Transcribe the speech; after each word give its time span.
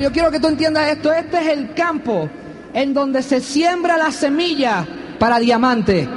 Yo 0.00 0.10
quiero 0.10 0.30
que 0.30 0.40
tú 0.40 0.48
entiendas 0.48 0.88
esto. 0.90 1.12
Este 1.12 1.38
es 1.38 1.46
el 1.48 1.72
campo 1.74 2.28
en 2.72 2.92
donde 2.92 3.22
se 3.22 3.40
siembra 3.40 3.96
la 3.96 4.10
semilla 4.10 4.86
para 5.18 5.38
diamante. 5.38 6.08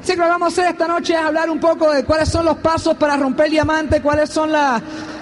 Así 0.00 0.12
que 0.12 0.16
lo 0.16 0.24
que 0.24 0.30
vamos 0.30 0.46
a 0.46 0.62
hacer 0.62 0.72
esta 0.72 0.88
noche 0.88 1.12
es 1.12 1.20
hablar 1.20 1.50
un 1.50 1.60
poco 1.60 1.92
de 1.92 2.04
cuáles 2.04 2.28
son 2.30 2.46
los 2.46 2.56
pasos 2.58 2.96
para 2.96 3.16
romper 3.18 3.50
diamante, 3.50 4.00
cuáles 4.00 4.30
son 4.30 4.50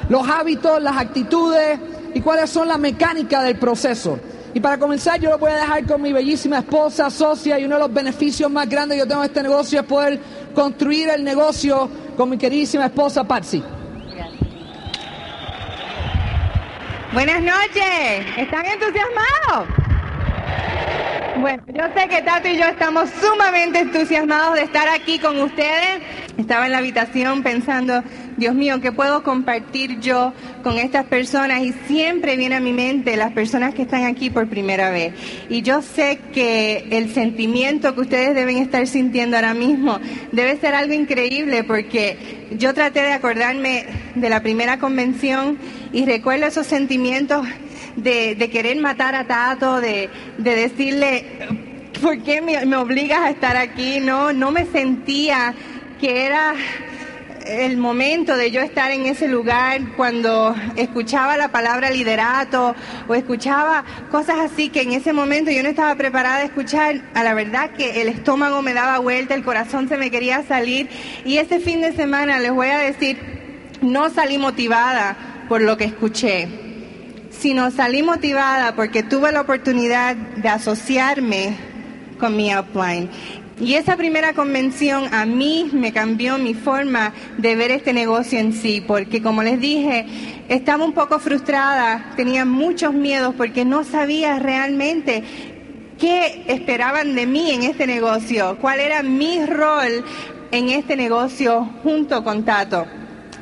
los 0.09 0.29
hábitos, 0.29 0.81
las 0.81 0.97
actitudes 0.97 1.81
y 2.15 2.21
cuáles 2.21 2.49
son 2.49 2.69
la 2.69 2.79
mecánica 2.79 3.43
del 3.43 3.59
proceso. 3.59 4.21
Y 4.55 4.61
para 4.61 4.79
comenzar, 4.79 5.21
yo 5.21 5.31
lo 5.31 5.39
voy 5.39 5.51
a 5.51 5.57
dejar 5.57 5.85
con 5.85 6.01
mi 6.01 6.13
bellísima 6.13 6.59
esposa, 6.59 7.11
socia, 7.11 7.59
y 7.59 7.65
uno 7.65 7.75
de 7.75 7.81
los 7.83 7.93
beneficios 7.93 8.51
más 8.51 8.69
grandes 8.69 8.97
que 8.97 9.01
yo 9.01 9.09
tengo 9.09 9.21
de 9.21 9.27
este 9.27 9.43
negocio 9.43 9.81
es 9.81 9.87
poder 9.87 10.21
construir 10.55 11.11
el 11.11 11.25
negocio 11.25 11.91
con 12.17 12.31
mi 12.31 12.39
queridísima 12.39 12.87
esposa, 12.87 13.25
Patsy. 13.25 13.63
Buenas 17.13 17.43
noches, 17.43 18.27
¿están 18.37 18.67
entusiasmados? 18.67 19.88
Bueno, 21.41 21.63
yo 21.69 21.85
sé 21.95 22.09
que 22.09 22.23
Tato 22.23 22.49
y 22.49 22.57
yo 22.57 22.65
estamos 22.65 23.09
sumamente 23.11 23.79
entusiasmados 23.79 24.57
de 24.57 24.63
estar 24.63 24.89
aquí 24.89 25.21
con 25.21 25.41
ustedes. 25.41 26.03
Estaba 26.37 26.67
en 26.67 26.73
la 26.73 26.79
habitación 26.79 27.45
pensando, 27.45 28.03
Dios 28.37 28.57
mío, 28.57 28.81
¿qué 28.81 28.91
puedo 28.91 29.23
compartir 29.23 30.01
yo 30.01 30.33
con 30.65 30.79
estas 30.79 31.05
personas? 31.05 31.63
Y 31.63 31.73
siempre 31.87 32.37
viene 32.37 32.57
a 32.57 32.61
mi 32.61 32.73
mente 32.73 33.17
las 33.17 33.33
personas 33.33 33.73
que 33.73 33.83
están 33.83 34.05
aquí 34.05 34.31
por 34.31 34.49
primera 34.49 34.91
vez. 34.91 35.15
Y 35.49 35.63
yo 35.63 35.81
sé 35.81 36.19
que 36.35 36.89
el 36.91 37.15
sentimiento 37.15 37.95
que 37.95 38.01
ustedes 38.01 38.35
deben 38.35 38.59
estar 38.59 38.85
sintiendo 38.89 39.37
ahora 39.37 39.55
mismo 39.55 40.01
debe 40.33 40.57
ser 40.57 40.75
algo 40.75 40.93
increíble 40.93 41.63
porque 41.63 42.49
yo 42.59 42.75
traté 42.75 43.03
de 43.03 43.13
acordarme 43.13 43.87
de 44.17 44.29
la 44.29 44.43
primera 44.43 44.81
convención 44.81 45.57
y 45.93 46.05
recuerdo 46.05 46.47
esos 46.47 46.67
sentimientos 46.67 47.47
de, 48.03 48.51
querer 48.51 48.79
matar 48.81 49.15
a 49.15 49.27
Tato, 49.27 49.81
de, 49.81 50.09
decirle, 50.39 51.25
¿por 52.01 52.23
qué 52.23 52.41
me, 52.41 52.65
me 52.67 52.77
obligas 52.77 53.21
a 53.21 53.31
estar 53.31 53.57
aquí? 53.57 54.01
No, 54.01 54.33
no 54.33 54.51
me 54.51 54.67
sentía 54.67 55.55
que 56.01 56.25
era 56.27 56.55
el 57.49 57.79
momento 57.79 58.37
de 58.37 58.51
yo 58.51 58.61
estar 58.61 58.91
en 58.91 59.07
ese 59.07 59.27
lugar 59.27 59.81
cuando 59.97 60.55
escuchaba 60.77 61.39
la 61.39 61.49
palabra 61.49 61.91
liderato 61.91 62.75
o 63.09 63.15
escuchaba 63.15 63.85
cosas 64.11 64.39
así 64.39 64.69
que 64.69 64.83
en 64.83 64.93
ese 64.93 65.15
momento 65.15 65.51
yo 65.51 65.63
no 65.63 65.71
estaba 65.71 65.95
preparada 65.95 66.37
a 66.37 66.43
escuchar, 66.43 67.01
a 67.15 67.25
la 67.25 67.33
verdad 67.33 67.71
que 67.71 68.03
el 68.03 68.09
estómago 68.09 68.61
me 68.61 68.75
daba 68.75 68.99
vuelta, 68.99 69.35
el 69.35 69.45
corazón 69.45 69.89
se 69.89 69.97
me 69.97 70.11
quería 70.11 70.43
salir 70.43 70.91
y 71.25 71.39
ese 71.39 71.59
fin 71.59 71.81
de 71.81 71.93
semana 71.93 72.39
les 72.39 72.53
voy 72.53 72.69
a 72.69 72.79
decir, 72.79 73.19
no 73.81 74.11
salí 74.11 74.37
motivada 74.37 75.17
por 75.49 75.63
lo 75.63 75.79
que 75.79 75.85
escuché, 75.85 76.68
sino 77.39 77.71
salí 77.71 78.03
motivada 78.03 78.75
porque 78.75 79.03
tuve 79.03 79.33
la 79.33 79.43
oportunidad 79.43 80.17
de 80.17 80.49
asociarme 80.49 81.57
con 82.19 82.37
mi 82.37 82.55
upline. 82.55 83.09
Y 83.61 83.75
esa 83.75 83.97
primera 83.97 84.35
convención 84.35 85.13
a 85.13 85.25
mí 85.25 85.69
me 85.73 85.93
cambió 85.93 86.39
mi 86.39 86.55
forma 86.55 87.13
de 87.39 87.57
ver 87.57 87.73
este 87.73 87.93
negocio 87.93 88.39
en 88.39 88.53
sí, 88.53 88.81
porque 88.81 89.21
como 89.21 89.43
les 89.43 89.61
dije, 89.61 90.07
estaba 90.49 90.85
un 90.85 90.93
poco 90.93 91.19
frustrada, 91.19 92.13
tenía 92.15 92.45
muchos 92.45 92.95
miedos 92.95 93.35
porque 93.37 93.65
no 93.65 93.83
sabía 93.83 94.39
realmente 94.39 95.25
qué 95.99 96.45
esperaban 96.47 97.17
de 97.17 97.27
mí 97.27 97.51
en 97.51 97.65
este 97.65 97.89
negocio, 97.89 98.59
cuál 98.61 98.79
era 98.79 99.03
mi 99.03 99.45
rol 99.45 100.05
en 100.53 100.69
este 100.69 100.95
negocio 100.95 101.69
junto 101.83 102.23
con 102.23 102.45
Tato. 102.45 102.87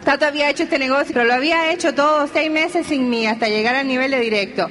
Tato 0.06 0.24
había 0.24 0.48
hecho 0.48 0.62
este 0.62 0.78
negocio, 0.78 1.12
pero 1.12 1.24
lo 1.24 1.34
había 1.34 1.72
hecho 1.72 1.92
todo 1.92 2.28
seis 2.32 2.48
meses 2.48 2.86
sin 2.86 3.10
mí 3.10 3.26
hasta 3.26 3.48
llegar 3.48 3.74
al 3.74 3.88
nivel 3.88 4.12
de 4.12 4.20
directo 4.20 4.70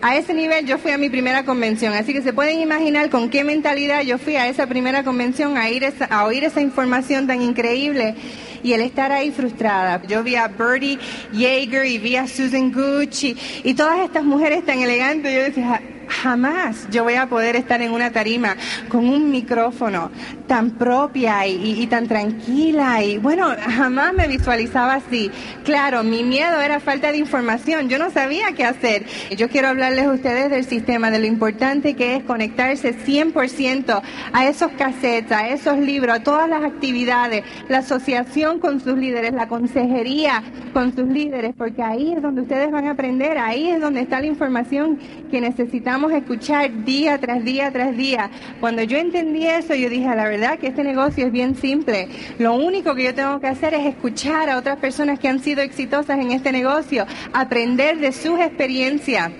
a 0.00 0.16
ese 0.16 0.34
nivel 0.34 0.66
yo 0.66 0.78
fui 0.78 0.92
a 0.92 0.98
mi 0.98 1.08
primera 1.08 1.44
convención, 1.44 1.92
así 1.94 2.12
que 2.12 2.22
se 2.22 2.32
pueden 2.32 2.60
imaginar 2.60 3.10
con 3.10 3.28
qué 3.28 3.42
mentalidad 3.42 4.02
yo 4.02 4.18
fui 4.18 4.36
a 4.36 4.46
esa 4.46 4.68
primera 4.68 5.02
convención 5.02 5.56
a, 5.56 5.68
ir 5.70 5.90
a 6.08 6.24
oír 6.24 6.44
esa 6.44 6.60
información 6.60 7.26
tan 7.26 7.42
increíble 7.42 8.14
y 8.62 8.74
el 8.74 8.82
estar 8.82 9.10
ahí 9.10 9.32
frustrada. 9.32 10.02
Yo 10.06 10.22
vi 10.22 10.36
a 10.36 10.46
Bertie 10.46 10.98
Yeager 11.32 11.86
y 11.86 11.98
vi 11.98 12.14
a 12.14 12.28
Susan 12.28 12.70
Gucci 12.70 13.36
y 13.64 13.74
todas 13.74 13.98
estas 14.00 14.22
mujeres 14.22 14.64
tan 14.64 14.78
elegantes, 14.78 15.34
yo 15.34 15.42
decía, 15.42 15.82
jamás 16.08 16.88
yo 16.90 17.04
voy 17.04 17.14
a 17.14 17.26
poder 17.26 17.56
estar 17.56 17.82
en 17.82 17.92
una 17.92 18.10
tarima 18.10 18.56
con 18.88 19.08
un 19.08 19.30
micrófono 19.30 20.10
tan 20.46 20.72
propia 20.72 21.46
y, 21.46 21.86
tan 21.88 22.06
tranquila 22.06 23.02
y 23.02 23.18
bueno, 23.18 23.48
jamás 23.76 24.12
me 24.14 24.28
visualizaba 24.28 24.94
así. 24.94 25.30
Claro, 25.64 26.02
mi 26.04 26.22
miedo 26.22 26.60
era 26.60 26.80
falta 26.80 27.10
de 27.10 27.18
información, 27.18 27.88
yo 27.88 27.98
no 27.98 28.10
sabía 28.10 28.52
qué 28.52 28.64
hacer. 28.64 29.06
Yo 29.36 29.48
quiero 29.48 29.68
hablarles 29.68 30.06
a 30.06 30.12
ustedes 30.12 30.50
del 30.50 30.64
sistema, 30.64 31.10
de 31.10 31.18
lo 31.18 31.26
importante 31.26 31.94
que 31.94 32.16
es 32.16 32.24
conectarse 32.24 32.94
100% 32.96 34.02
a 34.32 34.46
esos 34.46 34.70
cassettes, 34.72 35.32
a 35.32 35.48
esos 35.48 35.78
libros, 35.78 36.16
a 36.16 36.22
todas 36.22 36.48
las 36.48 36.64
actividades, 36.64 37.44
la 37.68 37.78
asociación 37.78 38.60
con 38.60 38.80
sus 38.80 38.96
líderes, 38.96 39.32
la 39.32 39.48
consejería 39.48 40.42
con 40.72 40.94
sus 40.94 41.08
líderes, 41.08 41.54
porque 41.56 41.82
ahí 41.82 42.12
es 42.12 42.22
donde 42.22 42.42
ustedes 42.42 42.70
van 42.70 42.86
a 42.86 42.92
aprender, 42.92 43.38
ahí 43.38 43.68
es 43.70 43.80
donde 43.80 44.00
está 44.00 44.20
la 44.20 44.26
información 44.26 44.98
que 45.30 45.40
necesitamos 45.40 45.95
a 45.96 46.18
escuchar 46.18 46.84
día 46.84 47.18
tras 47.18 47.42
día 47.42 47.72
tras 47.72 47.96
día. 47.96 48.30
Cuando 48.60 48.82
yo 48.82 48.98
entendí 48.98 49.46
eso, 49.46 49.74
yo 49.74 49.88
dije, 49.88 50.06
la 50.14 50.28
verdad 50.28 50.58
que 50.58 50.66
este 50.66 50.84
negocio 50.84 51.26
es 51.26 51.32
bien 51.32 51.56
simple. 51.56 52.08
Lo 52.38 52.54
único 52.54 52.94
que 52.94 53.04
yo 53.04 53.14
tengo 53.14 53.40
que 53.40 53.46
hacer 53.46 53.72
es 53.74 53.86
escuchar 53.86 54.50
a 54.50 54.58
otras 54.58 54.78
personas 54.78 55.18
que 55.18 55.28
han 55.28 55.40
sido 55.40 55.62
exitosas 55.62 56.18
en 56.18 56.32
este 56.32 56.52
negocio, 56.52 57.06
aprender 57.32 57.98
de 57.98 58.12
sus 58.12 58.38
experiencias 58.38 59.32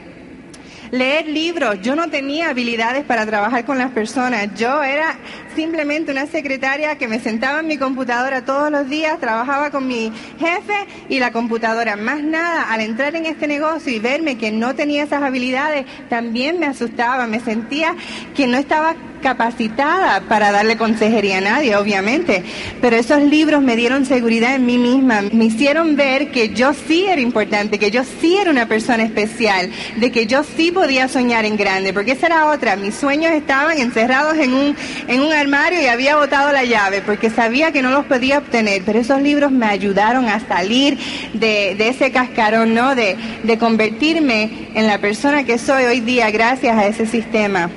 leer 0.91 1.27
libros. 1.29 1.81
Yo 1.83 1.97
no 1.97 2.09
tenía 2.11 2.51
habilidades 2.51 3.05
para 3.05 3.27
trabajar 3.27 3.65
con 3.65 3.79
las 3.79 3.91
personas. 3.91 4.49
Yo 4.57 4.83
era 4.83 5.17
simplemente 5.55 6.13
una 6.13 6.27
secretaria 6.27 6.99
que 6.99 7.09
me 7.09 7.21
sentaba 7.21 7.61
en 7.61 7.67
mi 7.67 7.79
computadora 7.79 8.45
todos 8.45 8.71
los 8.71 8.89
días, 8.89 9.19
trabajaba 9.19 9.71
con 9.71 9.87
mi 9.87 10.13
jefe 10.39 10.87
y 11.09 11.19
la 11.19 11.33
computadora. 11.33 11.97
Más 11.97 12.23
nada, 12.23 12.71
al 12.71 12.81
entrar 12.81 13.17
en 13.17 13.27
este 13.27 13.47
negocio 13.47 13.93
y 13.93 13.99
verme 13.99 14.37
que 14.37 14.53
no 14.53 14.75
tenía 14.75 15.05
esas 15.05 15.23
habilidades, 15.23 15.87
también 16.09 16.59
me 16.59 16.67
asustaba, 16.67 17.27
me 17.27 17.41
sentía 17.41 17.95
que 18.35 18.47
no 18.47 18.59
estaba 18.59 18.95
capacitada 19.23 20.21
para 20.29 20.53
darle 20.53 20.77
consejería 20.77 21.39
a 21.39 21.41
nadie, 21.41 21.77
obviamente, 21.77 22.43
pero 22.81 22.97
esos 22.97 23.23
libros 23.23 23.63
me 23.63 23.77
dieron 23.77 24.07
seguridad 24.07 24.55
en 24.55 24.67
mí 24.67 24.79
misma, 24.79 25.23
me 25.33 25.47
hicieron 25.47 25.97
ver 25.97 26.31
que 26.31 26.51
yo 26.51 26.73
sí 26.75 27.07
era 27.07 27.21
importante, 27.21 27.79
que 27.79 27.91
yo 27.91 28.03
sí 28.21 28.37
era 28.37 28.51
una 28.51 28.67
persona 28.67 29.03
especial, 29.03 29.71
de 29.97 30.13
que 30.13 30.27
yo 30.27 30.45
sí 30.45 30.71
podía 30.71 31.09
soñar 31.09 31.45
en 31.45 31.57
grande, 31.57 31.93
porque 31.93 32.13
esa 32.13 32.27
era 32.27 32.47
otra, 32.47 32.77
mis 32.77 32.95
sueños 32.95 33.33
estaban 33.33 33.79
encerrados 33.79 34.37
en 34.39 34.53
un, 34.53 34.77
en 35.09 35.21
un 35.21 35.33
armario 35.33 35.81
y 35.81 35.87
había 35.87 36.17
botado 36.17 36.53
la 36.53 36.65
llave, 36.65 37.03
porque 37.05 37.31
sabía 37.31 37.73
que 37.73 37.83
no 37.83 37.91
los 37.91 38.07
podía 38.07 38.39
obtener, 38.39 38.83
pero 38.85 38.99
esos 38.99 39.21
libros 39.23 39.51
me 39.51 39.67
ayudaron 39.67 40.29
a 40.29 40.41
salir 40.41 40.99
de, 41.33 41.77
ese 41.87 42.11
cascarón, 42.11 42.75
¿no? 42.75 42.95
De, 42.95 43.17
de 43.45 43.59
convertirme 43.59 44.71
en 44.75 44.87
la 44.87 44.99
persona 44.99 45.45
que 45.45 45.59
soy 45.59 45.85
hoy 45.85 46.01
día 46.01 46.31
gracias 46.31 46.77
a 46.77 46.87
ese 46.87 47.07
sistema. 47.07 47.71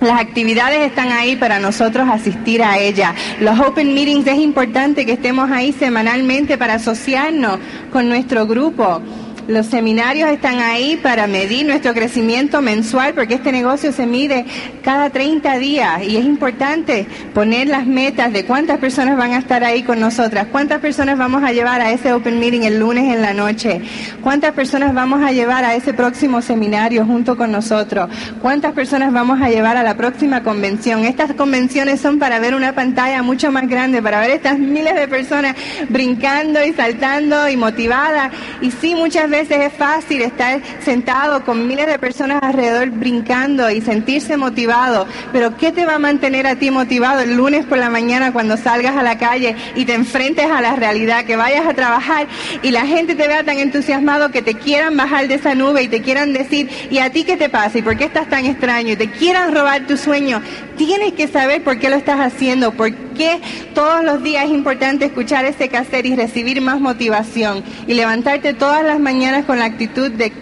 Las 0.00 0.20
actividades 0.20 0.80
están 0.80 1.10
ahí 1.10 1.36
para 1.36 1.58
nosotros 1.58 2.06
asistir 2.08 2.62
a 2.62 2.78
ellas. 2.78 3.14
Los 3.40 3.58
open 3.60 3.94
meetings 3.94 4.26
es 4.26 4.38
importante 4.38 5.06
que 5.06 5.12
estemos 5.12 5.50
ahí 5.50 5.72
semanalmente 5.72 6.58
para 6.58 6.74
asociarnos 6.74 7.58
con 7.90 8.08
nuestro 8.08 8.46
grupo. 8.46 9.00
Los 9.48 9.66
seminarios 9.66 10.28
están 10.30 10.58
ahí 10.58 10.96
para 10.96 11.28
medir 11.28 11.66
nuestro 11.66 11.94
crecimiento 11.94 12.62
mensual 12.62 13.14
porque 13.14 13.34
este 13.34 13.52
negocio 13.52 13.92
se 13.92 14.04
mide 14.04 14.44
cada 14.82 15.10
30 15.10 15.58
días 15.58 16.02
y 16.02 16.16
es 16.16 16.24
importante 16.24 17.06
poner 17.32 17.68
las 17.68 17.86
metas 17.86 18.32
de 18.32 18.44
cuántas 18.44 18.78
personas 18.78 19.16
van 19.16 19.34
a 19.34 19.38
estar 19.38 19.62
ahí 19.62 19.84
con 19.84 20.00
nosotras, 20.00 20.48
cuántas 20.50 20.80
personas 20.80 21.16
vamos 21.16 21.44
a 21.44 21.52
llevar 21.52 21.80
a 21.80 21.92
ese 21.92 22.12
open 22.12 22.40
meeting 22.40 22.62
el 22.62 22.80
lunes 22.80 23.04
en 23.14 23.22
la 23.22 23.34
noche, 23.34 23.82
cuántas 24.20 24.52
personas 24.52 24.92
vamos 24.92 25.22
a 25.22 25.30
llevar 25.30 25.64
a 25.64 25.76
ese 25.76 25.94
próximo 25.94 26.42
seminario 26.42 27.06
junto 27.06 27.36
con 27.36 27.52
nosotros, 27.52 28.10
cuántas 28.42 28.72
personas 28.72 29.12
vamos 29.12 29.40
a 29.40 29.48
llevar 29.48 29.76
a 29.76 29.84
la 29.84 29.96
próxima 29.96 30.42
convención. 30.42 31.04
Estas 31.04 31.34
convenciones 31.34 32.00
son 32.00 32.18
para 32.18 32.40
ver 32.40 32.56
una 32.56 32.72
pantalla 32.72 33.22
mucho 33.22 33.52
más 33.52 33.68
grande, 33.68 34.02
para 34.02 34.18
ver 34.18 34.30
estas 34.30 34.58
miles 34.58 34.96
de 34.96 35.06
personas 35.06 35.54
brincando 35.88 36.64
y 36.64 36.72
saltando 36.72 37.48
y 37.48 37.56
motivadas. 37.56 38.32
Y 38.60 38.72
sí, 38.72 38.96
muchas 38.96 39.30
veces 39.36 39.58
es 39.66 39.72
fácil 39.74 40.22
estar 40.22 40.62
sentado 40.82 41.44
con 41.44 41.68
miles 41.68 41.86
de 41.86 41.98
personas 41.98 42.42
alrededor 42.42 42.88
brincando 42.90 43.70
y 43.70 43.82
sentirse 43.82 44.38
motivado, 44.38 45.06
pero 45.30 45.56
¿qué 45.58 45.72
te 45.72 45.84
va 45.84 45.96
a 45.96 45.98
mantener 45.98 46.46
a 46.46 46.56
ti 46.56 46.70
motivado 46.70 47.20
el 47.20 47.36
lunes 47.36 47.66
por 47.66 47.76
la 47.76 47.90
mañana 47.90 48.32
cuando 48.32 48.56
salgas 48.56 48.96
a 48.96 49.02
la 49.02 49.18
calle 49.18 49.54
y 49.74 49.84
te 49.84 49.92
enfrentes 49.92 50.46
a 50.46 50.62
la 50.62 50.74
realidad, 50.76 51.24
que 51.26 51.36
vayas 51.36 51.66
a 51.66 51.74
trabajar 51.74 52.26
y 52.62 52.70
la 52.70 52.86
gente 52.86 53.14
te 53.14 53.28
vea 53.28 53.44
tan 53.44 53.58
entusiasmado 53.58 54.30
que 54.30 54.40
te 54.40 54.54
quieran 54.54 54.96
bajar 54.96 55.28
de 55.28 55.34
esa 55.34 55.54
nube 55.54 55.82
y 55.82 55.88
te 55.88 56.00
quieran 56.00 56.32
decir, 56.32 56.70
¿y 56.90 56.98
a 56.98 57.10
ti 57.10 57.24
qué 57.24 57.36
te 57.36 57.50
pasa? 57.50 57.76
¿Y 57.76 57.82
por 57.82 57.98
qué 57.98 58.04
estás 58.04 58.28
tan 58.28 58.46
extraño? 58.46 58.92
Y 58.92 58.96
te 58.96 59.10
quieran 59.10 59.54
robar 59.54 59.86
tu 59.86 59.98
sueño. 59.98 60.40
Tienes 60.78 61.12
que 61.12 61.28
saber 61.28 61.62
por 61.62 61.78
qué 61.78 61.90
lo 61.90 61.96
estás 61.96 62.20
haciendo, 62.20 62.72
qué 63.16 63.40
todos 63.74 64.04
los 64.04 64.22
días 64.22 64.44
es 64.44 64.50
importante 64.50 65.06
escuchar 65.06 65.44
ese 65.44 65.68
cassette 65.68 66.06
y 66.06 66.16
recibir 66.16 66.60
más 66.60 66.80
motivación 66.80 67.64
y 67.86 67.94
levantarte 67.94 68.54
todas 68.54 68.84
las 68.84 69.00
mañanas 69.00 69.44
con 69.44 69.58
la 69.58 69.64
actitud 69.64 70.10
de 70.10 70.32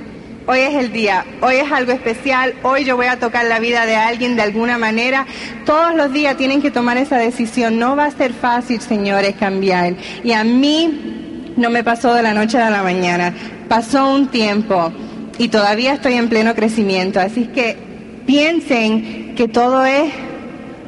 Hoy 0.46 0.58
es 0.58 0.74
el 0.74 0.92
día, 0.92 1.24
hoy 1.40 1.54
es 1.54 1.72
algo 1.72 1.92
especial, 1.92 2.52
hoy 2.62 2.84
yo 2.84 2.96
voy 2.96 3.06
a 3.06 3.18
tocar 3.18 3.46
la 3.46 3.60
vida 3.60 3.86
de 3.86 3.96
alguien 3.96 4.36
de 4.36 4.42
alguna 4.42 4.76
manera. 4.76 5.26
Todos 5.64 5.94
los 5.94 6.12
días 6.12 6.36
tienen 6.36 6.60
que 6.60 6.70
tomar 6.70 6.98
esa 6.98 7.16
decisión. 7.16 7.78
No 7.78 7.96
va 7.96 8.04
a 8.04 8.10
ser 8.10 8.34
fácil, 8.34 8.82
señores, 8.82 9.36
cambiar. 9.40 9.94
Y 10.22 10.32
a 10.32 10.44
mí 10.44 11.54
no 11.56 11.70
me 11.70 11.82
pasó 11.82 12.12
de 12.12 12.22
la 12.22 12.34
noche 12.34 12.58
a 12.58 12.68
la 12.68 12.82
mañana. 12.82 13.32
Pasó 13.70 14.12
un 14.12 14.28
tiempo 14.28 14.92
y 15.38 15.48
todavía 15.48 15.94
estoy 15.94 16.12
en 16.12 16.28
pleno 16.28 16.54
crecimiento. 16.54 17.20
Así 17.20 17.46
que 17.46 17.78
piensen 18.26 19.34
que 19.34 19.48
todo 19.48 19.86
es 19.86 20.12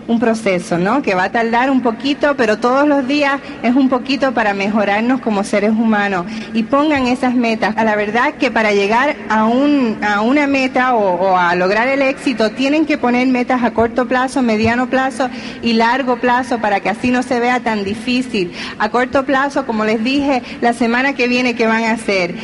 un 0.09 0.21
proceso, 0.21 0.79
¿no? 0.79 1.03
Que 1.03 1.15
va 1.15 1.25
a 1.25 1.33
tardar 1.33 1.71
un 1.71 1.81
poquito, 1.81 2.37
pero 2.37 2.59
todos 2.59 2.87
los 2.87 3.07
días 3.07 3.41
es 3.63 3.75
un 3.75 3.89
poquito 3.89 4.33
para 4.33 4.55
mejorarnos 4.55 5.21
como 5.21 5.45
seres 5.45 5.71
humanos. 5.71 6.27
Y 6.55 6.63
pongan 6.65 7.07
esas 7.07 7.35
metas. 7.35 7.77
A 7.77 7.85
la 7.85 7.97
verdad 7.97 8.35
que 8.35 8.51
para 8.51 8.73
llegar 8.73 9.17
a, 9.29 9.45
un, 9.45 9.99
a 10.03 10.21
una 10.21 10.47
meta 10.47 10.95
o, 10.95 11.15
o 11.15 11.37
a 11.37 11.55
lograr 11.55 11.89
el 11.89 12.03
éxito, 12.03 12.51
tienen 12.51 12.87
que 12.87 12.99
poner 12.99 13.27
metas 13.29 13.63
a 13.63 13.73
corto 13.73 14.07
plazo, 14.07 14.43
mediano 14.43 14.89
plazo 14.89 15.29
y 15.63 15.73
largo 15.75 16.17
plazo 16.17 16.59
para 16.59 16.81
que 16.81 16.89
así 16.89 17.11
no 17.11 17.23
se 17.23 17.41
vea 17.41 17.61
tan 17.61 17.85
difícil. 17.85 18.53
A 18.79 18.91
corto 18.91 19.25
plazo, 19.25 19.67
como 19.67 19.85
les 19.85 20.03
dije, 20.03 20.43
la 20.61 20.73
semana 20.73 21.15
que 21.15 21.29
viene, 21.29 21.55
¿qué 21.55 21.67
van 21.67 21.85
a 21.85 21.93
hacer? 21.93 22.35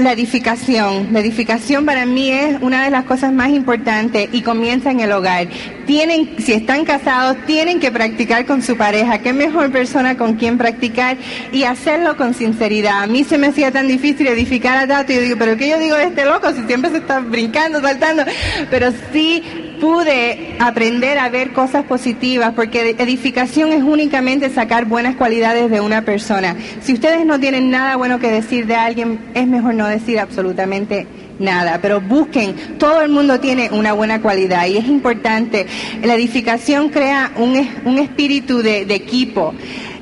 La 0.00 0.12
edificación. 0.12 1.08
La 1.12 1.20
edificación 1.20 1.84
para 1.84 2.06
mí 2.06 2.30
es 2.30 2.56
una 2.62 2.84
de 2.84 2.90
las 2.90 3.04
cosas 3.04 3.34
más 3.34 3.50
importantes 3.50 4.30
y 4.32 4.40
comienza 4.40 4.90
en 4.90 5.00
el 5.00 5.12
hogar. 5.12 5.48
Tienen, 5.86 6.36
si 6.38 6.54
están 6.54 6.86
casados, 6.86 7.36
tienen 7.44 7.80
que 7.80 7.92
practicar 7.92 8.46
con 8.46 8.62
su 8.62 8.78
pareja. 8.78 9.18
¿Qué 9.18 9.34
mejor 9.34 9.70
persona 9.70 10.16
con 10.16 10.36
quien 10.36 10.56
practicar 10.56 11.18
y 11.52 11.64
hacerlo 11.64 12.16
con 12.16 12.32
sinceridad? 12.32 13.02
A 13.02 13.06
mí 13.06 13.24
se 13.24 13.36
me 13.36 13.48
hacía 13.48 13.72
tan 13.72 13.88
difícil 13.88 14.26
edificar 14.28 14.78
a 14.78 14.86
Tato 14.86 15.12
y 15.12 15.16
yo 15.16 15.20
digo, 15.20 15.36
pero 15.38 15.58
¿qué 15.58 15.68
yo 15.68 15.78
digo 15.78 15.96
de 15.96 16.04
este 16.04 16.24
loco 16.24 16.50
si 16.52 16.62
siempre 16.62 16.90
se 16.90 16.96
está 16.96 17.20
brincando, 17.20 17.82
saltando? 17.82 18.24
Pero 18.70 18.92
sí 19.12 19.42
pude 19.80 20.56
aprender 20.58 21.18
a 21.18 21.28
ver 21.28 21.52
cosas 21.52 21.84
positivas, 21.84 22.52
porque 22.54 22.94
edificación 22.98 23.72
es 23.72 23.82
únicamente 23.82 24.50
sacar 24.50 24.84
buenas 24.84 25.16
cualidades 25.16 25.70
de 25.70 25.80
una 25.80 26.04
persona. 26.04 26.56
Si 26.82 26.92
ustedes 26.92 27.26
no 27.26 27.40
tienen 27.40 27.70
nada 27.70 27.96
bueno 27.96 28.18
que 28.20 28.30
decir 28.30 28.66
de 28.66 28.76
alguien, 28.76 29.18
es 29.34 29.46
mejor 29.46 29.74
no 29.74 29.86
decir 29.86 30.20
absolutamente 30.20 31.06
nada, 31.38 31.78
pero 31.80 32.00
busquen, 32.00 32.54
todo 32.78 33.00
el 33.00 33.10
mundo 33.10 33.40
tiene 33.40 33.70
una 33.72 33.94
buena 33.94 34.20
cualidad 34.20 34.66
y 34.66 34.76
es 34.76 34.86
importante. 34.86 35.66
La 36.04 36.14
edificación 36.14 36.90
crea 36.90 37.32
un, 37.36 37.68
un 37.84 37.98
espíritu 37.98 38.58
de, 38.62 38.84
de 38.84 38.94
equipo. 38.94 39.54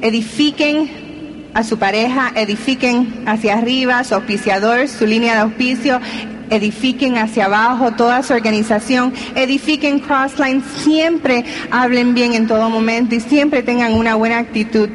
Edifiquen 0.03 1.09
a 1.55 1.65
su 1.65 1.79
pareja, 1.79 2.33
edifiquen 2.35 3.23
hacia 3.27 3.55
arriba, 3.55 4.05
su 4.05 4.15
auspiciador, 4.15 4.89
su 4.89 5.07
línea 5.07 5.35
de 5.35 5.41
auspicio, 5.41 6.01
edifiquen 6.51 7.19
hacia 7.19 7.47
abajo 7.47 7.93
toda 7.93 8.23
su 8.23 8.33
organización, 8.33 9.13
edifiquen 9.35 10.01
Crossline, 10.01 10.63
siempre 10.63 11.45
hablen 11.71 12.15
bien 12.15 12.35
en 12.35 12.47
todo 12.47 12.71
momento 12.71 13.15
y 13.15 13.21
siempre 13.21 13.63
tengan 13.63 13.95
una 13.95 14.15
buena 14.15 14.39
actitud. 14.39 14.89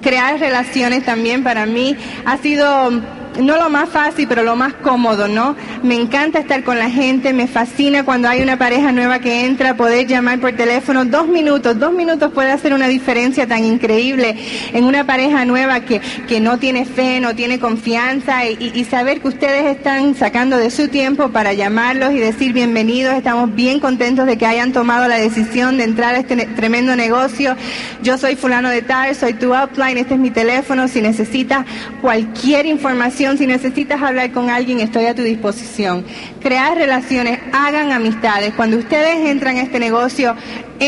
Crear 0.00 0.38
relaciones 0.40 1.04
también 1.04 1.44
para 1.44 1.64
mí 1.66 1.96
ha 2.24 2.36
sido 2.38 2.90
no 3.40 3.56
lo 3.56 3.70
más 3.70 3.88
fácil, 3.88 4.26
pero 4.28 4.42
lo 4.42 4.56
más 4.56 4.74
cómodo, 4.74 5.28
¿no? 5.28 5.56
Me 5.82 5.94
encanta 5.94 6.38
estar 6.38 6.62
con 6.64 6.78
la 6.78 6.90
gente, 6.90 7.32
me 7.32 7.46
fascina 7.46 8.04
cuando 8.04 8.28
hay 8.28 8.42
una 8.42 8.58
pareja 8.58 8.92
nueva 8.92 9.18
que 9.20 9.46
entra, 9.46 9.76
poder 9.76 10.06
llamar 10.06 10.40
por 10.40 10.52
teléfono, 10.52 11.04
dos 11.04 11.28
minutos, 11.28 11.78
dos 11.78 11.92
minutos 11.92 12.32
puede 12.32 12.52
hacer 12.52 12.74
una 12.74 12.88
diferencia 12.88 13.46
tan 13.46 13.64
increíble 13.64 14.36
en 14.72 14.84
una 14.84 15.04
pareja 15.04 15.44
nueva 15.44 15.80
que, 15.80 16.00
que 16.28 16.40
no 16.40 16.58
tiene 16.58 16.84
fe, 16.84 17.20
no 17.20 17.34
tiene 17.34 17.58
confianza 17.58 18.46
y, 18.46 18.82
saber 18.82 19.20
que 19.20 19.28
ustedes 19.28 19.76
están 19.76 20.14
sacando 20.16 20.58
de 20.58 20.70
su 20.70 20.88
tiempo 20.88 21.30
para 21.30 21.52
llamarlos 21.52 22.12
y 22.12 22.18
decir 22.18 22.52
bienvenidos, 22.52 23.14
estamos 23.14 23.54
bien 23.54 23.80
contentos 23.80 24.26
de 24.26 24.36
que 24.36 24.44
hayan 24.44 24.72
tomado 24.72 25.08
la 25.08 25.16
decisión 25.16 25.78
de 25.78 25.84
entrar 25.84 26.14
a 26.14 26.18
este 26.18 26.36
tremendo 26.46 26.94
negocio. 26.96 27.56
Yo 28.02 28.18
soy 28.18 28.34
fulano 28.34 28.68
de 28.68 28.82
tal, 28.82 29.14
soy 29.14 29.34
tu 29.34 29.54
upline, 29.54 29.98
este 29.98 30.14
es 30.14 30.20
mi 30.20 30.30
teléfono, 30.30 30.88
si 30.88 31.00
necesitas 31.00 31.64
cualquier 32.00 32.66
información 32.66 33.21
si 33.22 33.46
necesitas 33.46 34.02
hablar 34.02 34.32
con 34.32 34.50
alguien, 34.50 34.80
estoy 34.80 35.06
a 35.06 35.14
tu 35.14 35.22
disposición. 35.22 36.04
Crear 36.40 36.76
relaciones, 36.76 37.38
hagan 37.52 37.92
amistades. 37.92 38.52
Cuando 38.54 38.78
ustedes 38.78 39.28
entran 39.28 39.56
a 39.58 39.62
este 39.62 39.78
negocio, 39.78 40.34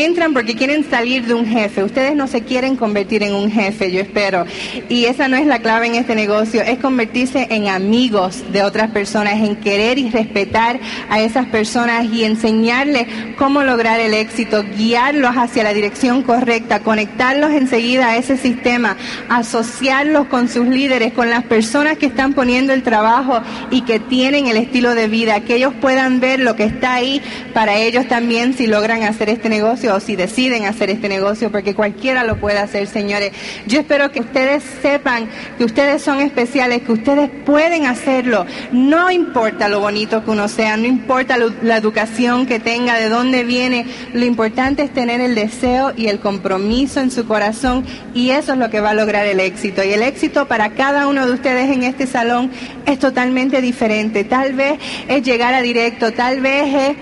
entran 0.03 0.33
porque 0.33 0.55
quieren 0.55 0.83
salir 0.89 1.25
de 1.25 1.33
un 1.33 1.45
jefe. 1.45 1.83
Ustedes 1.83 2.15
no 2.15 2.27
se 2.27 2.41
quieren 2.41 2.75
convertir 2.75 3.23
en 3.23 3.33
un 3.33 3.49
jefe, 3.49 3.91
yo 3.91 4.01
espero. 4.01 4.45
Y 4.89 5.05
esa 5.05 5.29
no 5.29 5.37
es 5.37 5.45
la 5.45 5.59
clave 5.59 5.87
en 5.87 5.95
este 5.95 6.15
negocio, 6.15 6.61
es 6.61 6.79
convertirse 6.79 7.47
en 7.49 7.69
amigos 7.69 8.43
de 8.51 8.63
otras 8.63 8.91
personas, 8.91 9.35
en 9.35 9.55
querer 9.55 9.97
y 9.97 10.09
respetar 10.09 10.79
a 11.09 11.21
esas 11.21 11.45
personas 11.45 12.05
y 12.11 12.25
enseñarles 12.25 13.07
cómo 13.37 13.63
lograr 13.63 14.01
el 14.01 14.13
éxito, 14.13 14.65
guiarlos 14.77 15.35
hacia 15.37 15.63
la 15.63 15.73
dirección 15.73 16.23
correcta, 16.23 16.81
conectarlos 16.81 17.51
enseguida 17.51 18.09
a 18.09 18.17
ese 18.17 18.35
sistema, 18.35 18.97
asociarlos 19.29 20.27
con 20.27 20.49
sus 20.49 20.67
líderes, 20.67 21.13
con 21.13 21.29
las 21.29 21.43
personas 21.45 21.97
que 21.97 22.07
están 22.07 22.33
poniendo 22.33 22.73
el 22.73 22.83
trabajo 22.83 23.41
y 23.71 23.81
que 23.81 23.99
tienen 23.99 24.47
el 24.47 24.57
estilo 24.57 24.93
de 24.93 25.07
vida, 25.07 25.39
que 25.41 25.55
ellos 25.55 25.73
puedan 25.79 26.19
ver 26.19 26.41
lo 26.41 26.55
que 26.57 26.65
está 26.65 26.95
ahí 26.95 27.21
para 27.53 27.77
ellos 27.77 28.07
también 28.07 28.53
si 28.53 28.67
logran 28.67 29.03
hacer 29.03 29.29
este 29.29 29.47
negocio 29.47 29.84
si 29.99 30.15
deciden 30.15 30.65
hacer 30.65 30.89
este 30.89 31.09
negocio, 31.09 31.51
porque 31.51 31.75
cualquiera 31.75 32.23
lo 32.23 32.37
puede 32.37 32.57
hacer, 32.57 32.87
señores. 32.87 33.31
Yo 33.67 33.79
espero 33.79 34.11
que 34.11 34.19
ustedes 34.19 34.63
sepan 34.81 35.29
que 35.57 35.63
ustedes 35.63 36.01
son 36.01 36.19
especiales, 36.21 36.81
que 36.81 36.91
ustedes 36.91 37.29
pueden 37.45 37.85
hacerlo. 37.85 38.45
No 38.71 39.11
importa 39.11 39.69
lo 39.69 39.79
bonito 39.79 40.23
que 40.23 40.31
uno 40.31 40.47
sea, 40.47 40.75
no 40.77 40.85
importa 40.85 41.37
la 41.61 41.77
educación 41.77 42.45
que 42.45 42.59
tenga, 42.59 42.95
de 42.95 43.09
dónde 43.09 43.43
viene, 43.43 43.85
lo 44.13 44.25
importante 44.25 44.83
es 44.83 44.93
tener 44.93 45.21
el 45.21 45.35
deseo 45.35 45.93
y 45.95 46.07
el 46.07 46.19
compromiso 46.19 46.99
en 46.99 47.11
su 47.11 47.25
corazón 47.27 47.85
y 48.13 48.31
eso 48.31 48.53
es 48.53 48.59
lo 48.59 48.69
que 48.69 48.79
va 48.79 48.91
a 48.91 48.93
lograr 48.93 49.25
el 49.25 49.39
éxito. 49.39 49.83
Y 49.83 49.93
el 49.93 50.01
éxito 50.01 50.47
para 50.47 50.71
cada 50.71 51.07
uno 51.07 51.25
de 51.25 51.33
ustedes 51.33 51.69
en 51.69 51.83
este 51.83 52.07
salón 52.07 52.51
es 52.85 52.99
totalmente 52.99 53.61
diferente. 53.61 54.23
Tal 54.23 54.53
vez 54.53 54.79
es 55.07 55.23
llegar 55.23 55.53
a 55.53 55.61
directo, 55.61 56.11
tal 56.11 56.41
vez 56.41 56.73
es 56.73 56.97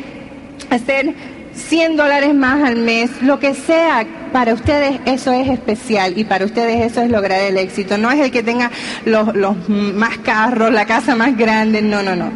hacer 0.69 1.13
100 1.56 1.98
dólares 1.98 2.34
más 2.34 2.64
al 2.64 2.78
mes, 2.78 3.10
lo 3.22 3.40
que 3.40 3.54
sea, 3.54 4.06
para 4.32 4.54
ustedes 4.54 5.00
eso 5.06 5.32
es 5.32 5.48
especial 5.48 6.18
y 6.18 6.24
para 6.24 6.46
ustedes 6.46 6.92
eso 6.92 7.02
es 7.02 7.12
lograr 7.12 7.42
el 7.42 7.58
éxito. 7.58 7.98
No 7.98 8.10
es 8.12 8.20
el 8.20 8.32
que 8.32 8.42
tenga 8.42 8.72
los, 9.06 9.28
más 9.70 10.18
carros, 10.20 10.74
la 10.74 10.86
casa 10.86 11.16
más 11.16 11.38
grande, 11.38 11.82
no, 11.82 12.02
no, 12.02 12.16
no. 12.16 12.32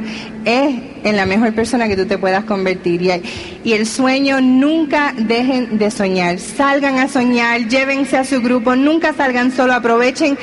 Es 0.46 0.76
en 1.04 1.16
la 1.16 1.26
mejor 1.26 1.54
persona 1.54 1.88
que 1.88 1.98
tú 1.98 2.06
te 2.06 2.18
puedas 2.18 2.46
convertir. 2.46 3.02
Y, 3.02 3.12
y 3.64 3.74
el 3.74 3.88
sueño, 3.88 4.40
nunca 4.40 5.14
dejen 5.18 5.78
de 5.80 5.90
soñar. 5.90 6.40
Salgan 6.40 7.00
a 7.00 7.08
soñar, 7.08 7.68
llévense 7.68 8.18
a 8.18 8.24
su 8.24 8.42
grupo, 8.42 8.76
nunca 8.76 9.14
salgan 9.14 9.52
solo, 9.52 9.74
aprovechen 9.74 10.38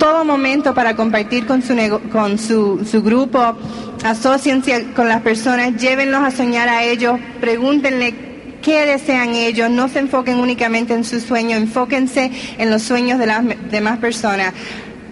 todo 0.00 0.24
momento 0.24 0.72
para 0.74 0.96
compartir 0.96 1.46
con 1.46 1.60
su, 1.60 1.76
con 2.10 2.38
su, 2.38 2.86
su 2.90 3.02
grupo, 3.02 3.54
asociense 4.02 4.92
con 4.96 5.08
las 5.08 5.20
personas, 5.20 5.76
llévenlos 5.76 6.22
a 6.22 6.30
soñar 6.30 6.70
a 6.70 6.82
ellos, 6.82 7.20
pregúntenle 7.38 8.14
qué 8.62 8.86
desean 8.86 9.34
ellos, 9.34 9.68
no 9.68 9.88
se 9.88 9.98
enfoquen 9.98 10.38
únicamente 10.38 10.94
en 10.94 11.04
su 11.04 11.20
sueño, 11.20 11.58
enfóquense 11.58 12.30
en 12.56 12.70
los 12.70 12.82
sueños 12.82 13.18
de 13.18 13.26
las 13.26 13.44
demás 13.70 13.98
personas. 13.98 14.54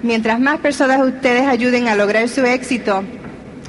Mientras 0.03 0.41
más 0.41 0.59
personas 0.61 1.03
ustedes 1.07 1.47
ayuden 1.47 1.87
a 1.89 1.95
lograr 1.95 2.27
su 2.31 2.47
éxito, 2.47 3.05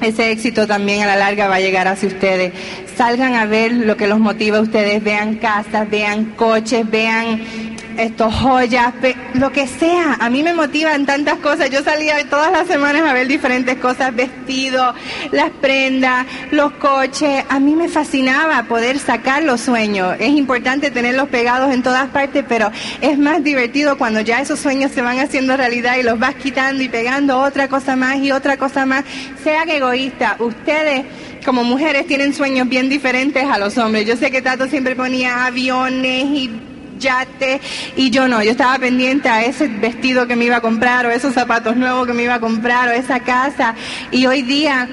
ese 0.00 0.30
éxito 0.30 0.66
también 0.66 1.02
a 1.02 1.06
la 1.06 1.16
larga 1.16 1.48
va 1.48 1.56
a 1.56 1.60
llegar 1.60 1.86
hacia 1.86 2.08
ustedes. 2.08 2.54
Salgan 2.96 3.34
a 3.34 3.44
ver 3.44 3.72
lo 3.72 3.98
que 3.98 4.06
los 4.06 4.18
motiva 4.18 4.56
a 4.56 4.62
ustedes, 4.62 5.04
vean 5.04 5.34
casas, 5.34 5.90
vean 5.90 6.32
coches, 6.36 6.90
vean 6.90 7.69
estos 7.96 8.34
joyas, 8.34 8.94
lo 9.34 9.52
que 9.52 9.66
sea. 9.66 10.14
A 10.20 10.30
mí 10.30 10.42
me 10.42 10.54
motivan 10.54 11.06
tantas 11.06 11.38
cosas. 11.38 11.70
Yo 11.70 11.82
salía 11.82 12.16
todas 12.28 12.52
las 12.52 12.66
semanas 12.66 13.02
a 13.02 13.12
ver 13.12 13.28
diferentes 13.28 13.76
cosas, 13.76 14.14
vestidos, 14.14 14.94
las 15.32 15.50
prendas, 15.50 16.26
los 16.50 16.72
coches. 16.72 17.44
A 17.48 17.60
mí 17.60 17.74
me 17.74 17.88
fascinaba 17.88 18.62
poder 18.64 18.98
sacar 18.98 19.42
los 19.42 19.60
sueños. 19.60 20.16
Es 20.18 20.30
importante 20.30 20.90
tenerlos 20.90 21.28
pegados 21.28 21.72
en 21.72 21.82
todas 21.82 22.08
partes, 22.08 22.44
pero 22.48 22.70
es 23.00 23.18
más 23.18 23.42
divertido 23.42 23.98
cuando 23.98 24.20
ya 24.20 24.40
esos 24.40 24.58
sueños 24.58 24.92
se 24.92 25.02
van 25.02 25.18
haciendo 25.18 25.56
realidad 25.56 25.96
y 25.98 26.02
los 26.02 26.18
vas 26.18 26.34
quitando 26.34 26.82
y 26.82 26.88
pegando 26.88 27.38
otra 27.38 27.68
cosa 27.68 27.96
más 27.96 28.16
y 28.18 28.32
otra 28.32 28.56
cosa 28.56 28.86
más. 28.86 29.04
Sean 29.42 29.68
egoístas. 29.68 30.40
Ustedes 30.40 31.04
como 31.44 31.64
mujeres 31.64 32.06
tienen 32.06 32.34
sueños 32.34 32.68
bien 32.68 32.88
diferentes 32.88 33.44
a 33.44 33.58
los 33.58 33.78
hombres. 33.78 34.06
Yo 34.06 34.16
sé 34.16 34.30
que 34.30 34.42
Tato 34.42 34.66
siempre 34.66 34.94
ponía 34.94 35.46
aviones 35.46 36.24
y 36.26 36.50
yate 37.00 37.60
y 37.96 38.10
yo 38.10 38.28
no, 38.28 38.42
yo 38.42 38.52
estaba 38.52 38.78
pendiente 38.78 39.28
a 39.28 39.44
ese 39.44 39.66
vestido 39.66 40.28
que 40.28 40.36
me 40.36 40.44
iba 40.44 40.56
a 40.56 40.60
comprar 40.60 41.06
o 41.06 41.10
esos 41.10 41.34
zapatos 41.34 41.76
nuevos 41.76 42.06
que 42.06 42.12
me 42.12 42.22
iba 42.22 42.34
a 42.34 42.40
comprar 42.40 42.88
o 42.88 42.92
esa 42.92 43.20
casa 43.20 43.74
y 44.12 44.26
hoy 44.26 44.42
día 44.42 44.88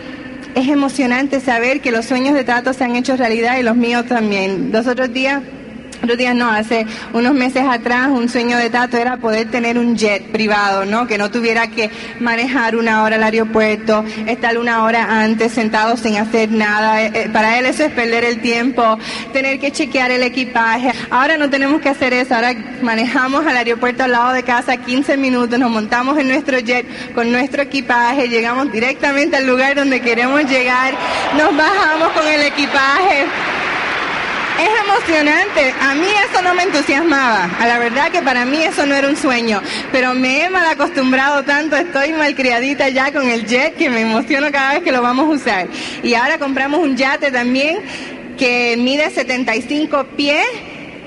es 0.56 0.68
emocionante 0.68 1.40
saber 1.40 1.82
que 1.82 1.92
los 1.92 2.06
sueños 2.06 2.34
de 2.34 2.44
Tato 2.44 2.74
se 2.74 2.84
han 2.84 2.96
hecho 2.96 3.16
realidad 3.16 3.60
y 3.60 3.64
los 3.64 3.76
míos 3.76 4.06
también. 4.08 4.72
Los 4.72 4.88
otros 4.88 5.14
días 5.14 5.44
Otros 6.04 6.18
días 6.18 6.36
no, 6.36 6.50
hace 6.50 6.86
unos 7.14 7.34
meses 7.34 7.64
atrás 7.68 8.10
un 8.10 8.30
sueño 8.30 8.58
de 8.58 8.70
Tato 8.70 8.98
era 8.98 9.18
poder 9.18 9.50
tener 9.50 9.78
un 9.78 9.98
jet 9.98 10.24
privado, 10.32 10.86
¿no? 10.86 11.08
Que 11.08 11.18
no 11.18 11.32
tuviera 11.32 11.68
que 11.68 11.90
manejar 12.20 12.76
una 12.76 13.04
hora 13.04 13.16
al 13.16 13.24
aeropuerto, 13.24 14.04
estar 14.28 14.58
una 14.58 14.84
hora 14.84 15.22
antes 15.22 15.52
sentado 15.52 15.98
sin 15.98 16.18
hacer 16.18 16.52
nada. 16.52 17.04
Eh, 17.04 17.12
eh, 17.14 17.30
para 17.32 17.58
él 17.58 17.66
eso 17.66 17.84
es 17.84 17.92
perder 17.92 18.24
el 18.24 18.42
tiempo, 18.42 18.98
tener 19.34 19.60
que 19.60 19.72
chequear 19.72 20.12
el 20.12 20.24
equipaje. 20.24 20.94
Ahora 21.10 21.38
no 21.38 21.50
tenemos 21.50 21.82
que 21.82 21.90
hacer 21.90 22.14
eso, 22.14 22.36
ahora 22.36 22.54
manejamos 22.82 23.46
al 23.46 23.58
aeropuerto 23.58 24.04
al 24.04 24.12
lado 24.12 24.34
de 24.34 24.44
casa 24.44 24.78
15 24.78 25.18
minutos, 25.18 25.58
nos 25.58 25.72
montamos 25.72 26.18
en 26.18 26.28
nuestro 26.28 26.60
jet 26.60 26.86
con 27.14 27.32
nuestro 27.32 27.64
equipaje, 27.64 28.28
llegamos 28.28 28.72
directamente 28.72 29.38
al 29.38 29.48
lugar 29.48 29.76
donde 29.76 30.00
queremos 30.02 30.44
llegar, 30.46 30.94
nos 31.38 31.56
bajamos 31.56 32.10
con 32.10 32.28
el 32.28 32.42
equipaje. 32.44 33.26
Es 34.60 34.70
emocionante. 34.86 35.74
A 35.80 35.94
mí 35.94 36.08
eso 36.30 36.42
no 36.42 36.54
me 36.56 36.64
entusiasmaba. 36.64 37.50
A 37.60 37.68
la 37.68 37.78
verdad 37.78 38.12
que 38.12 38.22
para 38.22 38.46
mí 38.46 38.64
eso 38.64 38.86
no 38.86 38.96
era 38.96 39.08
un 39.08 39.16
sueño. 39.16 39.62
Pero 39.92 40.14
me 40.14 40.44
he 40.44 40.50
mal 40.50 40.66
acostumbrado 40.66 41.44
tanto, 41.44 41.76
estoy 41.76 42.14
malcriadita 42.14 42.90
ya 42.90 43.12
con 43.12 43.30
el 43.30 43.46
jet 43.46 43.76
que 43.76 43.90
me 43.90 44.02
emociono 44.02 44.52
cada 44.52 44.74
vez 44.74 44.84
que 44.84 44.92
lo 44.92 45.02
vamos 45.02 45.26
a 45.26 45.30
usar. 45.30 45.68
Y 46.04 46.16
ahora 46.16 46.40
compramos 46.40 46.80
un 46.80 46.98
yate 46.98 47.32
también 47.32 47.80
que 48.38 48.76
mide 48.78 49.10
75 49.10 50.06
pies 50.16 50.46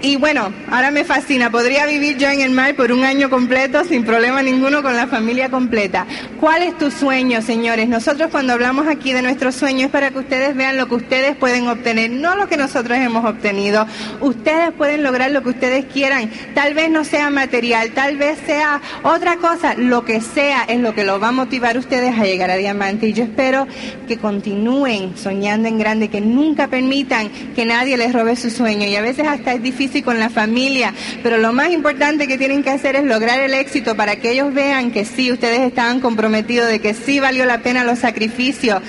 y 0.03 0.17
bueno, 0.17 0.51
ahora 0.71 0.91
me 0.91 1.05
fascina. 1.05 1.51
Podría 1.51 1.85
vivir 1.85 2.17
yo 2.17 2.29
en 2.31 2.41
el 2.41 2.53
mar 2.53 2.75
por 2.75 2.91
un 2.91 3.05
año 3.05 3.29
completo 3.29 3.85
sin 3.85 4.05
problema 4.05 4.43
ninguno 4.43 4.83
con 4.83 4.97
la 4.97 5.07
familia 5.07 5.51
completa. 5.51 6.07
¿Cuál 6.39 6.63
es 6.63 6.79
tu 6.79 6.91
sueño, 6.91 7.43
señores? 7.43 7.87
Nosotros 7.87 8.31
cuando 8.31 8.55
hablamos 8.55 8.89
aquí 8.89 9.13
de 9.13 9.21
nuestros 9.21 9.55
sueños 9.57 9.87
es 9.87 9.91
para 9.91 10.11
que 10.11 10.21
ustedes 10.21 10.57
vean 10.57 10.79
lo 10.79 10.89
que 10.89 10.95
ustedes 10.95 11.37
pueden 11.37 11.69
obtener, 11.69 12.11
no 12.11 12.35
lo 12.35 12.49
que 12.49 12.57
nosotros 12.57 12.97
hemos 12.97 13.27
obtenido. 13.27 13.87
Ustedes 14.21 14.73
pueden 14.73 15.03
lograr 15.03 15.33
lo 15.33 15.43
que 15.43 15.51
ustedes 15.51 15.85
quieran. 15.85 16.31
Tal 16.55 16.73
vez 16.73 16.91
no 16.91 17.05
sea 17.05 17.29
material, 17.29 17.91
tal 17.91 18.17
vez 18.17 18.39
sea 18.47 18.81
otra 19.03 19.37
cosa. 19.37 19.75
Lo 19.75 20.07
que 20.07 20.23
sea 20.23 20.65
es 20.65 20.81
lo 20.81 20.95
que 20.95 21.05
los 21.05 21.23
va 21.23 21.29
a 21.29 21.33
motivar 21.33 21.77
a 21.77 21.79
ustedes 21.79 22.19
a 22.19 22.25
llegar 22.25 22.51
a 22.51 22.57
diamante. 22.57 23.09
Y 23.09 23.13
yo 23.13 23.25
espero 23.25 23.67
que 24.09 24.17
continúen 24.17 25.17
soñando 25.19 25.69
en 25.69 25.79
grande, 25.79 26.09
que 26.09 26.23
nunca 26.23 26.69
permitan 26.69 27.29
que 27.55 27.67
nadie 27.67 27.99
les 27.99 28.15
robe 28.15 28.35
su 28.37 28.49
sueño. 28.49 28.87
Y 28.87 28.97
a 28.97 29.03
veces 29.03 29.27
hasta 29.27 29.53
es 29.53 29.63
difícil 29.63 29.90
y 29.99 30.03
con 30.03 30.19
la 30.19 30.31
familia, 30.31 30.95
pero 31.23 31.39
lo 31.39 31.53
más 31.53 31.71
importante 31.71 32.27
que 32.27 32.39
tienen 32.39 32.63
que 32.63 32.71
hacer 32.71 32.97
es 32.97 33.05
lograr 33.05 33.41
el 33.41 33.55
éxito 33.55 33.97
para 33.97 34.17
que 34.17 34.33
ellos 34.33 34.53
vean 34.55 34.91
que 34.91 35.05
sí, 35.05 35.33
ustedes 35.33 35.61
estaban 35.61 36.01
comprometidos, 36.01 36.69
de 36.69 36.81
que 36.81 36.95
sí 36.95 37.21
valió 37.21 37.45
la 37.47 37.59
pena 37.59 37.85
los 37.85 37.99
sacrificios. 37.99 38.83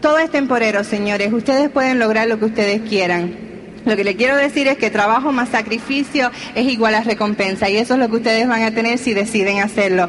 Todo 0.00 0.18
es 0.18 0.30
temporero, 0.30 0.82
señores. 0.84 1.32
Ustedes 1.32 1.68
pueden 1.68 1.98
lograr 1.98 2.26
lo 2.26 2.38
que 2.38 2.46
ustedes 2.46 2.80
quieran. 2.88 3.50
Lo 3.84 3.96
que 3.96 4.04
le 4.04 4.16
quiero 4.16 4.36
decir 4.36 4.68
es 4.68 4.76
que 4.76 4.90
trabajo 4.90 5.32
más 5.32 5.48
sacrificio 5.48 6.30
es 6.54 6.66
igual 6.66 6.94
a 6.94 7.02
recompensa 7.02 7.68
y 7.68 7.76
eso 7.76 7.94
es 7.94 8.00
lo 8.00 8.08
que 8.08 8.16
ustedes 8.16 8.46
van 8.46 8.62
a 8.62 8.70
tener 8.70 8.98
si 8.98 9.14
deciden 9.14 9.60
hacerlo. 9.60 10.08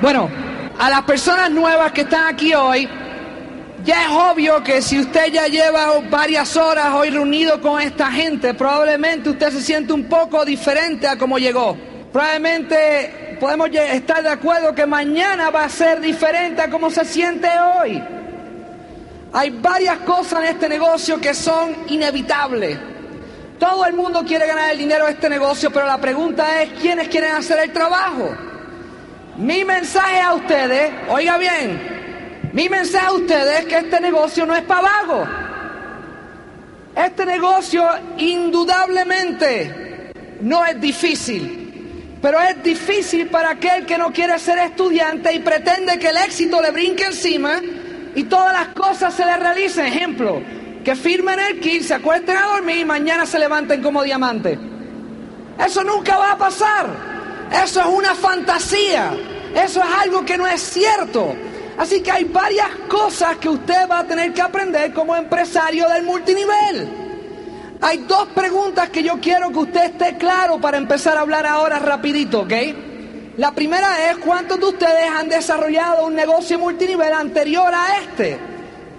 Bueno, 0.00 0.28
a 0.78 0.90
las 0.90 1.02
personas 1.02 1.50
nuevas 1.50 1.92
que 1.92 2.02
están 2.02 2.34
aquí 2.34 2.54
hoy, 2.54 2.88
ya 3.84 4.02
es 4.02 4.08
obvio 4.08 4.62
que 4.62 4.80
si 4.80 4.98
usted 4.98 5.26
ya 5.32 5.46
lleva 5.46 6.00
varias 6.10 6.56
horas 6.56 6.86
hoy 6.94 7.10
reunido 7.10 7.60
con 7.60 7.80
esta 7.80 8.10
gente, 8.10 8.54
probablemente 8.54 9.30
usted 9.30 9.50
se 9.50 9.60
siente 9.60 9.92
un 9.92 10.04
poco 10.04 10.44
diferente 10.44 11.06
a 11.06 11.18
como 11.18 11.38
llegó. 11.38 11.76
Probablemente 12.12 13.36
podemos 13.40 13.68
estar 13.70 14.22
de 14.22 14.30
acuerdo 14.30 14.74
que 14.74 14.86
mañana 14.86 15.50
va 15.50 15.64
a 15.64 15.68
ser 15.68 16.00
diferente 16.00 16.62
a 16.62 16.70
como 16.70 16.90
se 16.90 17.04
siente 17.04 17.48
hoy. 17.78 18.02
Hay 19.32 19.50
varias 19.50 19.98
cosas 19.98 20.44
en 20.44 20.46
este 20.46 20.68
negocio 20.68 21.20
que 21.20 21.34
son 21.34 21.76
inevitables. 21.88 22.78
Todo 23.58 23.84
el 23.84 23.94
mundo 23.94 24.24
quiere 24.24 24.46
ganar 24.46 24.70
el 24.70 24.78
dinero 24.78 25.06
de 25.06 25.12
este 25.12 25.28
negocio, 25.28 25.70
pero 25.70 25.86
la 25.86 25.98
pregunta 25.98 26.62
es, 26.62 26.70
¿quiénes 26.80 27.08
quieren 27.08 27.32
hacer 27.32 27.58
el 27.58 27.72
trabajo? 27.72 28.34
Mi 29.36 29.64
mensaje 29.64 30.20
a 30.20 30.34
ustedes, 30.34 30.92
oiga 31.08 31.36
bien, 31.38 32.50
mi 32.52 32.68
mensaje 32.68 33.06
a 33.06 33.12
ustedes 33.12 33.60
es 33.60 33.66
que 33.66 33.78
este 33.78 34.00
negocio 34.00 34.46
no 34.46 34.54
es 34.54 34.62
para 34.62 34.82
vago. 34.82 35.26
Este 36.94 37.26
negocio 37.26 37.84
indudablemente 38.16 40.12
no 40.40 40.64
es 40.64 40.80
difícil, 40.80 42.18
pero 42.22 42.40
es 42.40 42.62
difícil 42.62 43.26
para 43.26 43.50
aquel 43.50 43.84
que 43.84 43.98
no 43.98 44.12
quiere 44.12 44.38
ser 44.38 44.58
estudiante 44.58 45.32
y 45.34 45.40
pretende 45.40 45.98
que 45.98 46.10
el 46.10 46.16
éxito 46.18 46.62
le 46.62 46.70
brinque 46.70 47.06
encima 47.06 47.60
y 48.14 48.22
todas 48.24 48.52
las 48.52 48.68
cosas 48.68 49.14
se 49.14 49.26
le 49.26 49.36
realicen. 49.36 49.86
Ejemplo, 49.86 50.40
que 50.84 50.94
firmen 50.94 51.40
el 51.40 51.58
kit, 51.58 51.82
se 51.82 51.94
acuesten 51.94 52.36
a 52.36 52.46
dormir 52.46 52.78
y 52.78 52.84
mañana 52.84 53.26
se 53.26 53.40
levanten 53.40 53.82
como 53.82 54.04
diamantes. 54.04 54.56
Eso 55.58 55.82
nunca 55.82 56.18
va 56.18 56.32
a 56.32 56.38
pasar. 56.38 57.13
Eso 57.62 57.80
es 57.80 57.86
una 57.86 58.14
fantasía. 58.14 59.12
Eso 59.54 59.80
es 59.80 59.88
algo 60.02 60.24
que 60.24 60.36
no 60.36 60.46
es 60.46 60.60
cierto. 60.60 61.34
Así 61.76 62.00
que 62.02 62.10
hay 62.10 62.24
varias 62.24 62.68
cosas 62.88 63.36
que 63.36 63.48
usted 63.48 63.88
va 63.90 64.00
a 64.00 64.04
tener 64.04 64.32
que 64.32 64.42
aprender 64.42 64.92
como 64.92 65.14
empresario 65.14 65.88
del 65.88 66.04
multinivel. 66.04 66.88
Hay 67.80 67.98
dos 67.98 68.28
preguntas 68.28 68.88
que 68.90 69.02
yo 69.02 69.20
quiero 69.20 69.50
que 69.50 69.58
usted 69.58 69.84
esté 69.84 70.16
claro 70.16 70.60
para 70.60 70.78
empezar 70.78 71.16
a 71.16 71.20
hablar 71.20 71.46
ahora 71.46 71.78
rapidito, 71.78 72.40
¿ok? 72.40 72.52
La 73.36 73.52
primera 73.52 74.10
es 74.10 74.18
cuántos 74.18 74.60
de 74.60 74.66
ustedes 74.66 75.10
han 75.10 75.28
desarrollado 75.28 76.06
un 76.06 76.14
negocio 76.14 76.58
multinivel 76.58 77.12
anterior 77.12 77.72
a 77.74 77.98
este 77.98 78.38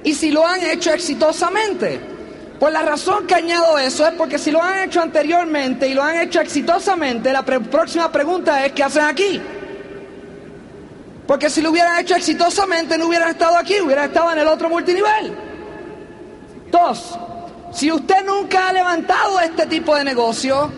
y 0.04 0.14
si 0.14 0.30
lo 0.30 0.46
han 0.46 0.62
hecho 0.62 0.92
exitosamente. 0.92 2.15
Pues 2.60 2.72
la 2.72 2.84
razón 2.84 3.28
que 3.28 3.36
añado 3.36 3.78
eso 3.78 4.08
es 4.08 4.14
porque 4.14 4.38
si 4.38 4.50
lo 4.50 4.62
han 4.62 4.80
hecho 4.80 5.02
anteriormente 5.02 5.88
y 5.88 5.94
lo 5.94 6.02
han 6.02 6.18
hecho 6.18 6.40
exitosamente, 6.40 7.34
la 7.34 7.44
próxima 7.44 8.12
pregunta 8.12 8.66
es 8.66 8.72
¿qué 8.72 8.84
hacen 8.84 9.04
aquí? 9.04 9.42
Porque 11.28 11.50
si 11.50 11.62
lo 11.62 11.72
hubieran 11.72 12.00
hecho 12.00 12.16
exitosamente 12.16 12.98
no 12.98 13.08
hubieran 13.08 13.30
estado 13.30 13.58
aquí, 13.58 13.82
hubieran 13.82 14.06
estado 14.06 14.32
en 14.32 14.40
el 14.40 14.48
otro 14.48 14.70
multinivel. 14.70 15.36
Dos, 16.72 17.18
si 17.74 17.92
usted 17.92 18.24
nunca 18.26 18.70
ha 18.70 18.74
levantado 18.74 19.40
este 19.42 19.66
tipo 19.66 19.96
de 19.96 20.06
negocio, 20.06 20.72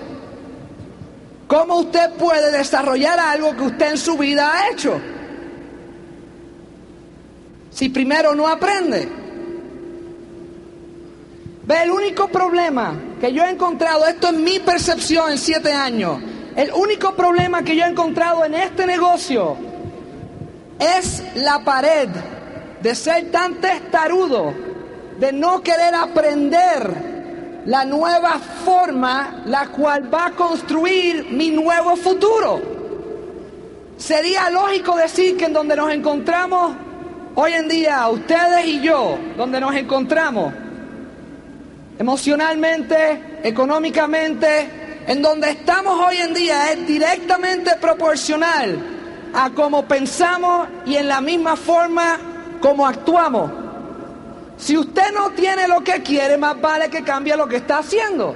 ¿cómo 1.48 1.80
usted 1.80 2.12
puede 2.14 2.52
desarrollar 2.52 3.20
algo 3.20 3.56
que 3.56 3.64
usted 3.64 3.92
en 3.92 3.98
su 3.98 4.18
vida 4.18 4.52
ha 4.52 4.72
hecho? 4.72 5.00
Si 7.70 7.90
primero 7.90 8.34
no 8.34 8.48
aprende. 8.48 9.27
Ve, 11.68 11.84
el 11.84 11.92
único 11.92 12.30
problema 12.30 12.96
que 13.20 13.34
yo 13.34 13.44
he 13.44 13.50
encontrado, 13.50 14.08
esto 14.08 14.28
es 14.28 14.36
mi 14.36 14.58
percepción 14.60 15.32
en 15.32 15.38
siete 15.38 15.74
años, 15.74 16.18
el 16.56 16.72
único 16.72 17.14
problema 17.14 17.62
que 17.62 17.76
yo 17.76 17.84
he 17.84 17.90
encontrado 17.90 18.46
en 18.46 18.54
este 18.54 18.88
negocio 18.88 19.58
es 20.80 21.22
la 21.36 21.66
pared 21.66 22.08
de 22.82 22.96
ser 22.96 23.32
tan 23.32 23.56
testarudo, 23.56 24.54
de 25.20 25.34
no 25.34 25.62
querer 25.62 25.94
aprender 25.94 27.64
la 27.66 27.84
nueva 27.84 28.40
forma 28.64 29.44
la 29.46 29.68
cual 29.68 30.12
va 30.14 30.28
a 30.28 30.32
construir 30.32 31.28
mi 31.32 31.50
nuevo 31.50 31.98
futuro. 31.98 32.62
Sería 33.98 34.50
lógico 34.50 34.96
decir 34.96 35.36
que 35.36 35.46
en 35.46 35.54
donde 35.54 35.76
nos 35.76 35.92
encontramos 35.92 36.78
hoy 37.36 37.52
en 37.52 37.68
día, 37.68 38.08
ustedes 38.08 38.66
y 38.68 38.80
yo, 38.80 39.18
donde 39.36 39.60
nos 39.60 39.76
encontramos, 39.76 40.54
emocionalmente, 42.00 43.40
económicamente, 43.44 45.04
en 45.08 45.22
donde 45.22 45.52
estamos 45.52 46.06
hoy 46.06 46.18
en 46.18 46.34
día 46.34 46.72
es 46.72 46.86
directamente 46.86 47.76
proporcional 47.80 48.78
a 49.34 49.50
cómo 49.52 49.88
pensamos 49.88 50.68
y 50.86 50.96
en 50.96 51.08
la 51.08 51.22
misma 51.22 51.56
forma 51.56 52.20
como 52.60 52.86
actuamos. 52.86 53.52
Si 54.58 54.76
usted 54.76 55.14
no 55.14 55.32
tiene 55.32 55.68
lo 55.68 55.84
que 55.84 56.02
quiere, 56.02 56.38
más 56.38 56.60
vale 56.60 56.90
que 56.90 57.04
cambie 57.04 57.38
lo 57.38 57.48
que 57.48 57.58
está 57.58 57.80
haciendo. 57.80 58.36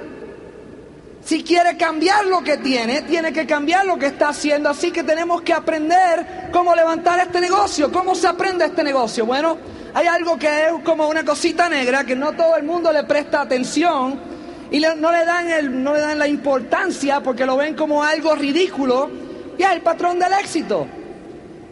Si 1.24 1.44
quiere 1.44 1.76
cambiar 1.76 2.24
lo 2.26 2.42
que 2.42 2.56
tiene, 2.58 3.02
tiene 3.02 3.32
que 3.32 3.46
cambiar 3.46 3.84
lo 3.86 3.96
que 3.96 4.06
está 4.06 4.30
haciendo. 4.30 4.70
Así 4.70 4.90
que 4.90 5.04
tenemos 5.04 5.42
que 5.42 5.52
aprender 5.52 6.50
cómo 6.52 6.74
levantar 6.74 7.20
este 7.20 7.40
negocio. 7.40 7.92
¿Cómo 7.92 8.14
se 8.14 8.26
aprende 8.26 8.64
este 8.64 8.82
negocio? 8.82 9.24
Bueno, 9.24 9.56
hay 9.94 10.06
algo 10.06 10.38
que 10.38 10.46
es 10.46 10.72
como 10.84 11.08
una 11.08 11.24
cosita 11.24 11.68
negra 11.68 12.04
que 12.04 12.16
no 12.16 12.32
todo 12.32 12.56
el 12.56 12.62
mundo 12.62 12.92
le 12.92 13.04
presta 13.04 13.42
atención 13.42 14.18
y 14.70 14.80
no, 14.80 15.12
le 15.12 15.24
dan 15.24 15.50
el, 15.50 15.82
no 15.82 15.92
le 15.92 16.00
dan 16.00 16.18
la 16.18 16.26
importancia 16.26 17.20
porque 17.20 17.44
lo 17.44 17.58
ven 17.58 17.74
como 17.74 18.02
algo 18.02 18.34
ridículo 18.34 19.10
y 19.58 19.62
es 19.62 19.70
el 19.70 19.82
patrón 19.82 20.18
del 20.18 20.32
éxito. 20.32 20.86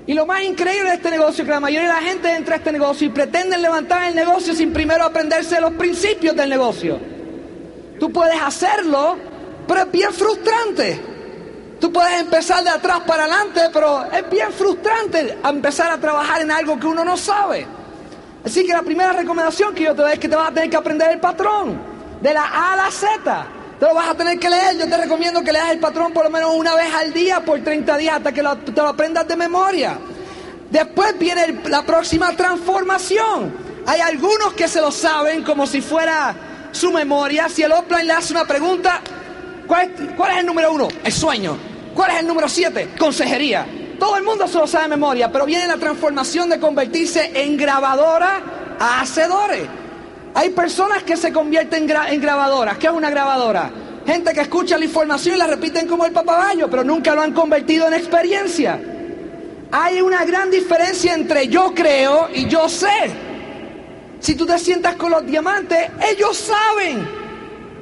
Y 0.07 0.13
lo 0.13 0.27
más 0.27 0.43
increíble 0.43 0.91
de 0.91 0.97
este 0.97 1.11
negocio 1.11 1.43
es 1.43 1.47
que 1.47 1.55
la 1.55 1.61
mayoría 1.61 1.89
de 1.89 1.95
la 1.95 2.03
gente 2.03 2.35
entra 2.35 2.57
a 2.57 2.59
este 2.59 2.73
negocio 2.73 3.07
y 3.07 3.11
pretenden 3.11 3.63
levantar 3.63 4.05
el 4.05 4.15
negocio 4.15 4.55
sin 4.55 4.73
primero 4.73 5.05
aprenderse 5.05 5.61
los 5.61 5.73
principios 5.73 6.37
del 6.37 6.51
negocio. 6.51 6.99
Tú 7.99 8.13
puedes 8.13 8.41
hacerlo, 8.41 9.17
pero 9.67 9.83
es 9.83 9.91
bien 9.91 10.13
frustrante. 10.13 11.01
Tú 11.81 11.91
puedes 11.91 12.21
empezar 12.21 12.63
de 12.65 12.71
atrás 12.71 13.01
para 13.07 13.25
adelante, 13.25 13.61
pero 13.73 14.05
es 14.13 14.29
bien 14.29 14.53
frustrante 14.53 15.39
empezar 15.43 15.91
a 15.91 15.99
trabajar 15.99 16.43
en 16.43 16.51
algo 16.51 16.79
que 16.79 16.87
uno 16.87 17.03
no 17.03 17.17
sabe. 17.17 17.80
Así 18.45 18.65
que 18.65 18.73
la 18.73 18.83
primera 18.83 19.13
recomendación 19.13 19.75
que 19.75 19.85
yo 19.85 19.95
te 19.95 20.03
doy 20.03 20.13
es 20.13 20.19
que 20.19 20.29
te 20.29 20.37
vas 20.37 20.51
a 20.51 20.55
tener 20.55 20.71
que 20.71 20.77
aprender 20.77 21.11
el 21.11 21.21
patrón, 21.21 21.79
de 22.21 22.35
la 22.35 22.45
A 22.45 22.73
a 22.73 22.77
la 22.77 22.91
Z. 22.91 23.47
Te 23.79 23.87
lo 23.87 23.95
vas 23.95 24.11
a 24.11 24.15
tener 24.15 24.39
que 24.39 24.51
leer. 24.51 24.77
Yo 24.79 24.89
te 24.89 24.97
recomiendo 24.97 25.43
que 25.43 25.53
leas 25.53 25.71
el 25.71 25.79
patrón 25.79 26.13
por 26.13 26.25
lo 26.25 26.31
menos 26.31 26.55
una 26.55 26.75
vez 26.75 26.93
al 26.95 27.13
día 27.13 27.41
por 27.41 27.61
30 27.61 27.97
días 27.97 28.17
hasta 28.17 28.33
que 28.33 28.43
te 28.43 28.83
lo 28.83 28.89
aprendas 28.89 29.27
de 29.27 29.37
memoria. 29.37 29.99
Después 30.71 31.19
viene 31.19 31.61
la 31.65 31.83
próxima 31.83 32.31
transformación. 32.37 33.53
Hay 33.87 34.01
algunos 34.01 34.53
que 34.53 34.69
se 34.69 34.81
lo 34.81 34.93
saben 34.93 35.43
como 35.43 35.67
si 35.67 35.81
fuera 35.81 36.35
su 36.73 36.93
memoria. 36.93 37.49
Si 37.49 37.63
el 37.63 37.73
offline 37.73 38.07
le 38.07 38.13
hace 38.13 38.33
una 38.33 38.45
pregunta, 38.45 39.01
¿cuál 39.67 39.91
es, 40.31 40.39
el 40.39 40.47
número 40.47 40.73
uno? 40.73 40.89
El 41.03 41.13
sueño. 41.13 41.57
¿Cuál 41.95 42.11
es 42.13 42.21
el 42.21 42.27
número 42.27 42.49
siete? 42.49 42.91
Consejería. 42.99 43.67
Todo 44.01 44.17
el 44.17 44.23
mundo 44.25 44.49
se 44.49 44.57
lo 44.57 44.67
sabe 44.67 44.85
de 44.85 44.91
memoria, 44.91 45.31
pero 45.31 45.45
viene 45.45 45.67
la 45.67 45.77
transformación 45.77 46.49
de 46.49 46.59
convertirse 46.59 47.33
en 47.35 47.59
grabadora 47.59 48.77
a 48.79 49.03
hacedores. 49.03 49.69
Hay 50.35 50.49
personas 50.49 51.03
que 51.03 51.19
se 51.19 51.31
convierten 51.31 51.87
en 52.09 52.21
grabadoras. 52.21 52.79
¿Qué 52.79 52.87
es 52.87 52.93
una 52.95 53.11
grabadora? 53.11 53.71
Gente 54.07 54.33
que 54.33 54.41
escucha 54.41 54.79
la 54.79 54.87
información 54.87 55.35
y 55.35 55.39
la 55.39 55.47
repiten 55.47 55.87
como 55.87 56.07
el 56.07 56.13
papagallo, 56.13 56.71
pero 56.71 56.83
nunca 56.83 57.15
lo 57.15 57.21
han 57.21 57.35
convertido 57.35 57.89
en 57.89 57.93
experiencia. 57.93 58.81
Hay 59.71 60.01
una 60.01 60.25
gran 60.25 60.51
diferencia 60.51 61.13
entre 61.13 61.49
yo 61.49 61.75
creo 61.75 62.31
y 62.33 62.47
yo 62.47 62.71
sé. 62.71 63.11
Si 64.19 64.35
tú 64.35 64.47
te 64.47 64.59
sientas 64.59 64.97
con 64.97 65.11
los 65.11 65.27
diamantes, 65.27 65.91
ellos 66.11 66.39
saben. 66.39 67.07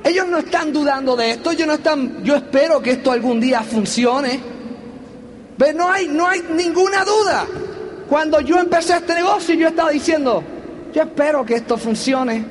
Ellos 0.02 0.26
no 0.26 0.38
están 0.38 0.72
dudando 0.72 1.14
de 1.14 1.30
esto, 1.30 1.52
no 1.64 1.74
están, 1.74 2.24
yo 2.24 2.34
espero 2.34 2.82
que 2.82 2.90
esto 2.90 3.12
algún 3.12 3.38
día 3.38 3.62
funcione. 3.62 4.57
Pero 5.58 5.76
no 5.76 5.90
hay, 5.90 6.08
no 6.08 6.26
hay 6.26 6.42
ninguna 6.54 7.04
duda. 7.04 7.46
Cuando 8.08 8.40
yo 8.40 8.58
empecé 8.58 8.94
este 8.94 9.14
negocio, 9.14 9.54
yo 9.54 9.68
estaba 9.68 9.90
diciendo, 9.90 10.42
yo 10.94 11.02
espero 11.02 11.44
que 11.44 11.56
esto 11.56 11.76
funcione. 11.76 12.44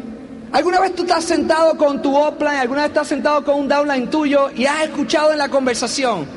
¿Alguna 0.52 0.80
vez 0.80 0.94
tú 0.94 1.02
estás 1.02 1.24
sentado 1.24 1.76
con 1.78 2.02
tu 2.02 2.16
offline, 2.16 2.58
alguna 2.58 2.82
vez 2.82 2.90
estás 2.90 3.08
sentado 3.08 3.44
con 3.44 3.56
un 3.56 3.68
downline 3.68 4.10
tuyo 4.10 4.52
y 4.56 4.66
has 4.66 4.84
escuchado 4.84 5.32
en 5.32 5.40
la 5.40 5.50
conversación? 5.50 6.28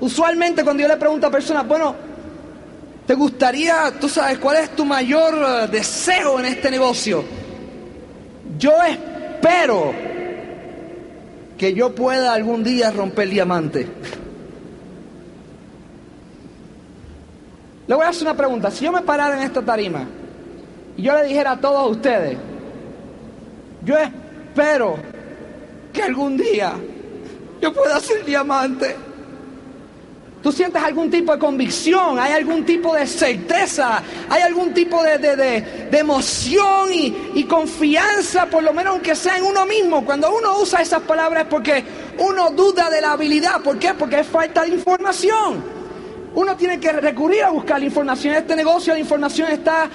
Usualmente 0.00 0.64
cuando 0.64 0.82
yo 0.82 0.88
le 0.88 0.96
pregunto 0.96 1.26
a 1.26 1.30
personas, 1.30 1.66
bueno, 1.68 1.94
¿Te 3.10 3.16
gustaría, 3.16 3.92
tú 4.00 4.08
sabes, 4.08 4.38
cuál 4.38 4.58
es 4.58 4.70
tu 4.76 4.84
mayor 4.84 5.34
eh, 5.34 5.66
deseo 5.66 6.38
en 6.38 6.46
este 6.46 6.70
negocio? 6.70 7.24
Yo 8.56 8.72
espero 8.84 9.92
que 11.58 11.74
yo 11.74 11.92
pueda 11.92 12.32
algún 12.32 12.62
día 12.62 12.92
romper 12.92 13.24
el 13.24 13.30
diamante. 13.30 13.88
Le 17.90 17.96
voy 17.96 18.04
a 18.04 18.10
hacer 18.10 18.22
una 18.22 18.36
pregunta. 18.36 18.70
Si 18.70 18.84
yo 18.84 18.92
me 18.92 19.02
parara 19.02 19.36
en 19.36 19.42
esta 19.42 19.62
tarima 19.62 20.06
y 20.96 21.02
yo 21.02 21.12
le 21.16 21.24
dijera 21.24 21.50
a 21.50 21.60
todos 21.60 21.90
ustedes, 21.90 22.38
yo 23.84 23.98
espero 23.98 24.94
que 25.92 26.00
algún 26.00 26.36
día 26.36 26.74
yo 27.60 27.72
pueda 27.72 27.98
ser 27.98 28.24
diamante. 28.24 28.94
Tú 30.40 30.52
sientes 30.52 30.80
algún 30.80 31.10
tipo 31.10 31.32
de 31.32 31.40
convicción, 31.40 32.16
hay 32.20 32.34
algún 32.34 32.64
tipo 32.64 32.94
de 32.94 33.08
certeza, 33.08 34.00
hay 34.28 34.42
algún 34.42 34.72
tipo 34.72 35.02
de, 35.02 35.88
emoción 35.90 36.94
y, 36.94 37.32
y, 37.34 37.42
confianza, 37.42 38.46
por 38.46 38.62
lo 38.62 38.72
menos 38.72 38.92
aunque 38.92 39.16
sea 39.16 39.36
en 39.36 39.42
uno 39.42 39.66
mismo. 39.66 40.04
Cuando 40.04 40.32
uno 40.32 40.60
usa 40.60 40.80
esas 40.80 41.02
palabras 41.02 41.42
es 41.42 41.48
porque 41.48 41.84
uno 42.18 42.52
duda 42.52 42.88
de 42.88 43.00
la 43.00 43.14
habilidad. 43.14 43.60
¿Por 43.62 43.80
qué? 43.80 43.94
Porque 43.94 44.20
es 44.20 44.28
falta 44.28 44.62
de 44.62 44.68
información. 44.68 45.79
Uno 46.34 46.56
tiene 46.56 46.78
que 46.78 46.92
recurrir 46.92 47.42
a 47.42 47.50
buscar 47.50 47.78
la 47.78 47.86
información. 47.86 48.34
Este 48.34 48.56
negocio 48.56 48.92
la 48.92 49.00
información 49.00 49.50
está 49.50 49.88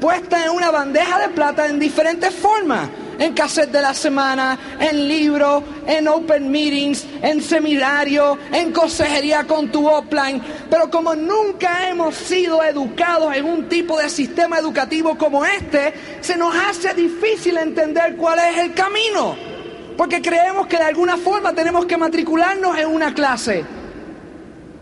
puesta 0.00 0.44
en 0.44 0.50
una 0.50 0.70
bandeja 0.70 1.18
de 1.18 1.28
plata 1.28 1.66
en 1.66 1.78
diferentes 1.78 2.32
formas 2.34 2.88
en 3.18 3.34
cassette 3.34 3.70
de 3.70 3.82
la 3.82 3.94
semana, 3.94 4.58
en 4.78 5.08
libro, 5.08 5.62
en 5.86 6.08
open 6.08 6.50
meetings, 6.50 7.04
en 7.20 7.42
seminario, 7.42 8.38
en 8.52 8.72
consejería 8.72 9.44
con 9.44 9.70
tu 9.70 9.88
offline. 9.88 10.40
Pero 10.70 10.90
como 10.90 11.14
nunca 11.14 11.88
hemos 11.88 12.14
sido 12.14 12.62
educados 12.62 13.34
en 13.34 13.44
un 13.44 13.68
tipo 13.68 13.98
de 13.98 14.08
sistema 14.08 14.58
educativo 14.58 15.18
como 15.18 15.44
este, 15.44 15.92
se 16.20 16.36
nos 16.36 16.54
hace 16.54 16.94
difícil 16.94 17.56
entender 17.58 18.16
cuál 18.16 18.38
es 18.38 18.58
el 18.58 18.72
camino. 18.72 19.36
Porque 19.96 20.22
creemos 20.22 20.68
que 20.68 20.76
de 20.76 20.84
alguna 20.84 21.16
forma 21.16 21.52
tenemos 21.52 21.86
que 21.86 21.96
matricularnos 21.96 22.78
en 22.78 22.86
una 22.86 23.12
clase. 23.12 23.77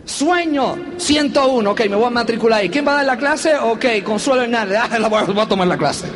Sueño 0.06 0.76
101, 0.98 1.68
ok, 1.68 1.80
me 1.90 1.96
voy 1.96 2.06
a 2.06 2.10
matricular 2.10 2.60
ahí. 2.60 2.70
¿Quién 2.70 2.86
va 2.86 2.92
a 2.92 2.96
dar 2.96 3.06
la 3.06 3.18
clase? 3.18 3.56
Ok, 3.56 3.84
Consuelo 4.04 4.42
Hernández, 4.42 4.78
ah, 4.80 4.98
la 5.00 5.08
voy 5.08 5.20
a 5.20 5.48
tomar 5.48 5.66
la 5.66 5.76
clase. 5.76 6.06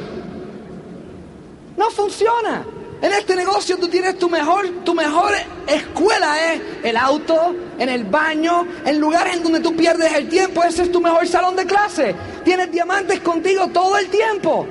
No 1.77 1.91
funciona. 1.91 2.65
En 3.03 3.13
este 3.13 3.35
negocio 3.35 3.79
tú 3.79 3.89
tienes 3.89 4.17
tu 4.17 4.29
mejor, 4.29 4.69
tu 4.85 4.95
mejor 4.95 5.33
escuela 5.67 6.53
es 6.53 6.61
el 6.85 6.97
auto, 6.97 7.57
en 7.79 7.89
el 7.89 8.05
baño, 8.05 8.65
en 8.85 9.01
lugares 9.01 9.37
en 9.37 9.43
donde 9.43 9.59
tú 9.61 9.75
pierdes 9.75 10.13
el 10.13 10.29
tiempo, 10.29 10.63
ese 10.63 10.83
es 10.83 10.93
tu 10.93 11.01
mejor 11.01 11.27
salón 11.27 11.57
de 11.57 11.65
clase. 11.65 12.15
Tienes 12.45 12.71
diamantes 12.71 13.21
contigo 13.21 13.69
todo 13.69 13.99
el 13.99 14.09
tiempo. 14.09 14.69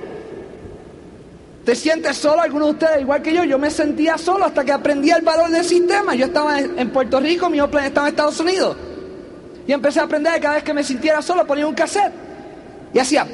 ¿Te 1.65 1.75
sientes 1.75 2.15
solo? 2.17 2.41
Algunos 2.41 2.69
de 2.69 2.73
ustedes, 2.73 3.01
igual 3.01 3.21
que 3.21 3.33
yo, 3.33 3.43
yo 3.43 3.59
me 3.59 3.69
sentía 3.69 4.17
solo 4.17 4.45
hasta 4.45 4.63
que 4.63 4.71
aprendí 4.71 5.11
el 5.11 5.23
valor 5.23 5.49
del 5.49 5.65
sistema. 5.65 6.15
Yo 6.15 6.27
estaba 6.27 6.59
en 6.59 6.89
Puerto 6.91 7.19
Rico, 7.19 7.49
mi 7.49 7.59
plan 7.63 7.83
estaba 7.83 8.07
en 8.07 8.13
Estados 8.13 8.39
Unidos. 8.39 8.77
Y 9.69 9.71
empecé 9.71 9.99
a 9.99 10.03
aprender 10.05 10.41
cada 10.41 10.55
vez 10.55 10.63
que 10.63 10.73
me 10.73 10.83
sintiera 10.83 11.21
solo 11.21 11.45
ponía 11.45 11.67
un 11.67 11.75
cassette. 11.75 12.11
Y 12.91 12.97
hacía... 12.97 13.27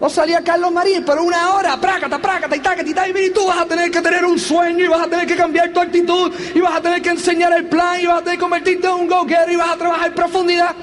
O 0.00 0.08
salía 0.08 0.40
Carlos 0.40 0.72
Marín, 0.72 1.04
pero 1.04 1.22
una 1.22 1.52
hora, 1.52 1.78
prácata, 1.78 2.18
prácata, 2.18 2.56
y 2.56 2.60
tácata, 2.60 3.06
y 3.06 3.26
y 3.26 3.30
tú 3.30 3.46
vas 3.46 3.58
a 3.58 3.66
tener 3.66 3.90
que 3.90 4.00
tener 4.00 4.24
un 4.24 4.38
sueño, 4.38 4.82
y 4.82 4.88
vas 4.88 5.02
a 5.02 5.10
tener 5.10 5.26
que 5.26 5.36
cambiar 5.36 5.74
tu 5.74 5.80
actitud, 5.80 6.32
y 6.54 6.60
vas 6.60 6.76
a 6.76 6.80
tener 6.80 7.02
que 7.02 7.10
enseñar 7.10 7.52
el 7.52 7.66
plan, 7.66 8.00
y 8.00 8.06
vas 8.06 8.20
a 8.20 8.24
tener 8.24 8.38
que 8.38 8.40
convertirte 8.40 8.86
en 8.86 8.94
un 8.94 9.06
go-getter, 9.06 9.50
y 9.50 9.56
vas 9.56 9.72
a 9.72 9.76
trabajar 9.76 10.06
en 10.08 10.14
profundidad. 10.14 10.74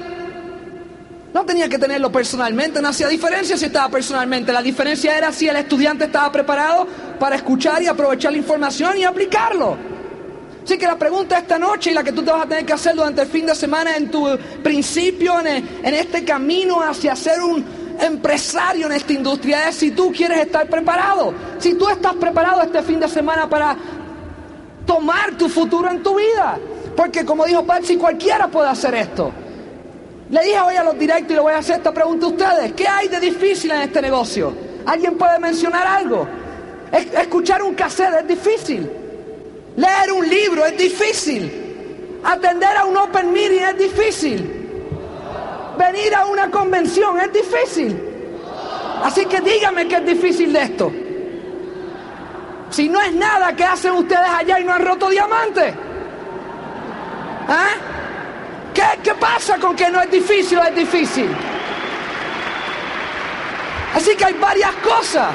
No 1.34 1.44
tenía 1.44 1.68
que 1.68 1.78
tenerlo 1.78 2.12
personalmente, 2.12 2.80
no 2.80 2.90
hacía 2.90 3.08
diferencia 3.08 3.56
si 3.56 3.64
estaba 3.64 3.88
personalmente. 3.88 4.52
La 4.52 4.62
diferencia 4.62 5.18
era 5.18 5.32
si 5.32 5.48
el 5.48 5.56
estudiante 5.56 6.04
estaba 6.04 6.30
preparado 6.30 6.86
para 7.18 7.34
escuchar 7.34 7.82
y 7.82 7.88
aprovechar 7.88 8.30
la 8.30 8.38
información 8.38 8.96
y 8.96 9.02
aplicarlo. 9.02 9.99
Así 10.64 10.76
que 10.78 10.86
la 10.86 10.98
pregunta 10.98 11.38
esta 11.38 11.58
noche 11.58 11.90
y 11.90 11.94
la 11.94 12.04
que 12.04 12.12
tú 12.12 12.22
te 12.22 12.30
vas 12.30 12.44
a 12.44 12.48
tener 12.48 12.66
que 12.66 12.72
hacer 12.72 12.94
durante 12.94 13.22
el 13.22 13.28
fin 13.28 13.46
de 13.46 13.54
semana 13.54 13.96
en 13.96 14.10
tu 14.10 14.26
principio, 14.62 15.40
en, 15.40 15.46
en 15.82 15.94
este 15.94 16.24
camino 16.24 16.82
hacia 16.82 17.16
ser 17.16 17.40
un, 17.40 17.64
empresario 18.00 18.86
en 18.86 18.92
esta 18.92 19.12
industria 19.12 19.68
es 19.68 19.76
si 19.76 19.90
tú 19.90 20.12
quieres 20.12 20.38
estar 20.38 20.66
preparado. 20.66 21.34
Si 21.58 21.74
tú 21.74 21.88
estás 21.88 22.14
preparado 22.14 22.62
este 22.62 22.82
fin 22.82 23.00
de 23.00 23.08
semana 23.08 23.48
para 23.48 23.76
tomar 24.86 25.36
tu 25.36 25.48
futuro 25.48 25.90
en 25.90 26.02
tu 26.02 26.16
vida. 26.16 26.58
Porque 26.96 27.24
como 27.24 27.44
dijo 27.44 27.64
Patsy, 27.64 27.96
cualquiera 27.96 28.48
puede 28.48 28.68
hacer 28.68 28.94
esto. 28.94 29.30
Le 30.30 30.42
dije 30.42 30.60
hoy 30.60 30.76
a 30.76 30.84
los 30.84 30.98
directos 30.98 31.30
y 31.32 31.34
le 31.34 31.40
voy 31.40 31.52
a 31.52 31.58
hacer 31.58 31.76
esta 31.76 31.92
pregunta 31.92 32.26
a 32.26 32.28
ustedes. 32.28 32.72
¿Qué 32.72 32.86
hay 32.86 33.08
de 33.08 33.20
difícil 33.20 33.70
en 33.72 33.82
este 33.82 34.00
negocio? 34.00 34.52
¿Alguien 34.86 35.16
puede 35.18 35.38
mencionar 35.38 35.86
algo? 35.86 36.26
Escuchar 36.92 37.62
un 37.62 37.74
cassette 37.74 38.20
es 38.20 38.28
difícil. 38.28 38.90
Leer 39.82 40.12
un 40.12 40.28
libro 40.28 40.64
es 40.66 40.76
difícil. 40.76 41.42
Atender 42.22 42.76
a 42.76 42.84
un 42.84 42.96
open 42.96 43.32
meeting 43.32 43.62
es 43.62 43.78
difícil 43.78 44.60
venir 45.80 46.14
a 46.14 46.26
una 46.26 46.50
convención 46.50 47.18
es 47.20 47.32
difícil. 47.32 47.98
Así 49.02 49.24
que 49.24 49.40
dígame 49.40 49.88
que 49.88 49.96
es 49.96 50.06
difícil 50.06 50.52
de 50.52 50.62
esto. 50.62 50.92
Si 52.70 52.88
no 52.88 53.00
es 53.00 53.12
nada 53.14 53.54
que 53.56 53.64
hacen 53.64 53.92
ustedes 53.92 54.28
allá 54.28 54.60
y 54.60 54.64
no 54.64 54.74
han 54.74 54.84
roto 54.84 55.08
diamantes. 55.08 55.74
¿Ah? 57.48 57.70
¿Qué, 58.74 58.82
¿Qué 59.02 59.14
pasa 59.14 59.58
con 59.58 59.74
que 59.74 59.88
no 59.90 60.00
es 60.02 60.10
difícil 60.10 60.58
o 60.58 60.62
es 60.62 60.74
difícil? 60.74 61.28
Así 63.94 64.14
que 64.14 64.24
hay 64.24 64.34
varias 64.34 64.72
cosas. 64.76 65.28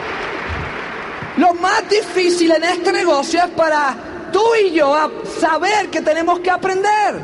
Lo 1.38 1.54
más 1.56 1.90
difícil 1.90 2.52
en 2.52 2.64
este 2.64 2.94
negocio 2.94 3.44
es 3.44 3.50
para 3.50 3.94
tú 4.36 4.44
y 4.66 4.74
yo 4.74 4.94
saber 5.40 5.88
que 5.90 6.02
tenemos 6.02 6.42
que 6.42 6.52
aprender 6.52 7.16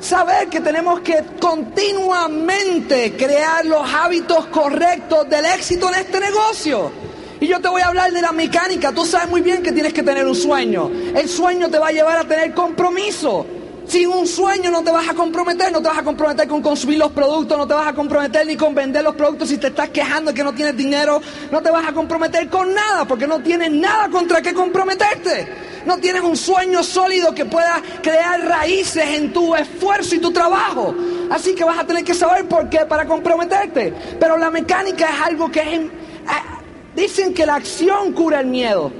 saber 0.00 0.46
que 0.46 0.60
tenemos 0.60 1.00
que 1.00 1.24
continuamente 1.40 3.16
crear 3.16 3.66
los 3.66 3.82
hábitos 3.92 4.46
correctos 4.46 5.28
del 5.28 5.44
éxito 5.46 5.88
en 5.88 5.96
este 5.96 6.20
negocio. 6.20 6.92
Y 7.40 7.48
yo 7.48 7.60
te 7.60 7.66
voy 7.66 7.82
a 7.82 7.88
hablar 7.88 8.12
de 8.12 8.22
la 8.22 8.30
mecánica. 8.30 8.92
Tú 8.92 9.04
sabes 9.04 9.28
muy 9.28 9.40
bien 9.40 9.60
que 9.60 9.72
tienes 9.72 9.92
que 9.92 10.04
tener 10.04 10.24
un 10.28 10.36
sueño. 10.36 10.88
El 11.16 11.28
sueño 11.28 11.68
te 11.68 11.80
va 11.80 11.88
a 11.88 11.90
llevar 11.90 12.16
a 12.16 12.22
tener 12.22 12.54
compromiso. 12.54 13.44
Sin 13.88 14.06
un 14.06 14.28
sueño 14.28 14.70
no 14.70 14.84
te 14.84 14.92
vas 14.92 15.08
a 15.08 15.14
comprometer, 15.14 15.72
no 15.72 15.82
te 15.82 15.88
vas 15.88 15.98
a 15.98 16.04
comprometer 16.04 16.46
con 16.46 16.62
consumir 16.62 16.98
los 16.98 17.10
productos, 17.10 17.58
no 17.58 17.66
te 17.66 17.74
vas 17.74 17.88
a 17.88 17.94
comprometer 17.94 18.46
ni 18.46 18.54
con 18.54 18.76
vender 18.76 19.02
los 19.02 19.16
productos 19.16 19.48
si 19.48 19.58
te 19.58 19.66
estás 19.66 19.88
quejando 19.88 20.32
que 20.32 20.44
no 20.44 20.52
tienes 20.52 20.76
dinero, 20.76 21.20
no 21.50 21.60
te 21.60 21.72
vas 21.72 21.88
a 21.88 21.92
comprometer 21.92 22.48
con 22.48 22.72
nada 22.72 23.04
porque 23.04 23.26
no 23.26 23.40
tienes 23.40 23.72
nada 23.72 24.08
contra 24.08 24.40
qué 24.40 24.54
comprometerte. 24.54 25.67
No 25.86 25.98
tienes 25.98 26.22
un 26.22 26.36
sueño 26.36 26.82
sólido 26.82 27.34
que 27.34 27.44
pueda 27.44 27.82
crear 28.02 28.40
raíces 28.40 29.04
en 29.04 29.32
tu 29.32 29.54
esfuerzo 29.54 30.14
y 30.14 30.18
tu 30.18 30.32
trabajo. 30.32 30.94
Así 31.30 31.54
que 31.54 31.64
vas 31.64 31.78
a 31.78 31.86
tener 31.86 32.04
que 32.04 32.14
saber 32.14 32.46
por 32.46 32.68
qué 32.68 32.80
para 32.86 33.06
comprometerte. 33.06 33.92
Pero 34.18 34.36
la 34.36 34.50
mecánica 34.50 35.06
es 35.06 35.20
algo 35.20 35.50
que 35.50 35.60
es... 35.60 35.80
Ah, 36.26 36.60
dicen 36.94 37.32
que 37.32 37.46
la 37.46 37.56
acción 37.56 38.12
cura 38.12 38.40
el 38.40 38.46
miedo. 38.46 38.90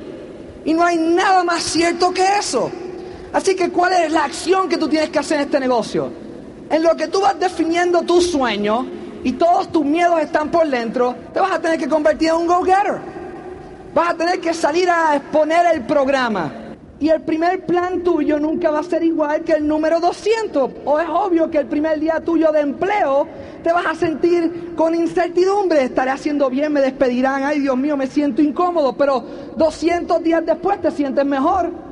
Y 0.64 0.74
no 0.74 0.84
hay 0.84 0.96
nada 0.96 1.44
más 1.44 1.62
cierto 1.62 2.12
que 2.12 2.24
eso. 2.38 2.70
Así 3.32 3.54
que 3.54 3.70
¿cuál 3.70 3.92
es 3.92 4.12
la 4.12 4.24
acción 4.24 4.68
que 4.68 4.76
tú 4.76 4.88
tienes 4.88 5.10
que 5.10 5.18
hacer 5.18 5.38
en 5.38 5.44
este 5.44 5.60
negocio? 5.60 6.10
En 6.70 6.82
lo 6.82 6.96
que 6.96 7.08
tú 7.08 7.20
vas 7.20 7.38
definiendo 7.38 8.02
tu 8.02 8.20
sueño 8.20 8.86
y 9.24 9.32
todos 9.32 9.70
tus 9.72 9.84
miedos 9.84 10.20
están 10.20 10.50
por 10.50 10.68
dentro, 10.68 11.14
te 11.32 11.40
vas 11.40 11.52
a 11.52 11.60
tener 11.60 11.78
que 11.78 11.88
convertir 11.88 12.28
en 12.28 12.36
un 12.36 12.46
go-getter. 12.46 12.98
Vas 13.94 14.10
a 14.10 14.14
tener 14.14 14.40
que 14.40 14.54
salir 14.54 14.88
a 14.90 15.16
exponer 15.16 15.66
el 15.74 15.84
programa. 15.86 16.67
Y 17.00 17.10
el 17.10 17.20
primer 17.22 17.64
plan 17.64 18.02
tuyo 18.02 18.40
nunca 18.40 18.72
va 18.72 18.80
a 18.80 18.82
ser 18.82 19.04
igual 19.04 19.42
que 19.42 19.52
el 19.52 19.68
número 19.68 20.00
200. 20.00 20.70
O 20.84 20.98
es 20.98 21.08
obvio 21.08 21.48
que 21.48 21.58
el 21.58 21.66
primer 21.66 22.00
día 22.00 22.20
tuyo 22.20 22.50
de 22.50 22.60
empleo 22.60 23.28
te 23.62 23.72
vas 23.72 23.86
a 23.86 23.94
sentir 23.94 24.74
con 24.74 24.96
incertidumbre. 24.96 25.84
Estaré 25.84 26.10
haciendo 26.10 26.50
bien, 26.50 26.72
me 26.72 26.80
despedirán. 26.80 27.44
Ay, 27.44 27.60
Dios 27.60 27.76
mío, 27.76 27.96
me 27.96 28.08
siento 28.08 28.42
incómodo. 28.42 28.96
Pero 28.96 29.24
200 29.56 30.22
días 30.24 30.44
después 30.44 30.80
te 30.80 30.90
sientes 30.90 31.24
mejor 31.24 31.88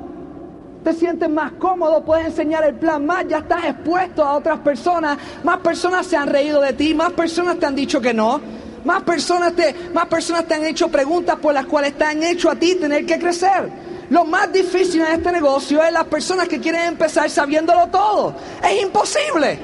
te 0.83 0.93
sientes 0.93 1.29
más 1.29 1.51
cómodo, 1.55 2.05
puedes 2.05 2.27
enseñar 2.27 2.63
el 2.63 2.77
plan 2.77 3.05
más, 3.05 3.27
ya 3.27 3.39
estás 3.39 3.65
expuesto 3.65 4.25
a 4.25 4.37
otras 4.37 4.61
personas, 4.61 5.19
más 5.43 5.59
personas 5.59 6.07
se 6.07 6.17
han 6.17 6.29
reído 6.29 6.61
de 6.61 6.75
ti, 6.75 6.95
más 6.95 7.13
personas 7.13 7.59
te 7.59 7.67
han 7.67 7.75
dicho 7.75 8.01
que 8.01 8.15
no, 8.15 8.41
más 8.85 9.03
personas 9.03 9.53
te, 9.55 9.75
más 9.93 10.07
personas 10.07 10.47
te 10.47 10.55
han 10.55 10.65
hecho 10.65 10.89
preguntas 10.89 11.41
por 11.43 11.53
las 11.53 11.67
cuales 11.67 11.99
te 11.99 12.05
han 12.05 12.23
hecho 12.23 12.49
a 12.49 12.55
ti 12.55 12.77
tener 12.77 13.05
que 13.05 13.19
crecer. 13.19 13.86
Lo 14.11 14.25
más 14.25 14.53
difícil 14.53 15.01
en 15.01 15.13
este 15.13 15.33
negocio 15.33 15.83
es 15.83 15.93
las 15.93 16.05
personas 16.05 16.49
que 16.49 16.61
quieren 16.61 16.83
empezar 16.83 17.29
sabiéndolo 17.29 17.89
todo. 17.89 18.35
Es 18.63 18.83
imposible. 18.83 19.59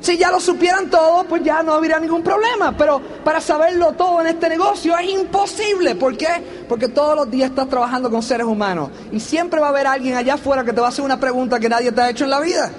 Si 0.00 0.18
ya 0.18 0.32
lo 0.32 0.40
supieran 0.40 0.90
todo, 0.90 1.22
pues 1.24 1.44
ya 1.44 1.62
no 1.62 1.74
habría 1.74 1.98
ningún 2.00 2.22
problema. 2.22 2.76
Pero 2.76 3.00
para 3.24 3.40
saberlo 3.40 3.92
todo 3.92 4.20
en 4.20 4.26
este 4.26 4.48
negocio 4.48 4.98
es 4.98 5.08
imposible. 5.08 5.94
¿Por 5.94 6.16
qué? 6.16 6.64
Porque 6.68 6.88
todos 6.88 7.14
los 7.14 7.30
días 7.30 7.50
estás 7.50 7.68
trabajando 7.68 8.10
con 8.10 8.22
seres 8.22 8.46
humanos. 8.46 8.90
Y 9.12 9.20
siempre 9.20 9.60
va 9.60 9.66
a 9.66 9.70
haber 9.70 9.86
alguien 9.86 10.16
allá 10.16 10.34
afuera 10.34 10.64
que 10.64 10.72
te 10.72 10.80
va 10.80 10.88
a 10.88 10.90
hacer 10.90 11.04
una 11.04 11.20
pregunta 11.20 11.60
que 11.60 11.68
nadie 11.68 11.92
te 11.92 12.00
ha 12.00 12.10
hecho 12.10 12.24
en 12.24 12.30
la 12.30 12.40
vida. 12.40 12.70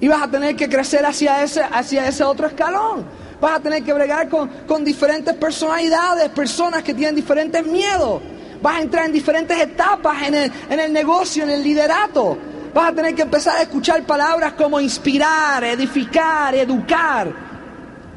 Y 0.00 0.08
vas 0.08 0.22
a 0.22 0.30
tener 0.30 0.56
que 0.56 0.68
crecer 0.68 1.04
hacia 1.04 1.42
ese, 1.42 1.60
hacia 1.62 2.08
ese 2.08 2.24
otro 2.24 2.46
escalón. 2.46 3.04
Vas 3.38 3.58
a 3.58 3.60
tener 3.60 3.84
que 3.84 3.92
bregar 3.92 4.28
con, 4.30 4.48
con 4.66 4.82
diferentes 4.82 5.34
personalidades, 5.34 6.30
personas 6.30 6.82
que 6.82 6.94
tienen 6.94 7.14
diferentes 7.14 7.64
miedos. 7.66 8.22
Vas 8.62 8.76
a 8.76 8.80
entrar 8.82 9.06
en 9.06 9.12
diferentes 9.12 9.58
etapas 9.58 10.22
en 10.22 10.34
el, 10.34 10.52
en 10.68 10.80
el 10.80 10.92
negocio, 10.92 11.44
en 11.44 11.50
el 11.50 11.62
liderato. 11.62 12.36
Vas 12.74 12.90
a 12.90 12.94
tener 12.94 13.14
que 13.14 13.22
empezar 13.22 13.56
a 13.56 13.62
escuchar 13.62 14.02
palabras 14.04 14.52
como 14.52 14.80
inspirar, 14.80 15.64
edificar, 15.64 16.54
educar. 16.54 17.32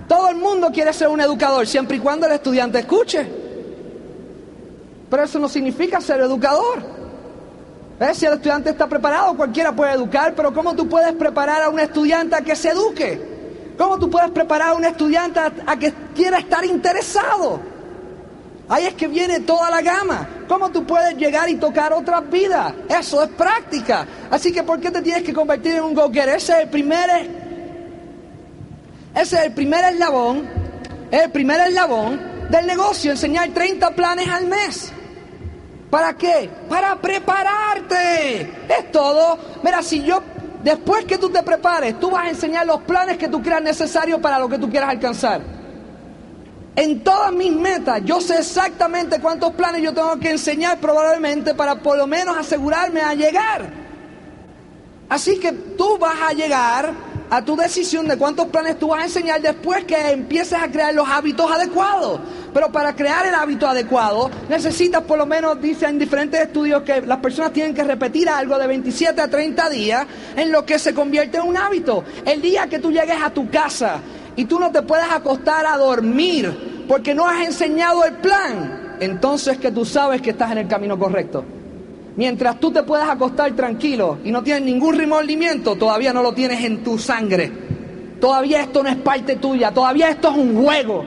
Todo 0.08 0.30
el 0.30 0.36
mundo 0.36 0.70
quiere 0.72 0.92
ser 0.94 1.08
un 1.08 1.22
educador, 1.22 1.66
siempre 1.66 1.98
y 1.98 2.00
cuando 2.00 2.28
el 2.28 2.34
estudiante 2.34 2.80
escuche. 2.80 3.26
Pero 5.10 5.24
eso 5.24 5.40
no 5.40 5.48
significa 5.48 6.02
ser 6.02 6.22
educador. 6.22 6.84
Si 8.14 8.26
el 8.26 8.34
estudiante 8.34 8.70
está 8.72 8.88
preparado, 8.88 9.36
cualquiera 9.36 9.72
puede 9.72 9.94
educar, 9.94 10.34
pero 10.36 10.54
¿cómo 10.54 10.76
tú 10.76 10.90
puedes 10.90 11.14
preparar 11.14 11.62
a 11.62 11.70
un 11.70 11.80
estudiante 11.80 12.36
a 12.36 12.42
que 12.42 12.56
se 12.56 12.70
eduque? 12.70 13.74
¿Cómo 13.78 13.98
tú 13.98 14.10
puedes 14.10 14.30
preparar 14.32 14.70
a 14.70 14.74
un 14.74 14.84
estudiante 14.84 15.40
a 15.40 15.80
que 15.80 15.94
quiera 16.14 16.40
estar 16.40 16.66
interesado? 16.66 17.73
Ahí 18.70 18.86
es 18.86 18.94
que 18.94 19.08
viene 19.08 19.42
toda 19.42 19.70
la 19.70 19.82
gama. 19.82 20.28
¿Cómo 20.48 20.70
tú 20.70 20.86
puedes 20.86 21.16
llegar 21.16 21.50
y 21.50 21.56
tocar 21.56 21.92
otras 21.94 22.30
vidas? 22.30 22.74
Eso 22.90 23.24
es 23.24 23.30
práctica. 23.30 24.06
Así 24.32 24.52
que 24.52 24.64
¿por 24.64 24.80
qué 24.80 24.90
te 24.90 25.02
tienes 25.02 25.24
que 25.24 25.34
convertir 25.34 25.76
en 25.76 25.84
un 25.84 25.94
go-getter? 25.94 26.30
Ese 26.30 26.54
es 26.54 26.60
el 26.60 26.70
primer 26.70 27.10
ese 29.16 29.36
es 29.38 29.46
el 29.46 29.54
primer 29.54 29.86
eslabón, 29.86 30.50
el 31.12 31.30
primer 31.30 31.60
eslabón 31.68 32.20
del 32.50 32.66
negocio, 32.66 33.12
enseñar 33.12 33.50
30 33.50 33.92
planes 33.92 34.28
al 34.28 34.48
mes. 34.48 34.92
¿Para 35.92 36.16
qué? 36.16 36.50
Para 36.68 36.96
prepararte. 36.96 38.42
Es 38.68 38.92
todo. 38.92 39.38
Mira, 39.64 39.84
si 39.84 40.04
yo 40.04 40.24
después 40.64 41.06
que 41.06 41.20
tú 41.20 41.30
te 41.30 41.44
prepares, 41.44 42.00
tú 42.00 42.10
vas 42.10 42.26
a 42.26 42.30
enseñar 42.30 42.66
los 42.66 42.82
planes 42.82 43.18
que 43.18 43.28
tú 43.28 43.44
creas 43.44 43.62
necesarios 43.62 44.20
para 44.20 44.40
lo 44.40 44.50
que 44.50 44.58
tú 44.58 44.68
quieras 44.68 44.90
alcanzar. 44.90 45.53
En 46.76 47.04
todas 47.04 47.32
mis 47.32 47.52
metas, 47.52 48.02
yo 48.04 48.20
sé 48.20 48.40
exactamente 48.40 49.20
cuántos 49.20 49.54
planes 49.54 49.84
yo 49.84 49.94
tengo 49.94 50.18
que 50.20 50.32
enseñar 50.32 50.80
probablemente 50.80 51.54
para 51.54 51.76
por 51.76 51.98
lo 51.98 52.08
menos 52.08 52.36
asegurarme 52.36 53.02
a 53.02 53.14
llegar. 53.14 53.70
Así 55.08 55.40
que 55.40 55.52
tú 55.52 56.00
vas 56.00 56.20
a 56.20 56.34
llegar 56.34 56.92
a 57.30 57.44
tu 57.44 57.56
decisión 57.56 58.08
de 58.08 58.18
cuántos 58.18 58.48
planes 58.48 58.80
tú 58.80 58.88
vas 58.88 59.02
a 59.02 59.04
enseñar 59.06 59.40
después 59.40 59.84
que 59.86 59.96
empieces 60.12 60.60
a 60.60 60.72
crear 60.72 60.96
los 60.96 61.08
hábitos 61.08 61.52
adecuados. 61.52 62.20
Pero 62.52 62.72
para 62.72 62.96
crear 62.96 63.26
el 63.28 63.36
hábito 63.36 63.68
adecuado 63.68 64.32
necesitas 64.50 65.04
por 65.04 65.20
lo 65.20 65.28
menos, 65.28 65.62
dicen 65.62 66.00
diferentes 66.00 66.42
estudios, 66.42 66.82
que 66.82 67.02
las 67.02 67.20
personas 67.20 67.54
tienen 67.54 67.76
que 67.76 67.84
repetir 67.84 68.30
algo 68.30 68.58
de 68.58 68.66
27 68.66 69.22
a 69.22 69.28
30 69.28 69.70
días 69.70 70.08
en 70.36 70.52
lo 70.52 70.66
que 70.66 70.80
se 70.80 70.94
convierte 70.96 71.38
en 71.38 71.48
un 71.48 71.58
hábito. 71.58 72.04
El 72.26 72.42
día 72.42 72.68
que 72.68 72.80
tú 72.80 72.92
llegues 72.92 73.22
a 73.22 73.30
tu 73.30 73.48
casa 73.50 74.00
y 74.36 74.46
tú 74.46 74.60
no 74.60 74.72
te 74.72 74.82
puedes 74.82 75.12
acostar 75.12 75.66
a 75.66 75.78
dormir 75.78 76.86
porque 76.88 77.14
no 77.14 77.28
has 77.28 77.46
enseñado 77.46 78.04
el 78.06 78.16
plan, 78.16 78.98
entonces 79.00 79.58
que 79.58 79.72
tú 79.72 79.86
sabes 79.86 80.22
que 80.22 80.32
estás 80.32 80.52
en 80.52 80.60
el 80.60 80.68
camino 80.68 80.98
correcto. 80.98 81.44
Mientras 82.16 82.60
tú 82.60 82.72
te 82.72 82.84
puedas 82.84 83.10
acostar 83.10 83.52
tranquilo 83.54 84.20
y 84.24 84.32
no 84.32 84.44
tienes 84.44 84.64
ningún 84.64 84.96
remordimiento, 84.96 85.76
todavía 85.76 86.14
no 86.14 86.22
lo 86.22 86.34
tienes 86.34 86.64
en 86.64 86.84
tu 86.84 87.00
sangre. 87.00 87.52
Todavía 88.20 88.62
esto 88.62 88.84
no 88.84 88.90
es 88.90 88.96
parte 88.98 89.38
tuya, 89.38 89.72
todavía 89.72 90.10
esto 90.10 90.30
es 90.30 90.38
un 90.38 90.64
juego. 90.64 91.06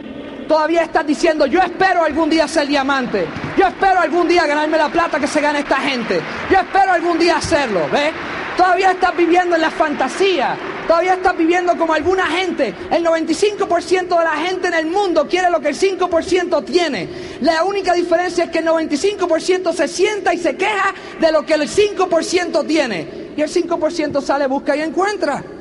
Todavía 0.49 0.83
estás 0.83 1.07
diciendo, 1.07 1.47
yo 1.47 1.61
espero 1.61 2.05
algún 2.05 2.31
día 2.31 2.47
ser 2.47 2.69
diamante. 2.69 3.27
Yo 3.57 3.67
espero 3.67 4.01
algún 4.01 4.29
día 4.29 4.47
ganarme 4.47 4.79
la 4.79 4.89
plata 4.89 5.19
que 5.19 5.27
se 5.27 5.41
gana 5.41 5.59
esta 5.61 5.77
gente. 5.77 6.21
Yo 6.51 6.59
espero 6.59 6.93
algún 6.93 7.19
día 7.19 7.37
hacerlo, 7.37 7.81
¿ves? 7.91 8.12
Todavía 8.57 8.93
estás 8.93 9.17
viviendo 9.17 9.57
en 9.57 9.62
la 9.62 9.71
fantasía. 9.71 10.57
Todavía 10.87 11.14
estás 11.14 11.37
viviendo 11.37 11.77
como 11.77 11.94
alguna 11.94 12.27
gente. 12.27 12.75
El 12.90 13.05
95% 13.05 14.18
de 14.18 14.25
la 14.25 14.37
gente 14.37 14.68
en 14.68 14.75
el 14.75 14.87
mundo 14.87 15.27
quiere 15.29 15.51
lo 15.51 15.61
que 15.61 15.68
el 15.68 15.77
5% 15.77 16.64
tiene. 16.64 17.09
La 17.40 17.64
única 17.64 17.92
diferencia 17.92 18.44
es 18.44 18.51
que 18.51 18.61
el 18.61 18.66
95% 18.66 19.72
se 19.72 19.88
sienta 19.88 20.33
y 20.33 20.38
se 20.38 20.57
queja 20.57 20.94
de 21.20 21.33
lo 21.33 21.44
que 21.44 21.55
el 21.55 21.62
5% 21.62 22.66
tiene. 22.66 23.27
Y 23.37 23.42
el 23.42 23.51
5% 23.51 24.22
sale, 24.22 24.46
busca 24.46 24.77
y 24.77 24.81
encuentra. 24.83 25.56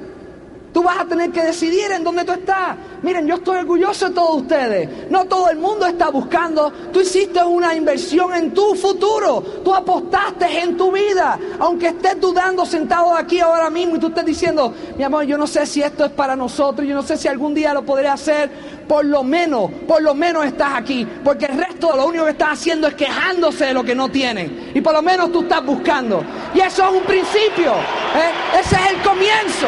Tú 0.75 0.83
vas 0.83 0.99
a 0.99 1.05
tener 1.05 1.31
que 1.31 1.41
decidir 1.41 1.89
en 1.93 2.03
dónde 2.03 2.25
tú 2.25 2.33
estás. 2.33 2.75
Miren, 3.01 3.25
yo 3.25 3.35
estoy 3.35 3.59
orgulloso 3.59 4.09
de 4.09 4.13
todos 4.13 4.41
ustedes. 4.41 5.09
No 5.09 5.23
todo 5.23 5.49
el 5.49 5.57
mundo 5.57 5.85
está 5.85 6.09
buscando. 6.09 6.69
Tú 6.91 6.99
hiciste 6.99 7.41
una 7.41 7.73
inversión 7.73 8.33
en 8.33 8.53
tu 8.53 8.75
futuro. 8.75 9.41
Tú 9.63 9.73
apostaste 9.73 10.59
en 10.59 10.75
tu 10.75 10.91
vida. 10.91 11.39
Aunque 11.59 11.87
estés 11.87 12.19
dudando 12.19 12.65
sentado 12.65 13.15
aquí 13.15 13.39
ahora 13.39 13.69
mismo 13.69 13.95
y 13.95 13.99
tú 13.99 14.07
estés 14.07 14.25
diciendo, 14.25 14.73
mi 14.97 15.03
amor, 15.05 15.23
yo 15.23 15.37
no 15.37 15.47
sé 15.47 15.65
si 15.65 15.81
esto 15.81 16.03
es 16.03 16.11
para 16.11 16.35
nosotros. 16.35 16.85
Yo 16.85 16.93
no 16.93 17.03
sé 17.03 17.15
si 17.15 17.29
algún 17.29 17.53
día 17.53 17.73
lo 17.73 17.85
podré 17.85 18.09
hacer. 18.09 18.51
Por 18.85 19.05
lo 19.05 19.23
menos, 19.23 19.71
por 19.87 20.01
lo 20.01 20.13
menos 20.13 20.45
estás 20.45 20.73
aquí. 20.75 21.07
Porque 21.23 21.45
el 21.45 21.57
resto 21.57 21.95
lo 21.95 22.05
único 22.05 22.25
que 22.25 22.31
estás 22.31 22.49
haciendo 22.49 22.87
es 22.87 22.95
quejándose 22.95 23.67
de 23.67 23.73
lo 23.73 23.85
que 23.85 23.95
no 23.95 24.09
tienen. 24.09 24.73
Y 24.75 24.81
por 24.81 24.91
lo 24.91 25.01
menos 25.01 25.31
tú 25.31 25.43
estás 25.43 25.65
buscando. 25.65 26.21
Y 26.53 26.59
eso 26.59 26.83
es 26.83 26.91
un 26.91 27.03
principio. 27.03 27.71
¿eh? 27.71 28.59
Ese 28.59 28.75
es 28.75 28.91
el 28.91 29.01
comienzo. 29.03 29.67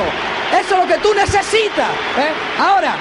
Eso 0.51 0.75
es 0.75 0.81
lo 0.81 0.87
que 0.87 0.99
tú 0.99 1.13
necesitas. 1.13 1.89
¿eh? 2.17 2.31
Ahora, 2.59 2.95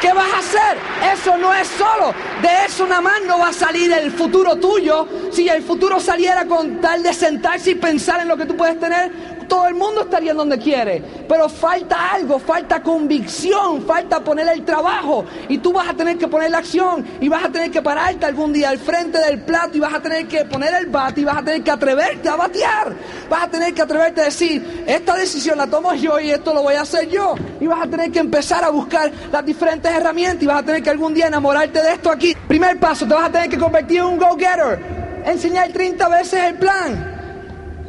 ¿qué 0.00 0.12
vas 0.12 0.32
a 0.32 0.38
hacer? 0.38 0.78
Eso 1.12 1.36
no 1.36 1.54
es 1.54 1.68
solo. 1.68 2.14
De 2.42 2.66
eso 2.66 2.86
nada 2.86 3.00
más 3.00 3.22
no 3.26 3.38
va 3.38 3.48
a 3.48 3.52
salir 3.52 3.92
el 3.92 4.10
futuro 4.10 4.56
tuyo. 4.56 5.08
Si 5.32 5.48
el 5.48 5.62
futuro 5.62 6.00
saliera 6.00 6.44
con 6.44 6.80
tal 6.80 7.02
de 7.02 7.12
sentarse 7.12 7.70
y 7.70 7.74
pensar 7.76 8.20
en 8.20 8.28
lo 8.28 8.36
que 8.36 8.46
tú 8.46 8.56
puedes 8.56 8.78
tener, 8.78 9.10
todo 9.54 9.68
el 9.68 9.74
mundo 9.74 10.02
estaría 10.02 10.32
en 10.32 10.36
donde 10.36 10.58
quiere. 10.58 11.00
Pero 11.28 11.48
falta 11.48 12.10
algo, 12.10 12.40
falta 12.40 12.82
convicción, 12.82 13.82
falta 13.86 14.18
poner 14.18 14.48
el 14.48 14.64
trabajo. 14.64 15.24
Y 15.48 15.58
tú 15.58 15.72
vas 15.72 15.88
a 15.88 15.94
tener 15.94 16.18
que 16.18 16.26
poner 16.26 16.50
la 16.50 16.58
acción 16.58 17.06
y 17.20 17.28
vas 17.28 17.44
a 17.44 17.48
tener 17.50 17.70
que 17.70 17.80
pararte 17.80 18.26
algún 18.26 18.52
día 18.52 18.70
al 18.70 18.78
frente 18.78 19.18
del 19.18 19.42
plato 19.42 19.76
y 19.76 19.80
vas 19.80 19.94
a 19.94 20.00
tener 20.00 20.26
que 20.26 20.44
poner 20.46 20.74
el 20.74 20.86
bate 20.86 21.20
y 21.20 21.24
vas 21.24 21.36
a 21.36 21.44
tener 21.44 21.62
que 21.62 21.70
atreverte 21.70 22.28
a 22.28 22.34
batear. 22.34 22.96
Vas 23.30 23.44
a 23.44 23.48
tener 23.48 23.72
que 23.72 23.82
atreverte 23.82 24.22
a 24.22 24.24
decir, 24.24 24.84
esta 24.88 25.14
decisión 25.14 25.56
la 25.56 25.68
tomo 25.68 25.94
yo 25.94 26.18
y 26.18 26.30
esto 26.30 26.52
lo 26.52 26.62
voy 26.62 26.74
a 26.74 26.80
hacer 26.80 27.08
yo. 27.08 27.36
Y 27.60 27.68
vas 27.68 27.80
a 27.80 27.86
tener 27.88 28.10
que 28.10 28.18
empezar 28.18 28.64
a 28.64 28.70
buscar 28.70 29.12
las 29.30 29.46
diferentes 29.46 29.88
herramientas 29.92 30.42
y 30.42 30.46
vas 30.46 30.62
a 30.62 30.64
tener 30.64 30.82
que 30.82 30.90
algún 30.90 31.14
día 31.14 31.28
enamorarte 31.28 31.80
de 31.80 31.92
esto 31.92 32.10
aquí. 32.10 32.34
Primer 32.48 32.80
paso, 32.80 33.06
te 33.06 33.14
vas 33.14 33.28
a 33.28 33.30
tener 33.30 33.48
que 33.48 33.58
convertir 33.58 33.98
en 33.98 34.06
un 34.06 34.18
go-getter. 34.18 34.80
Enseñar 35.24 35.70
30 35.70 36.08
veces 36.08 36.42
el 36.42 36.54
plan. 36.56 37.13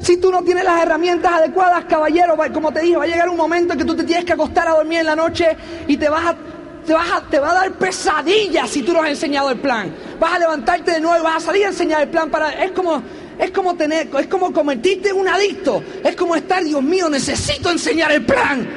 Si 0.06 0.18
tú 0.18 0.30
no 0.32 0.44
tienes 0.44 0.64
las 0.64 0.84
herramientas 0.84 1.34
adecuadas, 1.34 1.86
caballero, 1.86 2.38
como 2.54 2.72
te 2.72 2.82
dije, 2.82 2.96
va 2.96 3.06
a 3.06 3.08
llegar 3.08 3.28
un 3.28 3.38
momento 3.38 3.74
en 3.74 3.80
que 3.80 3.86
tú 3.86 3.96
te 3.96 4.04
tienes 4.04 4.24
que 4.24 4.34
acostar 4.34 4.68
a 4.68 4.74
dormir 4.74 5.00
en 5.00 5.08
la 5.08 5.16
noche 5.16 5.58
y 5.88 5.98
te 5.98 6.08
vas 6.08 6.28
a 6.28 6.36
te, 6.86 6.94
vas 6.94 7.24
te 7.28 7.40
va 7.40 7.50
a 7.50 7.54
dar 7.56 7.72
pesadillas 7.72 8.70
si 8.70 8.84
tú 8.84 8.94
no 8.94 9.02
has 9.02 9.10
enseñado 9.10 9.50
el 9.50 9.58
plan. 9.58 9.92
Vas 10.20 10.34
a 10.34 10.38
levantarte 10.38 10.92
de 10.92 11.00
nuevo, 11.00 11.24
vas 11.24 11.38
a 11.38 11.48
salir 11.48 11.66
a 11.66 11.70
enseñar 11.70 12.04
el 12.04 12.10
plan 12.10 12.30
para... 12.30 12.52
Es 12.52 12.72
como, 12.72 13.02
Es 13.40 13.50
como 13.50 13.74
tener, 13.74 14.08
es 14.16 14.28
como 14.28 14.54
convertirte 14.54 15.10
en 15.10 15.18
un 15.18 15.28
adicto. 15.28 15.84
Es 16.04 16.16
como 16.16 16.36
estar, 16.36 16.64
Dios 16.64 16.84
mío, 16.84 17.10
necesito 17.10 17.72
enseñar 17.72 18.12
el 18.12 18.24
plan. 18.24 18.70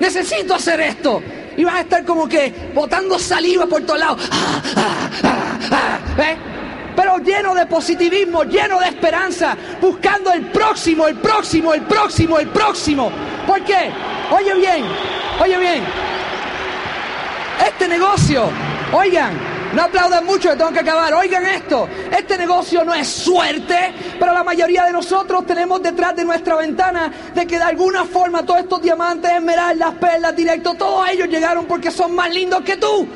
Necesito 0.00 0.56
hacer 0.56 0.80
esto. 0.80 1.22
Y 1.56 1.62
vas 1.62 1.76
a 1.76 1.80
estar 1.82 2.04
como 2.04 2.28
que 2.28 2.72
botando 2.74 3.20
saliva 3.20 3.66
por 3.66 3.82
todos 3.82 4.00
lados. 4.00 4.28
Ah, 4.32 4.62
ah, 5.22 5.58
ah, 5.70 6.22
¿eh? 6.22 6.51
Pero 6.94 7.18
lleno 7.18 7.54
de 7.54 7.66
positivismo, 7.66 8.44
lleno 8.44 8.78
de 8.80 8.86
esperanza, 8.86 9.56
buscando 9.80 10.32
el 10.32 10.50
próximo, 10.50 11.08
el 11.08 11.16
próximo, 11.16 11.74
el 11.74 11.82
próximo, 11.82 12.38
el 12.38 12.48
próximo. 12.48 13.10
¿Por 13.46 13.62
qué? 13.64 13.90
Oye 14.30 14.54
bien, 14.54 14.84
oye 15.40 15.58
bien. 15.58 15.84
Este 17.66 17.88
negocio, 17.88 18.50
oigan, 18.92 19.32
no 19.74 19.82
aplaudan 19.82 20.26
mucho, 20.26 20.50
que 20.50 20.56
tengo 20.56 20.72
que 20.72 20.80
acabar. 20.80 21.14
Oigan 21.14 21.46
esto, 21.46 21.88
este 22.16 22.36
negocio 22.36 22.84
no 22.84 22.92
es 22.94 23.08
suerte, 23.08 23.94
pero 24.18 24.32
la 24.32 24.44
mayoría 24.44 24.84
de 24.84 24.92
nosotros 24.92 25.46
tenemos 25.46 25.82
detrás 25.82 26.14
de 26.14 26.24
nuestra 26.24 26.56
ventana 26.56 27.10
de 27.34 27.46
que 27.46 27.56
de 27.56 27.64
alguna 27.64 28.04
forma 28.04 28.44
todos 28.44 28.60
estos 28.60 28.82
diamantes, 28.82 29.30
esmeraldas, 29.32 29.94
perlas, 29.94 30.36
directos, 30.36 30.76
todos 30.76 31.08
ellos 31.08 31.28
llegaron 31.28 31.64
porque 31.66 31.90
son 31.90 32.14
más 32.14 32.32
lindos 32.32 32.60
que 32.62 32.76
tú. 32.76 33.08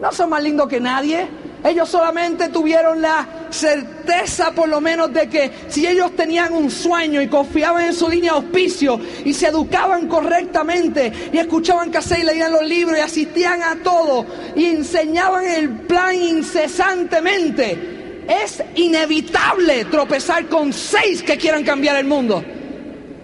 No 0.00 0.12
son 0.12 0.30
más 0.30 0.42
lindos 0.42 0.66
que 0.66 0.80
nadie. 0.80 1.39
Ellos 1.62 1.88
solamente 1.88 2.48
tuvieron 2.48 3.02
la 3.02 3.26
certeza 3.50 4.52
por 4.52 4.68
lo 4.68 4.80
menos 4.80 5.12
de 5.12 5.28
que 5.28 5.50
si 5.68 5.86
ellos 5.86 6.16
tenían 6.16 6.54
un 6.54 6.70
sueño 6.70 7.20
y 7.20 7.28
confiaban 7.28 7.84
en 7.84 7.94
su 7.94 8.08
línea 8.08 8.32
de 8.32 8.38
auspicio 8.38 8.98
y 9.24 9.34
se 9.34 9.48
educaban 9.48 10.08
correctamente 10.08 11.12
y 11.32 11.38
escuchaban 11.38 11.90
cassette 11.90 12.20
y 12.20 12.24
leían 12.24 12.52
los 12.52 12.66
libros 12.66 12.96
y 12.96 13.00
asistían 13.00 13.62
a 13.62 13.76
todo 13.82 14.24
y 14.56 14.66
enseñaban 14.66 15.44
el 15.44 15.70
plan 15.80 16.14
incesantemente, 16.14 18.24
es 18.26 18.62
inevitable 18.76 19.84
tropezar 19.86 20.46
con 20.46 20.72
seis 20.72 21.22
que 21.22 21.36
quieran 21.36 21.64
cambiar 21.64 21.96
el 21.96 22.06
mundo. 22.06 22.42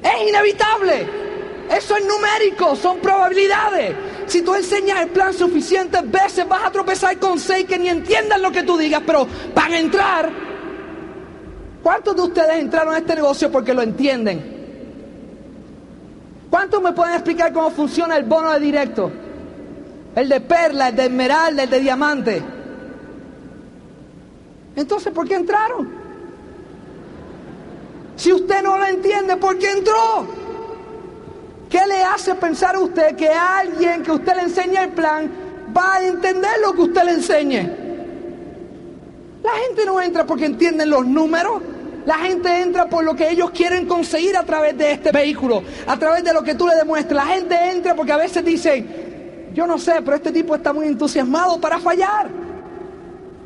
Es 0.03 0.29
inevitable. 0.29 1.07
Eso 1.71 1.97
es 1.97 2.05
numérico, 2.05 2.77
son 2.77 2.99
probabilidades. 2.99 3.95
Si 4.27 4.43
tú 4.43 4.55
enseñas 4.55 5.03
el 5.03 5.09
plan 5.11 5.33
suficientes 5.33 6.11
veces, 6.11 6.49
vas 6.49 6.65
a 6.65 6.71
tropezar 6.71 7.17
con 7.19 7.39
seis 7.39 7.65
que 7.65 7.79
ni 7.79 7.89
entiendan 7.89 8.43
lo 8.43 8.51
que 8.51 8.63
tú 8.63 8.77
digas, 8.77 9.03
pero 9.07 9.27
van 9.55 9.73
a 9.73 9.79
entrar. 9.79 10.31
¿Cuántos 11.83 12.17
de 12.17 12.23
ustedes 12.23 12.57
entraron 12.57 12.95
a 12.95 12.99
este 12.99 13.15
negocio 13.15 13.51
porque 13.53 13.73
lo 13.73 13.83
entienden? 13.83 14.55
¿Cuántos 16.51 16.83
me 16.83 16.93
pueden 16.93 17.15
explicar 17.15 17.53
cómo 17.53 17.71
funciona 17.71 18.17
el 18.17 18.25
bono 18.25 18.53
de 18.53 18.61
directo? 18.61 19.13
El 20.17 20.29
de 20.29 20.41
perla, 20.41 20.89
el 20.89 20.97
de 20.97 21.05
esmeralda, 21.05 21.63
el 21.63 21.71
de 21.71 21.81
diamante. 21.81 22.43
Entonces, 24.75 25.13
¿por 25.13 25.29
qué 25.29 25.35
entraron? 25.35 25.89
Si 28.17 28.33
usted 28.33 28.63
no 28.63 28.79
lo 28.79 28.87
entiende, 28.87 29.37
¿por 29.37 29.59
qué 29.59 29.71
entró? 29.71 30.27
¿Qué 31.77 31.87
le 31.87 32.03
hace 32.03 32.35
pensar 32.37 32.75
a 32.75 32.79
usted 32.79 33.15
que 33.17 33.29
alguien 33.29 34.03
que 34.03 34.11
usted 34.11 34.35
le 34.35 34.43
enseña 34.45 34.85
el 34.85 34.93
plan 34.93 35.31
va 35.77 35.97
a 35.97 36.07
entender 36.07 36.53
lo 36.65 36.73
que 36.73 36.81
usted 36.81 37.05
le 37.05 37.11
enseñe? 37.13 37.71
La 39.43 39.51
gente 39.51 39.85
no 39.85 40.01
entra 40.01 40.25
porque 40.25 40.47
entienden 40.47 40.89
los 40.89 41.05
números. 41.05 41.61
La 42.07 42.15
gente 42.15 42.63
entra 42.63 42.87
por 42.87 43.05
lo 43.05 43.15
que 43.15 43.29
ellos 43.29 43.51
quieren 43.51 43.85
conseguir 43.87 44.39
a 44.39 44.43
través 44.43 44.79
de 44.79 44.93
este 44.93 45.13
vehículo, 45.13 45.63
a 45.87 45.99
través 45.99 46.25
de 46.25 46.33
lo 46.33 46.43
que 46.43 46.55
tú 46.55 46.67
le 46.67 46.77
demuestras. 46.77 47.27
La 47.27 47.35
gente 47.35 47.55
entra 47.71 47.95
porque 47.95 48.13
a 48.13 48.17
veces 48.17 48.43
dicen, 48.43 49.51
yo 49.53 49.67
no 49.67 49.77
sé, 49.77 50.01
pero 50.03 50.17
este 50.17 50.33
tipo 50.33 50.55
está 50.55 50.73
muy 50.73 50.87
entusiasmado 50.87 51.61
para 51.61 51.79
fallar. 51.79 52.46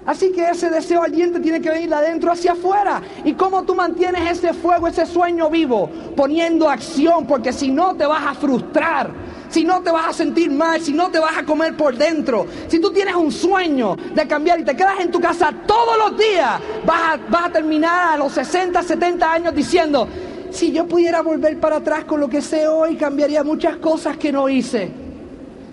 Así 0.06 0.32
que 0.32 0.48
ese 0.48 0.70
deseo 0.70 1.02
ardiente 1.02 1.40
tiene 1.40 1.60
que 1.60 1.70
venir 1.70 1.88
de 1.90 1.94
adentro 1.94 2.32
hacia 2.32 2.52
afuera. 2.52 3.02
¿Y 3.24 3.34
cómo 3.34 3.64
tú 3.64 3.74
mantienes 3.74 4.38
ese 4.38 4.54
fuego, 4.54 4.86
ese 4.86 5.04
sueño 5.06 5.50
vivo? 5.50 5.90
Poniendo 6.16 6.68
acción, 6.68 7.26
porque 7.26 7.52
si 7.52 7.70
no 7.70 7.94
te 7.94 8.06
vas 8.06 8.26
a 8.26 8.34
frustrar, 8.34 9.10
si 9.50 9.64
no 9.64 9.82
te 9.82 9.90
vas 9.90 10.08
a 10.08 10.12
sentir 10.12 10.50
mal, 10.50 10.80
si 10.80 10.92
no 10.92 11.10
te 11.10 11.18
vas 11.18 11.36
a 11.36 11.44
comer 11.44 11.76
por 11.76 11.96
dentro. 11.96 12.46
Si 12.68 12.78
tú 12.78 12.90
tienes 12.92 13.14
un 13.14 13.30
sueño 13.30 13.96
de 14.14 14.26
cambiar 14.26 14.60
y 14.60 14.64
te 14.64 14.74
quedas 14.74 15.00
en 15.00 15.10
tu 15.10 15.20
casa 15.20 15.52
todos 15.66 15.98
los 15.98 16.18
días, 16.18 16.60
vas 16.86 17.00
a, 17.00 17.16
vas 17.28 17.46
a 17.46 17.52
terminar 17.52 18.14
a 18.14 18.16
los 18.16 18.32
60, 18.32 18.82
70 18.82 19.32
años 19.32 19.54
diciendo, 19.54 20.08
si 20.50 20.72
yo 20.72 20.86
pudiera 20.86 21.20
volver 21.20 21.58
para 21.60 21.76
atrás 21.76 22.04
con 22.04 22.20
lo 22.20 22.28
que 22.28 22.40
sé 22.40 22.66
hoy, 22.66 22.96
cambiaría 22.96 23.44
muchas 23.44 23.76
cosas 23.76 24.16
que 24.16 24.32
no 24.32 24.48
hice. 24.48 24.90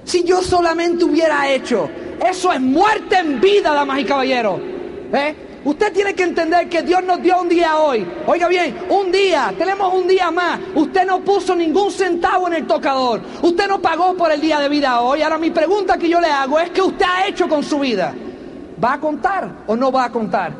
Si 0.04 0.24
yo 0.24 0.42
solamente 0.42 1.04
hubiera 1.04 1.50
hecho. 1.50 1.90
Eso 2.26 2.52
es 2.52 2.62
muerte 2.62 3.18
en 3.18 3.40
vida, 3.40 3.74
damas 3.74 4.00
y 4.00 4.06
caballeros. 4.06 4.60
¿Eh? 5.14 5.36
Usted 5.64 5.92
tiene 5.92 6.14
que 6.14 6.24
entender 6.24 6.70
que 6.70 6.82
Dios 6.82 7.04
nos 7.04 7.22
dio 7.22 7.42
un 7.42 7.50
día 7.50 7.78
hoy. 7.78 8.08
Oiga 8.26 8.48
bien, 8.48 8.78
un 8.90 9.12
día, 9.12 9.54
tenemos 9.58 9.94
un 9.94 10.08
día 10.08 10.32
más. 10.32 10.60
Usted 10.76 11.06
no 11.06 11.20
puso 11.20 11.56
ningún 11.56 11.92
centavo 11.92 12.48
en 12.48 12.54
el 12.54 12.68
tocador. 12.68 13.22
Usted 13.42 13.68
no 13.68 13.82
pagó 13.82 14.16
por 14.16 14.32
el 14.32 14.40
día 14.40 14.60
de 14.60 14.70
vida 14.70 15.02
hoy. 15.02 15.22
Ahora 15.22 15.38
mi 15.38 15.52
pregunta 15.52 15.98
que 15.98 16.08
yo 16.08 16.22
le 16.22 16.28
hago 16.28 16.60
es, 16.60 16.70
¿qué 16.70 16.82
usted 16.82 17.06
ha 17.06 17.28
hecho 17.28 17.50
con 17.50 17.64
su 17.64 17.80
vida? 17.80 18.14
¿Va 18.82 18.94
a 18.94 19.00
contar 19.00 19.50
o 19.68 19.76
no 19.76 19.92
va 19.92 20.06
a 20.06 20.12
contar? 20.12 20.54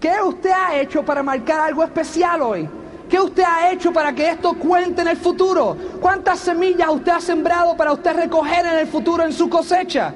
¿Qué 0.00 0.14
usted 0.24 0.50
ha 0.50 0.74
hecho 0.80 1.04
para 1.04 1.22
marcar 1.22 1.60
algo 1.60 1.84
especial 1.84 2.42
hoy? 2.42 2.68
¿Qué 3.12 3.20
usted 3.20 3.42
ha 3.42 3.70
hecho 3.70 3.92
para 3.92 4.14
que 4.14 4.30
esto 4.30 4.54
cuente 4.54 5.02
en 5.02 5.08
el 5.08 5.18
futuro? 5.18 5.76
¿Cuántas 6.00 6.38
semillas 6.38 6.88
usted 6.88 7.12
ha 7.12 7.20
sembrado 7.20 7.76
para 7.76 7.92
usted 7.92 8.16
recoger 8.16 8.64
en 8.64 8.78
el 8.78 8.86
futuro 8.86 9.22
en 9.22 9.34
su 9.34 9.50
cosecha? 9.50 10.14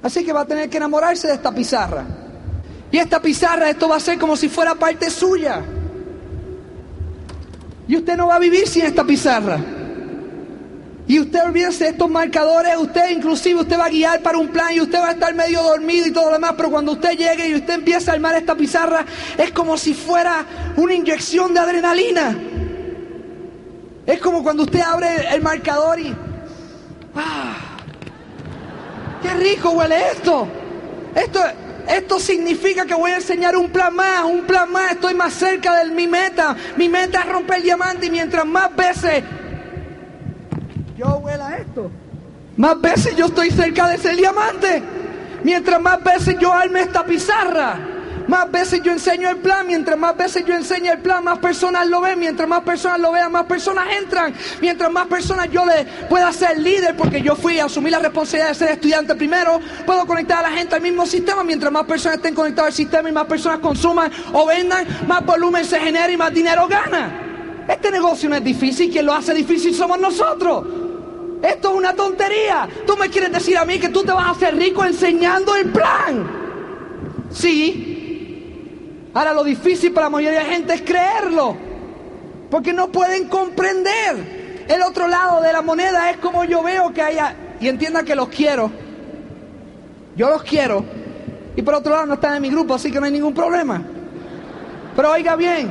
Así 0.00 0.24
que 0.24 0.32
va 0.32 0.42
a 0.42 0.44
tener 0.44 0.70
que 0.70 0.76
enamorarse 0.76 1.26
de 1.26 1.34
esta 1.34 1.52
pizarra. 1.52 2.04
Y 2.92 2.96
esta 2.96 3.20
pizarra, 3.20 3.68
esto 3.68 3.88
va 3.88 3.96
a 3.96 4.00
ser 4.00 4.20
como 4.20 4.36
si 4.36 4.48
fuera 4.48 4.76
parte 4.76 5.10
suya. 5.10 5.64
Y 7.88 7.96
usted 7.96 8.16
no 8.16 8.28
va 8.28 8.36
a 8.36 8.38
vivir 8.38 8.68
sin 8.68 8.84
esta 8.84 9.02
pizarra. 9.02 9.58
Y 11.08 11.18
usted 11.18 11.42
olvídese 11.42 11.84
de 11.84 11.90
estos 11.90 12.10
marcadores, 12.10 12.76
usted 12.76 13.08
inclusive 13.08 13.62
usted 13.62 13.78
va 13.78 13.86
a 13.86 13.88
guiar 13.88 14.20
para 14.20 14.36
un 14.36 14.48
plan 14.48 14.74
y 14.74 14.82
usted 14.82 14.98
va 14.98 15.08
a 15.08 15.12
estar 15.12 15.34
medio 15.34 15.62
dormido 15.62 16.06
y 16.06 16.10
todo 16.10 16.26
lo 16.26 16.32
demás, 16.32 16.52
pero 16.54 16.70
cuando 16.70 16.92
usted 16.92 17.12
llegue 17.12 17.48
y 17.48 17.54
usted 17.54 17.74
empieza 17.74 18.10
a 18.10 18.14
armar 18.14 18.36
esta 18.36 18.54
pizarra, 18.54 19.06
es 19.38 19.50
como 19.52 19.78
si 19.78 19.94
fuera 19.94 20.44
una 20.76 20.92
inyección 20.92 21.54
de 21.54 21.60
adrenalina. 21.60 22.36
Es 24.04 24.20
como 24.20 24.42
cuando 24.42 24.64
usted 24.64 24.80
abre 24.80 25.08
el 25.32 25.40
marcador 25.40 25.98
y... 25.98 26.14
¡Ah! 27.14 27.56
¡Qué 29.22 29.30
rico 29.30 29.70
huele 29.70 30.10
esto! 30.12 30.46
Esto, 31.14 31.40
esto 31.88 32.20
significa 32.20 32.84
que 32.84 32.94
voy 32.94 33.12
a 33.12 33.16
enseñar 33.16 33.56
un 33.56 33.70
plan 33.70 33.94
más, 33.96 34.24
un 34.24 34.42
plan 34.42 34.70
más, 34.70 34.92
estoy 34.92 35.14
más 35.14 35.32
cerca 35.32 35.82
de 35.82 35.90
mi 35.90 36.06
meta. 36.06 36.54
Mi 36.76 36.90
meta 36.90 37.20
es 37.20 37.26
romper 37.30 37.56
el 37.56 37.62
diamante 37.62 38.06
y 38.06 38.10
mientras 38.10 38.44
más 38.44 38.76
veces 38.76 39.24
yo 40.98 41.18
huela 41.18 41.56
esto, 41.58 41.92
más 42.58 42.80
veces 42.80 43.16
yo 43.16 43.26
estoy 43.26 43.50
cerca 43.50 43.88
de 43.88 43.94
ese 43.94 44.14
diamante. 44.14 44.82
Mientras 45.44 45.80
más 45.80 46.02
veces 46.02 46.36
yo 46.40 46.52
arme 46.52 46.80
esta 46.80 47.06
pizarra, 47.06 47.78
más 48.26 48.50
veces 48.50 48.82
yo 48.82 48.90
enseño 48.90 49.30
el 49.30 49.36
plan, 49.36 49.64
mientras 49.64 49.96
más 49.96 50.16
veces 50.16 50.44
yo 50.44 50.54
enseño 50.54 50.92
el 50.92 50.98
plan, 50.98 51.22
más 51.22 51.38
personas 51.38 51.86
lo 51.86 52.00
ven, 52.00 52.18
mientras 52.18 52.48
más 52.48 52.62
personas 52.62 52.98
lo 52.98 53.12
vean, 53.12 53.30
más 53.30 53.44
personas 53.44 53.86
entran, 53.96 54.34
mientras 54.60 54.90
más 54.90 55.06
personas 55.06 55.48
yo 55.52 55.64
le 55.64 55.84
pueda 56.08 56.32
ser 56.32 56.58
líder, 56.58 56.96
porque 56.96 57.22
yo 57.22 57.36
fui 57.36 57.60
a 57.60 57.66
asumir 57.66 57.92
la 57.92 58.00
responsabilidad 58.00 58.48
de 58.48 58.54
ser 58.56 58.70
estudiante 58.72 59.14
primero, 59.14 59.60
puedo 59.86 60.04
conectar 60.04 60.44
a 60.44 60.50
la 60.50 60.56
gente 60.56 60.74
al 60.74 60.82
mismo 60.82 61.06
sistema, 61.06 61.44
mientras 61.44 61.72
más 61.72 61.84
personas 61.84 62.16
estén 62.16 62.34
conectadas 62.34 62.72
al 62.72 62.74
sistema 62.74 63.08
y 63.08 63.12
más 63.12 63.26
personas 63.26 63.60
consuman 63.60 64.10
o 64.32 64.44
vendan, 64.44 64.84
más 65.06 65.24
volumen 65.24 65.64
se 65.64 65.78
genera 65.78 66.10
y 66.10 66.16
más 66.16 66.34
dinero 66.34 66.66
gana. 66.66 67.64
Este 67.68 67.92
negocio 67.92 68.28
no 68.28 68.34
es 68.34 68.42
difícil, 68.42 68.90
quien 68.90 69.06
lo 69.06 69.14
hace 69.14 69.32
difícil 69.32 69.72
somos 69.72 70.00
nosotros. 70.00 70.87
Esto 71.42 71.70
es 71.70 71.74
una 71.76 71.94
tontería. 71.94 72.68
Tú 72.86 72.96
me 72.96 73.08
quieres 73.08 73.32
decir 73.32 73.56
a 73.56 73.64
mí 73.64 73.78
que 73.78 73.88
tú 73.88 74.02
te 74.02 74.12
vas 74.12 74.26
a 74.26 74.30
hacer 74.30 74.56
rico 74.56 74.84
enseñando 74.84 75.54
el 75.54 75.70
plan. 75.70 76.28
Sí. 77.30 79.10
Ahora 79.14 79.32
lo 79.32 79.44
difícil 79.44 79.92
para 79.92 80.06
la 80.06 80.10
mayoría 80.10 80.40
de 80.40 80.44
la 80.44 80.52
gente 80.52 80.74
es 80.74 80.82
creerlo. 80.82 81.56
Porque 82.50 82.72
no 82.72 82.90
pueden 82.90 83.28
comprender. 83.28 84.66
El 84.68 84.82
otro 84.82 85.06
lado 85.08 85.40
de 85.42 85.52
la 85.52 85.62
moneda 85.62 86.10
es 86.10 86.18
como 86.18 86.44
yo 86.44 86.62
veo 86.62 86.92
que 86.92 87.02
haya... 87.02 87.34
Y 87.60 87.68
entiendan 87.68 88.04
que 88.04 88.14
los 88.14 88.28
quiero. 88.28 88.70
Yo 90.16 90.28
los 90.28 90.42
quiero. 90.42 90.84
Y 91.56 91.62
por 91.62 91.74
otro 91.74 91.92
lado 91.92 92.06
no 92.06 92.14
están 92.14 92.36
en 92.36 92.42
mi 92.42 92.50
grupo, 92.50 92.74
así 92.74 92.90
que 92.90 93.00
no 93.00 93.06
hay 93.06 93.12
ningún 93.12 93.34
problema. 93.34 93.82
Pero 94.94 95.12
oiga 95.12 95.34
bien, 95.36 95.68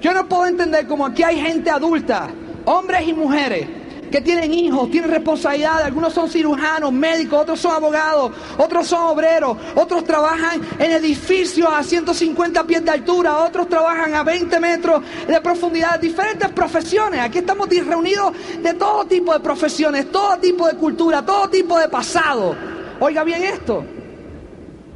yo 0.00 0.12
no 0.12 0.28
puedo 0.28 0.46
entender 0.46 0.86
como 0.86 1.06
aquí 1.06 1.22
hay 1.22 1.40
gente 1.40 1.70
adulta, 1.70 2.28
hombres 2.64 3.06
y 3.06 3.12
mujeres, 3.12 3.68
que 4.10 4.20
tienen 4.20 4.52
hijos, 4.52 4.90
tienen 4.90 5.10
responsabilidades, 5.10 5.86
algunos 5.86 6.12
son 6.12 6.28
cirujanos, 6.28 6.92
médicos, 6.92 7.40
otros 7.40 7.60
son 7.60 7.72
abogados, 7.72 8.32
otros 8.58 8.86
son 8.86 9.02
obreros, 9.02 9.56
otros 9.74 10.04
trabajan 10.04 10.60
en 10.78 10.92
edificios 10.92 11.68
a 11.72 11.82
150 11.82 12.64
pies 12.64 12.84
de 12.84 12.90
altura, 12.90 13.38
otros 13.38 13.68
trabajan 13.68 14.14
a 14.14 14.22
20 14.22 14.60
metros 14.60 15.02
de 15.26 15.40
profundidad, 15.40 15.98
diferentes 16.00 16.48
profesiones. 16.50 17.20
Aquí 17.20 17.38
estamos 17.38 17.68
reunidos 17.68 18.32
de 18.62 18.74
todo 18.74 19.04
tipo 19.04 19.32
de 19.32 19.40
profesiones, 19.40 20.10
todo 20.10 20.36
tipo 20.38 20.66
de 20.66 20.74
cultura, 20.74 21.24
todo 21.24 21.48
tipo 21.48 21.78
de 21.78 21.88
pasado. 21.88 22.54
Oiga 23.00 23.24
bien 23.24 23.42
esto, 23.42 23.84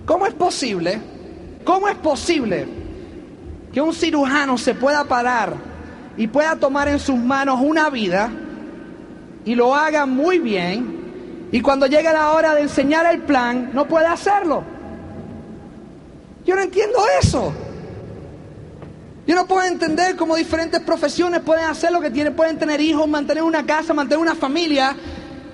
¿cómo 0.06 0.26
es 0.26 0.34
posible 0.34 1.00
¿Cómo 1.64 1.88
es 1.88 1.96
posible 1.96 2.66
que 3.72 3.80
un 3.80 3.92
cirujano 3.92 4.56
se 4.58 4.74
pueda 4.74 5.04
parar 5.04 5.54
y 6.16 6.26
pueda 6.26 6.56
tomar 6.56 6.88
en 6.88 6.98
sus 6.98 7.16
manos 7.16 7.60
una 7.60 7.90
vida 7.90 8.30
y 9.44 9.54
lo 9.54 9.74
haga 9.74 10.06
muy 10.06 10.38
bien 10.38 11.48
y 11.52 11.60
cuando 11.60 11.86
llegue 11.86 12.12
la 12.12 12.30
hora 12.32 12.54
de 12.54 12.62
enseñar 12.62 13.06
el 13.06 13.22
plan 13.22 13.70
no 13.72 13.86
puede 13.86 14.06
hacerlo? 14.06 14.62
Yo 16.44 16.54
no 16.54 16.62
entiendo 16.62 16.98
eso. 17.20 17.52
Yo 19.26 19.34
no 19.34 19.46
puedo 19.46 19.62
entender 19.62 20.16
cómo 20.16 20.36
diferentes 20.36 20.80
profesiones 20.80 21.40
pueden 21.40 21.64
hacer 21.64 21.92
lo 21.92 22.00
que 22.00 22.10
tienen, 22.10 22.34
pueden 22.34 22.58
tener 22.58 22.80
hijos, 22.80 23.06
mantener 23.06 23.42
una 23.42 23.64
casa, 23.64 23.94
mantener 23.94 24.18
una 24.18 24.34
familia, 24.34 24.96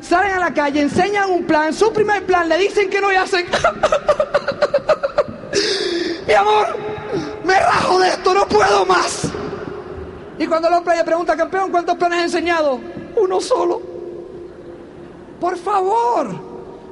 salen 0.01 0.33
a 0.33 0.39
la 0.39 0.55
calle, 0.55 0.81
enseñan 0.81 1.31
un 1.31 1.45
plan, 1.45 1.75
su 1.75 1.93
primer 1.93 2.25
plan, 2.25 2.49
le 2.49 2.57
dicen 2.59 2.89
que 2.89 3.01
no 3.01 3.13
y 3.13 3.17
hacen... 3.17 3.45
Mi 6.27 6.33
amor, 6.35 6.77
me 7.45 7.55
rajo 7.55 8.01
de 8.01 8.09
esto, 8.09 8.35
no 8.35 8.49
puedo 8.49 8.85
más. 8.87 9.29
Y 10.39 10.47
cuando 10.47 10.69
el 10.69 10.75
hombre 10.75 10.97
le 10.97 11.05
pregunta, 11.05 11.37
campeón, 11.37 11.71
¿cuántos 11.71 11.97
planes 11.97 12.19
has 12.19 12.25
enseñado? 12.25 12.81
Uno 13.27 13.41
solo. 13.41 13.83
Por 15.41 15.57
favor, 15.59 16.31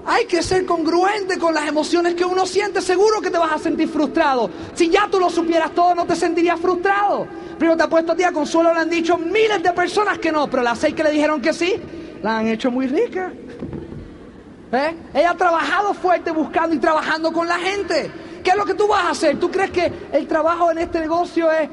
hay 0.05 0.27
que 0.27 0.43
ser 0.43 0.67
congruente 0.67 1.39
con 1.39 1.55
las 1.55 1.69
emociones 1.69 2.15
que 2.15 2.25
uno 2.25 2.45
siente. 2.45 2.83
Seguro 2.83 3.21
que 3.21 3.31
te 3.31 3.39
vas 3.39 3.53
a 3.53 3.59
sentir 3.59 3.89
frustrado. 3.89 4.51
Si 4.75 4.91
ya 4.91 5.09
tú 5.09 5.21
lo 5.21 5.31
supieras 5.31 5.71
todo, 5.71 5.95
no 5.95 6.05
te 6.05 6.17
sentirías 6.17 6.59
frustrado. 6.59 7.29
Primero 7.57 7.77
te 7.77 7.85
ha 7.85 7.89
puesto 7.89 8.13
a 8.13 8.17
ti 8.17 8.25
a 8.25 8.33
Consuelo, 8.33 8.75
le 8.75 8.81
han 8.81 8.91
dicho 8.91 9.17
miles 9.17 9.63
de 9.63 9.73
personas 9.73 10.19
que 10.19 10.33
no, 10.33 10.51
pero 10.51 10.65
las 10.65 10.81
seis 10.81 10.93
que 10.93 11.05
le 11.05 11.13
dijeron 11.13 11.41
que 11.41 11.53
sí, 11.53 11.77
la 12.21 12.39
han 12.39 12.49
hecho 12.49 12.69
muy 12.69 12.89
rica. 12.89 13.33
¿Eh? 14.73 14.97
Ella 15.15 15.31
ha 15.31 15.37
trabajado 15.37 15.95
fuerte 15.95 16.33
buscando 16.33 16.75
y 16.75 16.81
trabajando 16.81 17.33
con 17.33 17.47
la 17.47 17.61
gente. 17.61 18.11
¿Qué 18.43 18.51
es 18.51 18.57
lo 18.57 18.65
que 18.65 18.75
tú 18.75 18.89
vas 18.89 19.05
a 19.05 19.11
hacer? 19.11 19.39
¿Tú 19.39 19.53
crees 19.53 19.71
que 19.71 19.93
el 20.13 20.27
trabajo 20.27 20.73
en 20.73 20.79
este 20.79 20.99
negocio 20.99 21.51
es... 21.53 21.69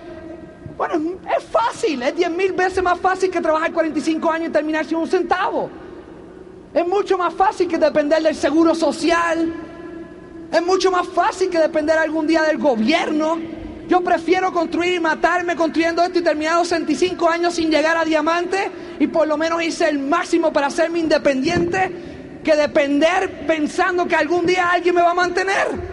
Bueno, 0.82 0.96
es 1.38 1.44
fácil, 1.44 2.02
es 2.02 2.16
10 2.16 2.32
mil 2.32 2.54
veces 2.54 2.82
más 2.82 3.00
fácil 3.00 3.30
que 3.30 3.40
trabajar 3.40 3.72
45 3.72 4.32
años 4.32 4.50
y 4.50 4.52
terminar 4.52 4.84
sin 4.84 4.98
un 4.98 5.08
centavo. 5.08 5.70
Es 6.74 6.88
mucho 6.88 7.20
más 7.20 7.36
fácil 7.36 7.68
que 7.68 7.78
depender 7.78 8.24
del 8.24 8.34
seguro 8.34 8.74
social. 8.74 9.54
Es 10.52 10.62
mucho 10.64 10.90
más 10.90 11.08
fácil 11.08 11.52
que 11.52 11.60
depender 11.60 12.00
algún 12.00 12.26
día 12.26 12.42
del 12.42 12.58
gobierno. 12.58 13.38
Yo 13.88 14.02
prefiero 14.02 14.52
construir 14.52 14.96
y 14.96 15.00
matarme 15.00 15.56
construyendo 15.56 16.02
esto 16.02 16.18
y 16.18 16.24
terminar 16.24 16.56
los 16.56 16.70
65 16.70 17.30
años 17.30 17.54
sin 17.54 17.70
llegar 17.70 17.96
a 17.96 18.04
diamante 18.04 18.72
y 18.98 19.06
por 19.06 19.28
lo 19.28 19.38
menos 19.38 19.62
hice 19.62 19.88
el 19.88 20.00
máximo 20.00 20.52
para 20.52 20.66
hacerme 20.66 20.98
independiente 20.98 22.40
que 22.44 22.56
depender 22.56 23.46
pensando 23.46 24.08
que 24.08 24.16
algún 24.16 24.48
día 24.48 24.72
alguien 24.72 24.96
me 24.96 25.04
va 25.04 25.12
a 25.12 25.14
mantener. 25.14 25.91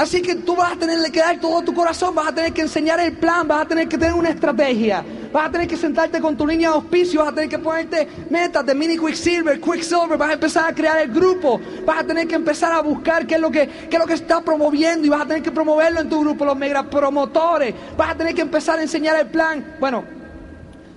Así 0.00 0.22
que 0.22 0.34
tú 0.34 0.56
vas 0.56 0.72
a 0.72 0.76
tener 0.76 1.12
que 1.12 1.20
dar 1.20 1.38
todo 1.38 1.60
tu 1.60 1.74
corazón, 1.74 2.14
vas 2.14 2.28
a 2.28 2.34
tener 2.34 2.54
que 2.54 2.62
enseñar 2.62 2.98
el 3.00 3.18
plan, 3.18 3.46
vas 3.46 3.60
a 3.60 3.68
tener 3.68 3.86
que 3.86 3.98
tener 3.98 4.14
una 4.14 4.30
estrategia, 4.30 5.04
vas 5.30 5.48
a 5.48 5.50
tener 5.50 5.68
que 5.68 5.76
sentarte 5.76 6.22
con 6.22 6.38
tu 6.38 6.46
línea 6.46 6.70
de 6.70 6.76
auspicio, 6.76 7.20
vas 7.20 7.32
a 7.32 7.34
tener 7.34 7.50
que 7.50 7.58
ponerte 7.58 8.08
metas 8.30 8.64
de 8.64 8.74
mini 8.74 8.96
Quicksilver, 8.96 9.60
Quicksilver, 9.60 10.16
vas 10.16 10.30
a 10.30 10.32
empezar 10.32 10.70
a 10.70 10.74
crear 10.74 11.00
el 11.00 11.12
grupo, 11.12 11.60
vas 11.84 12.00
a 12.00 12.04
tener 12.04 12.26
que 12.26 12.34
empezar 12.34 12.72
a 12.72 12.80
buscar 12.80 13.26
qué 13.26 13.34
es 13.34 13.40
lo 13.42 13.50
que, 13.50 13.68
qué 13.90 13.96
es 13.96 13.98
lo 13.98 14.06
que 14.06 14.14
está 14.14 14.40
promoviendo 14.40 15.06
y 15.06 15.10
vas 15.10 15.20
a 15.20 15.26
tener 15.26 15.42
que 15.42 15.50
promoverlo 15.50 16.00
en 16.00 16.08
tu 16.08 16.18
grupo, 16.20 16.46
los 16.46 16.56
mega 16.56 16.82
promotores, 16.82 17.74
vas 17.94 18.12
a 18.12 18.14
tener 18.14 18.34
que 18.34 18.40
empezar 18.40 18.78
a 18.78 18.82
enseñar 18.82 19.20
el 19.20 19.26
plan. 19.26 19.76
Bueno, 19.78 20.02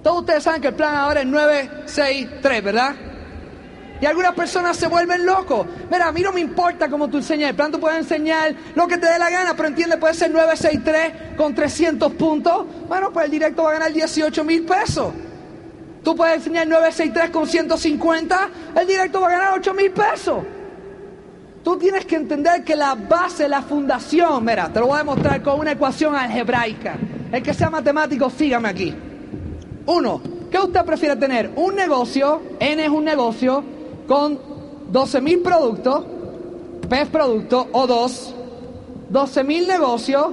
todos 0.02 0.22
ustedes 0.22 0.44
saben 0.44 0.62
que 0.62 0.70
el 0.70 0.76
plan 0.76 0.96
ahora 0.96 1.20
es 1.20 1.28
963, 1.28 2.64
¿verdad? 2.64 2.96
Y 4.04 4.06
algunas 4.06 4.34
personas 4.34 4.76
se 4.76 4.88
vuelven 4.88 5.26
locos. 5.26 5.66
Mira, 5.90 6.10
a 6.10 6.12
mí 6.12 6.20
no 6.20 6.34
me 6.34 6.42
importa 6.42 6.90
cómo 6.90 7.08
tú 7.08 7.20
enseñas. 7.20 7.52
El 7.52 7.56
plan 7.56 7.72
tú 7.72 7.80
puedes 7.80 8.00
enseñar 8.00 8.54
lo 8.76 8.86
que 8.86 8.98
te 8.98 9.10
dé 9.10 9.18
la 9.18 9.30
gana, 9.30 9.56
pero 9.56 9.70
entiende, 9.70 9.96
puede 9.96 10.14
ser 10.14 10.30
963 10.30 11.38
con 11.38 11.56
300 11.56 12.12
puntos. 12.12 12.66
Bueno, 12.90 13.14
pues 13.14 13.24
el 13.24 13.32
directo 13.32 13.64
va 13.64 13.70
a 13.70 13.74
ganar 13.76 13.94
18 13.94 14.44
mil 14.44 14.66
pesos. 14.66 15.14
Tú 16.04 16.18
puedes 16.18 16.36
enseñar 16.36 16.68
963 16.68 17.30
con 17.30 17.48
150, 17.48 18.50
el 18.76 18.86
directo 18.86 19.22
va 19.22 19.28
a 19.28 19.32
ganar 19.32 19.54
8 19.54 19.74
mil 19.74 19.92
pesos. 19.92 20.44
Tú 21.64 21.78
tienes 21.78 22.06
que 22.06 22.18
entender 22.18 22.62
que 22.66 22.76
la 22.76 22.96
base, 22.96 23.48
la 23.48 23.62
fundación, 23.62 24.44
mira, 24.44 24.68
te 24.68 24.82
lo 24.82 24.88
voy 24.88 24.96
a 24.96 24.98
demostrar 24.98 25.42
con 25.42 25.62
una 25.62 25.72
ecuación 25.72 26.14
algebraica. 26.14 26.98
El 27.32 27.42
que 27.42 27.54
sea 27.54 27.70
matemático, 27.70 28.30
sígame 28.30 28.68
aquí. 28.68 28.94
Uno, 29.86 30.22
¿qué 30.52 30.60
usted 30.60 30.84
prefiere 30.84 31.16
tener? 31.16 31.52
Un 31.56 31.78
negocio, 31.78 32.42
N 32.60 32.84
es 32.84 32.90
un 32.90 33.06
negocio, 33.06 33.64
con 34.08 34.40
12 34.92 35.22
mil 35.22 35.42
productos, 35.42 36.04
P 36.90 37.06
producto, 37.08 37.68
o 37.72 37.88
dos, 37.88 38.34
12 39.10 39.44
mil 39.44 39.68
negocios 39.68 40.28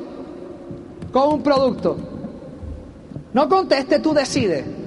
con 1.13 1.35
un 1.35 1.43
producto. 1.43 1.97
No 3.33 3.49
conteste, 3.49 4.01
tú 4.01 4.13
decides. 4.13 4.80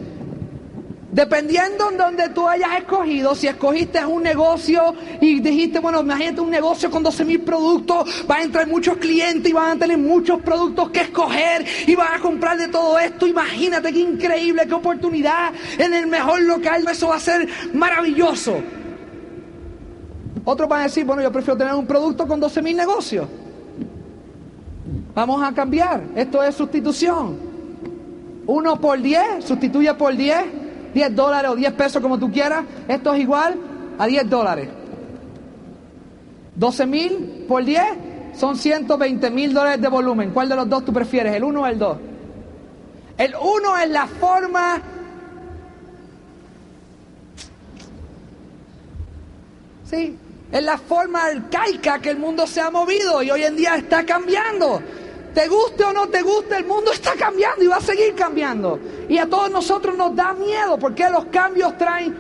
Dependiendo 1.14 1.92
en 1.92 1.98
donde 1.98 2.30
tú 2.30 2.48
hayas 2.48 2.76
escogido, 2.80 3.36
si 3.36 3.46
escogiste 3.46 4.04
un 4.04 4.24
negocio 4.24 4.96
y 5.22 5.42
dijiste, 5.42 5.78
bueno, 5.78 6.02
imagínate 6.02 6.42
un 6.42 6.50
negocio 6.50 6.90
con 6.90 7.04
12 7.04 7.24
mil 7.24 7.42
productos, 7.42 8.26
van 8.26 8.40
a 8.40 8.44
entrar 8.46 8.68
muchos 8.68 8.98
clientes 8.98 9.48
y 9.48 9.54
van 9.54 9.78
a 9.78 9.80
tener 9.80 10.00
muchos 10.00 10.42
productos 10.42 10.90
que 10.90 11.02
escoger 11.02 11.66
y 11.86 11.94
van 11.94 12.16
a 12.16 12.20
comprar 12.20 12.58
de 12.58 12.68
todo 12.68 12.98
esto. 12.98 13.28
Imagínate 13.28 13.94
qué 13.94 14.00
increíble, 14.00 14.64
qué 14.66 14.74
oportunidad 14.74 15.54
en 15.78 15.94
el 15.94 16.08
mejor 16.08 16.42
local, 16.42 16.84
eso 16.90 17.10
va 17.10 17.18
a 17.18 17.20
ser 17.20 17.48
maravilloso. 17.76 18.56
Otros 20.46 20.68
van 20.68 20.80
a 20.80 20.84
decir, 20.86 21.06
bueno, 21.06 21.22
yo 21.22 21.32
prefiero 21.32 21.56
tener 21.56 21.76
un 21.76 21.86
producto 21.86 22.28
con 22.28 22.40
12 22.40 22.60
mil 22.64 22.76
negocios. 22.76 23.28
Vamos 25.14 25.44
a 25.44 25.54
cambiar, 25.54 26.06
esto 26.16 26.42
es 26.42 26.56
sustitución. 26.56 27.38
Uno 28.48 28.82
por 28.82 29.00
10, 29.00 29.46
sustituye 29.46 29.94
por 29.94 30.18
10 30.18 30.63
10 30.94 31.16
dólares 31.16 31.52
o 31.52 31.56
10 31.56 31.74
pesos 31.74 32.02
como 32.02 32.20
tú 32.20 32.32
quieras, 32.32 32.64
esto 32.88 33.14
es 33.14 33.22
igual 33.22 33.56
a 33.98 34.06
10 34.06 34.30
dólares. 34.30 34.70
12 36.56 36.86
mil 36.86 37.46
por 37.48 37.64
10 37.64 37.84
son 38.36 38.58
120 38.58 39.30
mil 39.32 39.54
dólares 39.54 39.82
de 39.82 39.88
volumen. 39.88 40.32
¿Cuál 40.32 40.50
de 40.50 40.56
los 40.56 40.70
dos 40.70 40.86
tú 40.86 40.94
prefieres, 40.94 41.36
el 41.36 41.44
1 41.44 41.62
o 41.62 41.68
el 41.68 41.80
2? 41.80 41.98
El 43.18 43.36
1 43.36 43.78
es 43.78 43.90
la 43.90 44.08
forma... 44.08 44.82
Sí, 49.86 50.18
es 50.52 50.64
la 50.64 50.78
forma 50.78 51.26
arcaica 51.26 52.00
que 52.00 52.10
el 52.10 52.18
mundo 52.18 52.48
se 52.48 52.62
ha 52.62 52.72
movido 52.72 53.22
y 53.22 53.30
hoy 53.30 53.44
en 53.44 53.56
día 53.56 53.76
está 53.76 54.04
cambiando. 54.06 54.82
Te 55.34 55.48
guste 55.48 55.84
o 55.84 55.94
no 55.94 56.08
te 56.08 56.22
guste, 56.22 56.58
el 56.58 56.66
mundo 56.66 56.92
está 56.92 57.14
cambiando 57.14 57.64
y 57.64 57.68
va 57.68 57.78
a 57.78 57.82
seguir 57.82 58.14
cambiando. 58.14 58.80
Y 59.10 59.18
a 59.18 59.28
todos 59.28 59.50
nosotros 59.50 59.98
nos 59.98 60.16
da 60.16 60.34
miedo 60.34 60.78
porque 60.78 61.10
los 61.10 61.26
cambios 61.26 61.78
traen... 61.78 62.16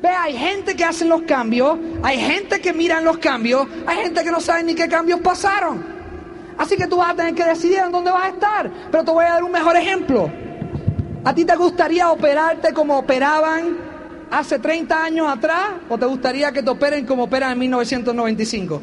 Ve, 0.00 0.08
hay 0.08 0.34
gente 0.34 0.74
que 0.74 0.82
hace 0.82 1.04
los 1.04 1.22
cambios, 1.22 1.78
hay 2.02 2.18
gente 2.18 2.58
que 2.58 2.72
mira 2.72 3.02
los 3.02 3.18
cambios, 3.18 3.66
hay 3.86 3.98
gente 3.98 4.24
que 4.24 4.30
no 4.30 4.40
sabe 4.40 4.62
ni 4.62 4.74
qué 4.74 4.88
cambios 4.88 5.20
pasaron. 5.20 5.84
Así 6.56 6.76
que 6.76 6.86
tú 6.86 6.96
vas 6.96 7.10
a 7.10 7.14
tener 7.14 7.34
que 7.34 7.44
decidir 7.44 7.80
en 7.80 7.92
dónde 7.92 8.10
vas 8.10 8.24
a 8.24 8.28
estar. 8.28 8.70
Pero 8.90 9.04
te 9.04 9.10
voy 9.10 9.26
a 9.26 9.32
dar 9.32 9.44
un 9.44 9.52
mejor 9.52 9.76
ejemplo. 9.76 10.30
¿A 11.22 11.34
ti 11.34 11.44
te 11.44 11.54
gustaría 11.54 12.10
operarte 12.10 12.72
como 12.72 12.98
operaban 12.98 13.76
hace 14.30 14.58
30 14.58 15.04
años 15.04 15.28
atrás 15.28 15.72
o 15.90 15.98
te 15.98 16.06
gustaría 16.06 16.50
que 16.52 16.62
te 16.62 16.70
operen 16.70 17.04
como 17.04 17.24
operan 17.24 17.52
en 17.52 17.58
1995? 17.58 18.82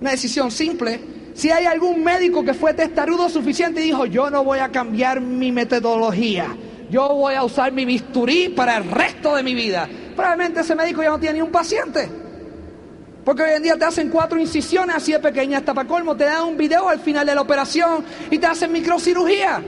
Una 0.00 0.12
decisión 0.12 0.50
simple. 0.50 1.00
Si 1.34 1.50
hay 1.50 1.66
algún 1.66 2.02
médico 2.02 2.44
que 2.44 2.54
fue 2.54 2.74
testarudo 2.74 3.28
suficiente 3.28 3.80
y 3.80 3.84
dijo, 3.84 4.06
yo 4.06 4.30
no 4.30 4.42
voy 4.42 4.58
a 4.58 4.70
cambiar 4.70 5.20
mi 5.20 5.52
metodología, 5.52 6.56
yo 6.90 7.08
voy 7.08 7.34
a 7.34 7.44
usar 7.44 7.72
mi 7.72 7.84
bisturí 7.84 8.48
para 8.48 8.78
el 8.78 8.90
resto 8.90 9.36
de 9.36 9.42
mi 9.42 9.54
vida, 9.54 9.88
probablemente 10.16 10.60
ese 10.60 10.74
médico 10.74 11.02
ya 11.02 11.10
no 11.10 11.20
tiene 11.20 11.34
ni 11.34 11.42
un 11.42 11.50
paciente. 11.50 12.08
Porque 13.24 13.42
hoy 13.42 13.50
en 13.50 13.62
día 13.62 13.76
te 13.76 13.84
hacen 13.84 14.08
cuatro 14.08 14.40
incisiones 14.40 14.96
así 14.96 15.12
de 15.12 15.20
pequeñas, 15.20 15.60
hasta 15.60 15.74
para 15.74 15.86
colmo, 15.86 16.16
te 16.16 16.24
dan 16.24 16.44
un 16.44 16.56
video 16.56 16.88
al 16.88 17.00
final 17.00 17.26
de 17.26 17.34
la 17.34 17.42
operación 17.42 18.04
y 18.30 18.38
te 18.38 18.46
hacen 18.46 18.72
microcirugía. 18.72 19.62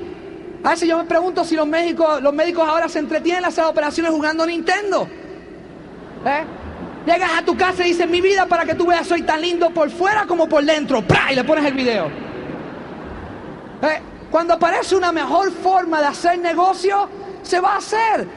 A 0.65 0.71
veces 0.71 0.89
yo 0.89 0.97
me 0.97 1.05
pregunto 1.05 1.45
si 1.45 1.55
los 1.55 1.67
médicos, 1.67 2.23
los 2.23 2.33
médicos 2.33 2.67
ahora 2.67 2.89
se 2.89 2.99
entretienen 2.99 3.43
en 3.43 3.49
hacer 3.49 3.65
operaciones 3.65 4.13
jugando 4.13 4.47
Nintendo. 4.47 5.07
¿Eh? 6.25 6.45
Llegas 7.07 7.31
a 7.37 7.45
tu 7.45 7.57
casa 7.57 7.85
y 7.85 7.89
dices, 7.89 8.09
mi 8.09 8.21
vida 8.21 8.47
para 8.47 8.65
que 8.65 8.75
tú 8.75 8.87
veas, 8.87 9.07
soy 9.07 9.23
tan 9.23 9.41
lindo 9.41 9.71
por 9.71 9.91
fuera 9.91 10.25
como 10.27 10.49
por 10.49 10.65
dentro. 10.65 11.03
¡Pra! 11.03 11.33
Y 11.33 11.35
le 11.35 11.45
pones 11.45 11.65
el 11.65 11.75
video. 11.75 12.07
Eh, 13.83 14.01
cuando 14.31 14.55
aparece 14.55 14.95
una 14.95 15.11
mejor 15.11 15.51
forma 15.51 16.01
de 16.01 16.07
hacer 16.07 16.39
negocio, 16.39 17.09
se 17.43 17.61
va 17.61 17.75
a 17.75 17.77
hacer. 17.79 18.29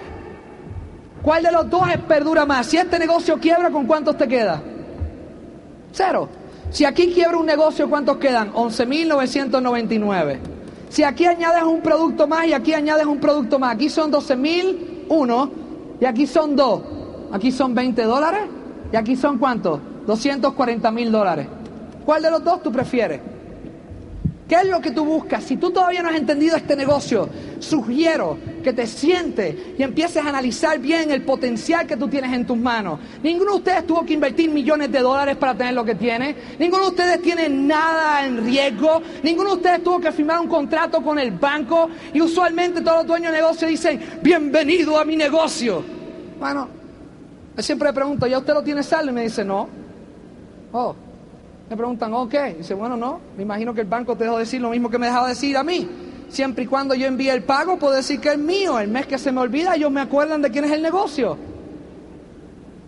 ¿Cuál 1.22 1.44
de 1.44 1.52
los 1.52 1.70
dos 1.70 1.88
perdura 2.08 2.46
más? 2.46 2.68
Si 2.68 2.78
este 2.78 2.98
negocio 3.00 3.40
quiebra, 3.40 3.70
¿con 3.70 3.86
cuántos 3.86 4.18
te 4.18 4.28
queda? 4.28 4.62
Cero. 5.92 6.28
Si 6.72 6.86
aquí 6.86 7.14
quiebra 7.14 7.38
un 7.38 7.46
negocio, 7.46 7.90
¿cuántos 7.90 8.18
quedan? 8.18 8.52
11.999. 8.54 10.40
Si 10.90 11.04
aquí 11.04 11.26
añades 11.26 11.64
un 11.64 11.82
producto 11.82 12.28
más 12.28 12.48
y 12.48 12.54
aquí 12.54 12.74
añades 12.74 13.06
un 13.06 13.20
producto 13.20 13.60
más, 13.60 13.76
aquí 13.76 13.90
son 13.90 14.12
12.001 14.12 15.50
y 16.02 16.06
aquí 16.06 16.28
son 16.28 16.56
dos. 16.56 16.82
Aquí 17.32 17.52
son 17.52 17.74
20 17.74 18.04
dólares 18.04 18.42
y 18.92 18.96
aquí 18.96 19.16
son 19.16 19.38
cuántos? 19.38 19.80
240 20.06 20.92
mil 20.92 21.12
dólares. 21.12 21.48
¿Cuál 22.06 22.22
de 22.22 22.32
los 22.32 22.44
dos 22.44 22.62
tú 22.62 22.72
prefieres? 22.72 23.20
¿Qué 24.48 24.56
es 24.56 24.68
lo 24.68 24.80
que 24.80 24.92
tú 24.92 25.04
buscas? 25.04 25.44
Si 25.44 25.58
tú 25.58 25.72
todavía 25.72 26.04
no 26.04 26.10
has 26.10 26.16
entendido 26.16 26.56
este 26.56 26.76
negocio, 26.76 27.28
sugiero 27.58 28.38
que 28.64 28.74
te 28.74 28.86
sientes 28.86 29.56
y 29.76 29.82
empieces 29.82 30.24
a 30.24 30.30
analizar 30.30 30.78
bien 30.78 31.10
el 31.10 31.24
potencial 31.24 31.88
que 31.88 31.98
tú 31.98 32.08
tienes 32.08 32.32
en 32.32 32.46
tus 32.46 32.56
manos. 32.56 33.00
Ninguno 33.24 33.54
de 33.54 33.58
ustedes 33.58 33.88
tuvo 33.88 34.06
que 34.06 34.14
invertir 34.14 34.52
millones 34.52 34.92
de 34.92 35.00
dólares 35.00 35.36
para 35.38 35.56
tener 35.56 35.74
lo 35.74 35.84
que 35.84 35.96
tiene. 35.96 36.36
Ninguno 36.60 36.84
de 36.84 36.90
ustedes 36.90 37.22
tiene 37.24 37.50
nada 37.50 38.24
en 38.24 38.46
riesgo. 38.46 39.02
Ninguno 39.24 39.50
de 39.50 39.56
ustedes 39.56 39.84
tuvo 39.84 40.00
que 40.00 40.12
firmar 40.12 40.40
un 40.40 40.48
contrato 40.48 41.02
con 41.02 41.18
el 41.18 41.32
banco. 41.32 41.90
Y 42.14 42.22
usualmente 42.22 42.82
todos 42.82 42.98
los 42.98 43.08
dueños 43.08 43.32
de 43.32 43.40
negocio 43.40 43.68
dicen, 43.68 44.00
bienvenido 44.22 45.00
a 45.00 45.06
mi 45.06 45.16
negocio. 45.16 45.84
Bueno, 46.40 46.70
yo 47.56 47.64
siempre 47.64 47.90
le 47.90 47.94
pregunto, 47.94 48.28
¿ya 48.28 48.38
usted 48.38 48.54
lo 48.54 48.64
tiene 48.64 48.84
saldo? 48.84 49.12
Y 49.12 49.14
me 49.14 49.24
dice, 49.24 49.46
no. 49.46 49.68
Oh, 50.74 50.96
me 51.70 51.78
preguntan, 51.78 52.14
ok. 52.14 52.34
Dice, 52.58 52.74
bueno, 52.74 52.98
no. 52.98 53.22
Me 53.38 53.44
imagino 53.44 53.74
que 53.74 53.82
el 53.82 53.88
banco 53.88 54.16
te 54.18 54.26
dejó 54.26 54.38
decir 54.38 54.62
lo 54.62 54.70
mismo 54.70 54.90
que 54.90 54.98
me 54.98 55.08
dejaba 55.08 55.30
decir 55.30 55.56
a 55.56 55.64
mí. 55.64 55.88
Siempre 56.30 56.66
y 56.66 56.68
cuando 56.68 56.96
yo 56.96 57.08
envíe 57.08 57.30
el 57.30 57.44
pago, 57.44 57.78
puedo 57.78 57.94
decir 57.94 58.20
que 58.20 58.30
es 58.30 58.38
mío. 58.38 58.78
El 58.78 58.90
mes 58.90 59.08
que 59.08 59.18
se 59.18 59.32
me 59.32 59.40
olvida, 59.40 59.76
ellos 59.76 59.90
me 59.90 60.02
acuerdan 60.02 60.42
de 60.42 60.52
quién 60.52 60.66
es 60.66 60.72
el 60.72 60.82
negocio. 60.82 61.38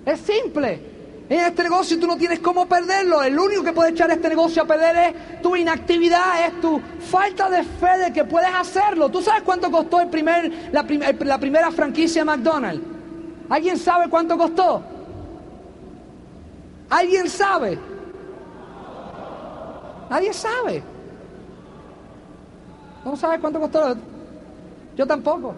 Es 0.05 0.19
simple. 0.19 0.97
En 1.29 1.41
este 1.41 1.63
negocio 1.63 1.99
tú 1.99 2.07
no 2.07 2.17
tienes 2.17 2.39
cómo 2.39 2.67
perderlo. 2.67 3.23
El 3.23 3.39
único 3.39 3.63
que 3.63 3.71
puede 3.71 3.91
echar 3.91 4.11
este 4.11 4.27
negocio 4.27 4.63
a 4.63 4.65
perder 4.65 4.95
es 4.97 5.41
tu 5.41 5.55
inactividad, 5.55 6.45
es 6.45 6.59
tu 6.59 6.81
falta 6.99 7.49
de 7.49 7.63
fe 7.63 7.97
de 8.05 8.13
que 8.13 8.25
puedes 8.25 8.53
hacerlo. 8.53 9.09
¿Tú 9.09 9.21
sabes 9.21 9.43
cuánto 9.43 9.71
costó 9.71 10.01
el 10.01 10.09
primer, 10.09 10.69
la, 10.73 10.85
la 11.25 11.37
primera 11.37 11.71
franquicia 11.71 12.21
de 12.21 12.25
McDonald's? 12.25 12.96
¿Alguien 13.49 13.77
sabe 13.77 14.09
cuánto 14.09 14.37
costó? 14.37 14.81
¿Alguien 16.89 17.29
sabe? 17.29 17.77
Nadie 20.09 20.33
sabe. 20.33 20.83
¿No 23.05 23.15
sabes 23.15 23.39
cuánto 23.39 23.59
costó? 23.59 23.95
Yo 24.95 25.05
tampoco. 25.05 25.55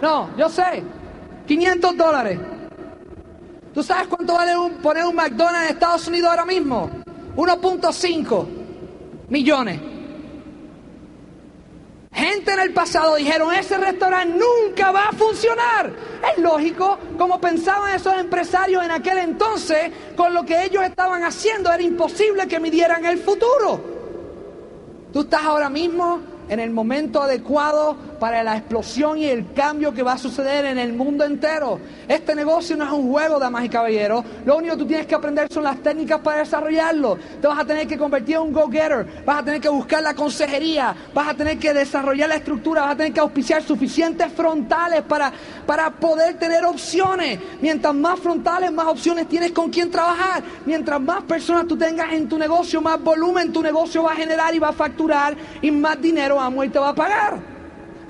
No, 0.00 0.34
yo 0.36 0.48
sé. 0.48 0.82
500 1.46 1.96
dólares. 1.96 2.38
¿Tú 3.74 3.82
sabes 3.82 4.08
cuánto 4.08 4.34
vale 4.34 4.52
poner 4.82 5.04
un 5.04 5.14
McDonald's 5.14 5.62
en 5.62 5.74
Estados 5.74 6.08
Unidos 6.08 6.30
ahora 6.30 6.44
mismo? 6.44 6.90
1.5 7.36 8.46
millones. 9.28 9.80
Gente 12.12 12.52
en 12.52 12.60
el 12.60 12.72
pasado 12.72 13.14
dijeron, 13.14 13.52
ese 13.54 13.78
restaurante 13.78 14.36
nunca 14.36 14.90
va 14.90 15.08
a 15.08 15.12
funcionar. 15.12 15.92
Es 16.32 16.42
lógico, 16.42 16.98
como 17.16 17.40
pensaban 17.40 17.94
esos 17.94 18.14
empresarios 18.14 18.84
en 18.84 18.90
aquel 18.90 19.18
entonces, 19.18 19.92
con 20.16 20.34
lo 20.34 20.44
que 20.44 20.64
ellos 20.64 20.82
estaban 20.82 21.22
haciendo 21.22 21.72
era 21.72 21.82
imposible 21.82 22.48
que 22.48 22.58
midieran 22.58 23.04
el 23.04 23.18
futuro. 23.18 23.80
Tú 25.12 25.20
estás 25.20 25.42
ahora 25.44 25.70
mismo 25.70 26.20
en 26.48 26.58
el 26.58 26.70
momento 26.70 27.22
adecuado 27.22 27.96
para 28.20 28.44
la 28.44 28.58
explosión 28.58 29.18
y 29.18 29.24
el 29.24 29.52
cambio 29.52 29.92
que 29.92 30.02
va 30.02 30.12
a 30.12 30.18
suceder 30.18 30.66
en 30.66 30.78
el 30.78 30.92
mundo 30.92 31.24
entero. 31.24 31.80
Este 32.06 32.34
negocio 32.34 32.76
no 32.76 32.84
es 32.84 32.92
un 32.92 33.10
juego, 33.10 33.38
damas 33.38 33.64
y 33.64 33.68
caballeros. 33.68 34.24
Lo 34.44 34.58
único 34.58 34.74
que 34.74 34.82
tú 34.82 34.86
tienes 34.86 35.06
que 35.06 35.14
aprender 35.14 35.50
son 35.50 35.64
las 35.64 35.78
técnicas 35.78 36.20
para 36.20 36.38
desarrollarlo. 36.38 37.18
Te 37.40 37.48
vas 37.48 37.58
a 37.58 37.64
tener 37.64 37.88
que 37.88 37.96
convertir 37.96 38.36
en 38.36 38.42
un 38.42 38.52
go-getter, 38.52 39.24
vas 39.24 39.40
a 39.40 39.44
tener 39.44 39.60
que 39.60 39.70
buscar 39.70 40.02
la 40.02 40.14
consejería, 40.14 40.94
vas 41.14 41.28
a 41.28 41.34
tener 41.34 41.58
que 41.58 41.72
desarrollar 41.72 42.28
la 42.28 42.36
estructura, 42.36 42.82
vas 42.82 42.92
a 42.92 42.96
tener 42.96 43.12
que 43.12 43.20
auspiciar 43.20 43.62
suficientes 43.62 44.30
frontales 44.32 45.02
para, 45.02 45.32
para 45.66 45.90
poder 45.90 46.38
tener 46.38 46.64
opciones. 46.64 47.40
Mientras 47.62 47.94
más 47.94 48.20
frontales, 48.20 48.70
más 48.70 48.86
opciones 48.86 49.26
tienes 49.28 49.52
con 49.52 49.70
quién 49.70 49.90
trabajar. 49.90 50.42
Mientras 50.66 51.00
más 51.00 51.22
personas 51.22 51.66
tú 51.66 51.76
tengas 51.76 52.12
en 52.12 52.28
tu 52.28 52.38
negocio, 52.38 52.82
más 52.82 53.02
volumen 53.02 53.50
tu 53.50 53.62
negocio 53.62 54.02
va 54.02 54.12
a 54.12 54.16
generar 54.16 54.54
y 54.54 54.58
va 54.58 54.68
a 54.68 54.72
facturar 54.72 55.34
y 55.62 55.70
más 55.70 56.00
dinero 56.00 56.38
amo 56.38 56.62
y 56.62 56.68
te 56.68 56.78
va 56.78 56.90
a 56.90 56.94
pagar. 56.94 57.49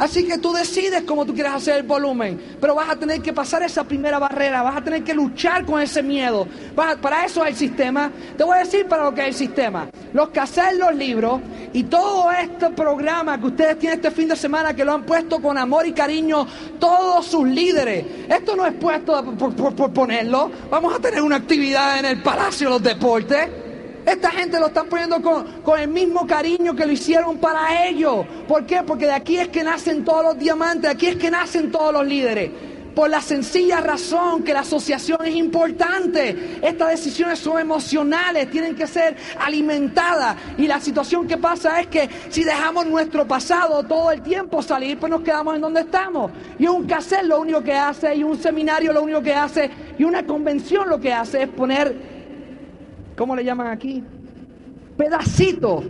Así 0.01 0.25
que 0.25 0.39
tú 0.39 0.55
decides 0.55 1.03
cómo 1.03 1.27
tú 1.27 1.35
quieres 1.35 1.53
hacer 1.53 1.77
el 1.77 1.83
volumen, 1.83 2.41
pero 2.59 2.75
vas 2.75 2.89
a 2.89 2.97
tener 2.97 3.21
que 3.21 3.35
pasar 3.35 3.63
esa 3.63 3.85
primera 3.85 4.19
barrera, 4.19 4.63
vas 4.63 4.79
a 4.79 4.81
tener 4.83 5.05
que 5.05 5.13
luchar 5.13 5.67
con 5.67 5.79
ese 5.79 6.03
miedo. 6.03 6.49
para 6.75 7.27
eso 7.27 7.45
es 7.45 7.51
el 7.51 7.57
sistema. 7.57 8.11
Te 8.35 8.43
voy 8.43 8.57
a 8.57 8.61
decir 8.61 8.87
para 8.89 9.05
lo 9.05 9.15
que 9.15 9.21
es 9.21 9.27
el 9.29 9.35
sistema. 9.35 9.91
Los 10.15 10.31
que 10.31 10.41
hacen 10.41 10.79
los 10.79 10.95
libros 10.95 11.43
y 11.75 11.83
todo 11.83 12.33
este 12.33 12.71
programa 12.71 13.39
que 13.39 13.49
ustedes 13.49 13.79
tienen 13.79 13.99
este 13.99 14.11
fin 14.11 14.27
de 14.27 14.37
semana, 14.37 14.75
que 14.75 14.87
lo 14.87 14.95
han 14.95 15.05
puesto 15.05 15.39
con 15.39 15.59
amor 15.59 15.87
y 15.87 15.93
cariño 15.93 16.47
todos 16.79 17.27
sus 17.27 17.47
líderes. 17.47 18.07
Esto 18.27 18.57
no 18.57 18.65
es 18.65 18.73
puesto 18.73 19.23
por, 19.37 19.75
por 19.75 19.93
ponerlo. 19.93 20.51
Vamos 20.71 20.95
a 20.95 20.99
tener 20.99 21.21
una 21.21 21.37
actividad 21.37 21.99
en 21.99 22.07
el 22.07 22.23
Palacio 22.23 22.69
de 22.69 22.75
los 22.75 22.83
Deportes. 22.83 23.70
Esta 24.07 24.31
gente 24.31 24.59
lo 24.59 24.69
están 24.69 24.89
poniendo 24.89 25.21
con, 25.21 25.79
el 25.79 25.89
mismo 25.89 26.27
cariño 26.27 26.75
que 26.75 26.87
lo 26.87 26.93
hicieron 26.93 27.39
para 27.39 27.87
ellos. 27.87 28.27
¿Por 28.49 28.67
qué? 28.67 28.83
Porque 28.83 29.07
de 29.07 29.13
aquí 29.13 29.37
es 29.37 29.49
que 29.49 29.63
nacen 29.63 30.05
todos 30.05 30.25
los 30.25 30.39
diamantes, 30.39 30.83
de 30.83 30.89
aquí 30.89 31.07
es 31.07 31.17
que 31.17 31.31
nacen 31.31 31.71
todos 31.71 31.93
los 31.93 32.07
líderes. 32.07 32.51
Por 32.95 33.09
la 33.09 33.21
sencilla 33.21 33.81
razón 33.81 34.43
que 34.43 34.53
la 34.53 34.61
asociación 34.61 35.25
es 35.25 35.37
importante. 35.37 36.59
Estas 36.61 36.91
decisiones 36.91 37.39
son 37.39 37.61
emocionales, 37.61 38.51
tienen 38.51 38.75
que 38.75 38.87
ser 38.87 39.17
alimentadas. 39.39 40.37
Y 40.59 40.67
la 40.67 40.81
situación 40.81 41.29
que 41.29 41.37
pasa 41.37 41.81
es 41.81 41.87
que 41.87 42.11
si 42.31 42.43
dejamos 42.43 42.87
nuestro 42.87 43.29
pasado 43.29 43.85
todo 43.85 44.11
el 44.11 44.23
tiempo 44.23 44.61
salir, 44.61 44.99
pues 44.99 45.09
nos 45.09 45.23
quedamos 45.23 45.55
en 45.55 45.61
donde 45.61 45.83
estamos. 45.83 46.33
Y 46.59 46.67
un 46.67 46.87
cassette 46.87 47.23
lo 47.23 47.41
único 47.41 47.63
que 47.63 47.75
hace, 47.75 48.17
y 48.17 48.25
un 48.25 48.37
seminario 48.37 48.93
lo 48.93 49.03
único 49.03 49.23
que 49.23 49.35
hace, 49.35 49.71
y 49.97 50.03
una 50.03 50.27
convención 50.27 50.89
lo 50.89 50.99
que 50.99 51.13
hace 51.13 51.45
es 51.45 51.49
poner 51.49 52.20
¿cómo 53.21 53.37
le 53.37 53.45
llaman 53.45 53.67
aquí? 53.67 54.03
Pedacito 54.97 55.85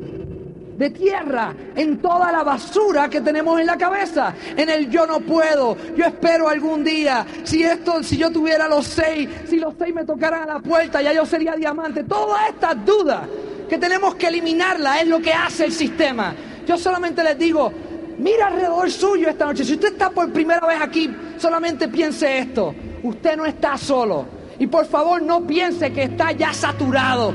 de 0.76 0.90
tierra 0.90 1.54
en 1.76 1.98
toda 1.98 2.32
la 2.32 2.42
basura 2.42 3.08
que 3.08 3.20
tenemos 3.20 3.60
en 3.60 3.66
la 3.66 3.78
cabeza, 3.78 4.34
en 4.56 4.68
el 4.68 4.90
yo 4.90 5.06
no 5.06 5.20
puedo, 5.20 5.76
yo 5.96 6.06
espero 6.06 6.48
algún 6.48 6.82
día, 6.82 7.24
si 7.44 7.62
esto, 7.62 8.02
si 8.02 8.16
yo 8.16 8.32
tuviera 8.32 8.66
los 8.66 8.84
seis, 8.84 9.28
si 9.48 9.60
los 9.60 9.74
seis 9.78 9.94
me 9.94 10.04
tocaran 10.04 10.42
a 10.42 10.54
la 10.54 10.58
puerta, 10.58 11.00
ya 11.02 11.12
yo 11.12 11.24
sería 11.24 11.54
diamante, 11.54 12.02
todas 12.02 12.48
estas 12.48 12.84
dudas 12.84 13.20
que 13.68 13.78
tenemos 13.78 14.16
que 14.16 14.26
eliminarla 14.26 15.00
es 15.00 15.06
lo 15.06 15.20
que 15.20 15.32
hace 15.32 15.66
el 15.66 15.72
sistema. 15.72 16.34
Yo 16.66 16.76
solamente 16.76 17.22
les 17.22 17.38
digo, 17.38 17.72
mira 18.18 18.48
alrededor 18.48 18.90
suyo 18.90 19.28
esta 19.28 19.46
noche, 19.46 19.64
si 19.64 19.74
usted 19.74 19.92
está 19.92 20.10
por 20.10 20.32
primera 20.32 20.66
vez 20.66 20.80
aquí, 20.82 21.08
solamente 21.38 21.86
piense 21.86 22.38
esto, 22.38 22.74
usted 23.04 23.36
no 23.36 23.46
está 23.46 23.78
solo. 23.78 24.39
Y 24.60 24.66
por 24.66 24.84
favor 24.84 25.22
no 25.22 25.46
piense 25.46 25.90
que 25.90 26.02
está 26.02 26.32
ya 26.32 26.52
saturado. 26.52 27.34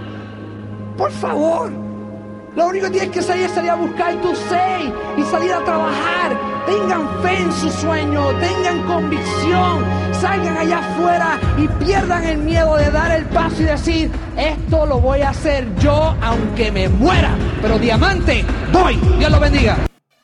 Por 0.96 1.12
favor. 1.12 1.72
Lo 2.56 2.68
único 2.68 2.86
que 2.86 2.92
tienes 2.92 3.10
que 3.10 3.20
hacer 3.20 3.40
es 3.40 3.52
salir 3.52 3.72
a 3.72 3.76
buscar 3.76 4.14
tu 4.22 4.34
seis 4.36 4.94
y 5.18 5.24
salir 5.24 5.52
a 5.52 5.64
trabajar. 5.66 6.40
Tengan 6.68 7.24
fe 7.24 7.38
en 7.40 7.52
su 7.52 7.72
sueño, 7.72 8.28
tengan 8.40 8.84
convicción, 8.84 9.84
salgan 10.14 10.56
allá 10.56 10.78
afuera 10.78 11.40
y 11.58 11.68
pierdan 11.84 12.24
el 12.26 12.38
miedo 12.38 12.78
de 12.78 12.92
dar 12.92 13.12
el 13.12 13.26
paso 13.26 13.60
y 13.64 13.66
decir, 13.66 14.12
esto 14.38 14.86
lo 14.86 15.00
voy 15.00 15.22
a 15.22 15.32
hacer 15.32 15.68
yo 15.80 16.16
aunque 16.22 16.72
me 16.72 16.88
muera. 16.90 17.36
Pero 17.60 17.80
diamante, 17.80 18.46
voy. 18.72 18.98
Dios 19.18 19.32
lo 19.32 19.40
bendiga. 19.40 19.78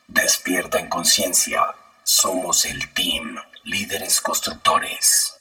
Despierta 0.08 0.80
en 0.80 0.88
conciencia. 0.88 1.64
Somos 2.04 2.64
el 2.66 2.94
team, 2.94 3.38
líderes 3.64 4.22
constructores. 4.22 5.41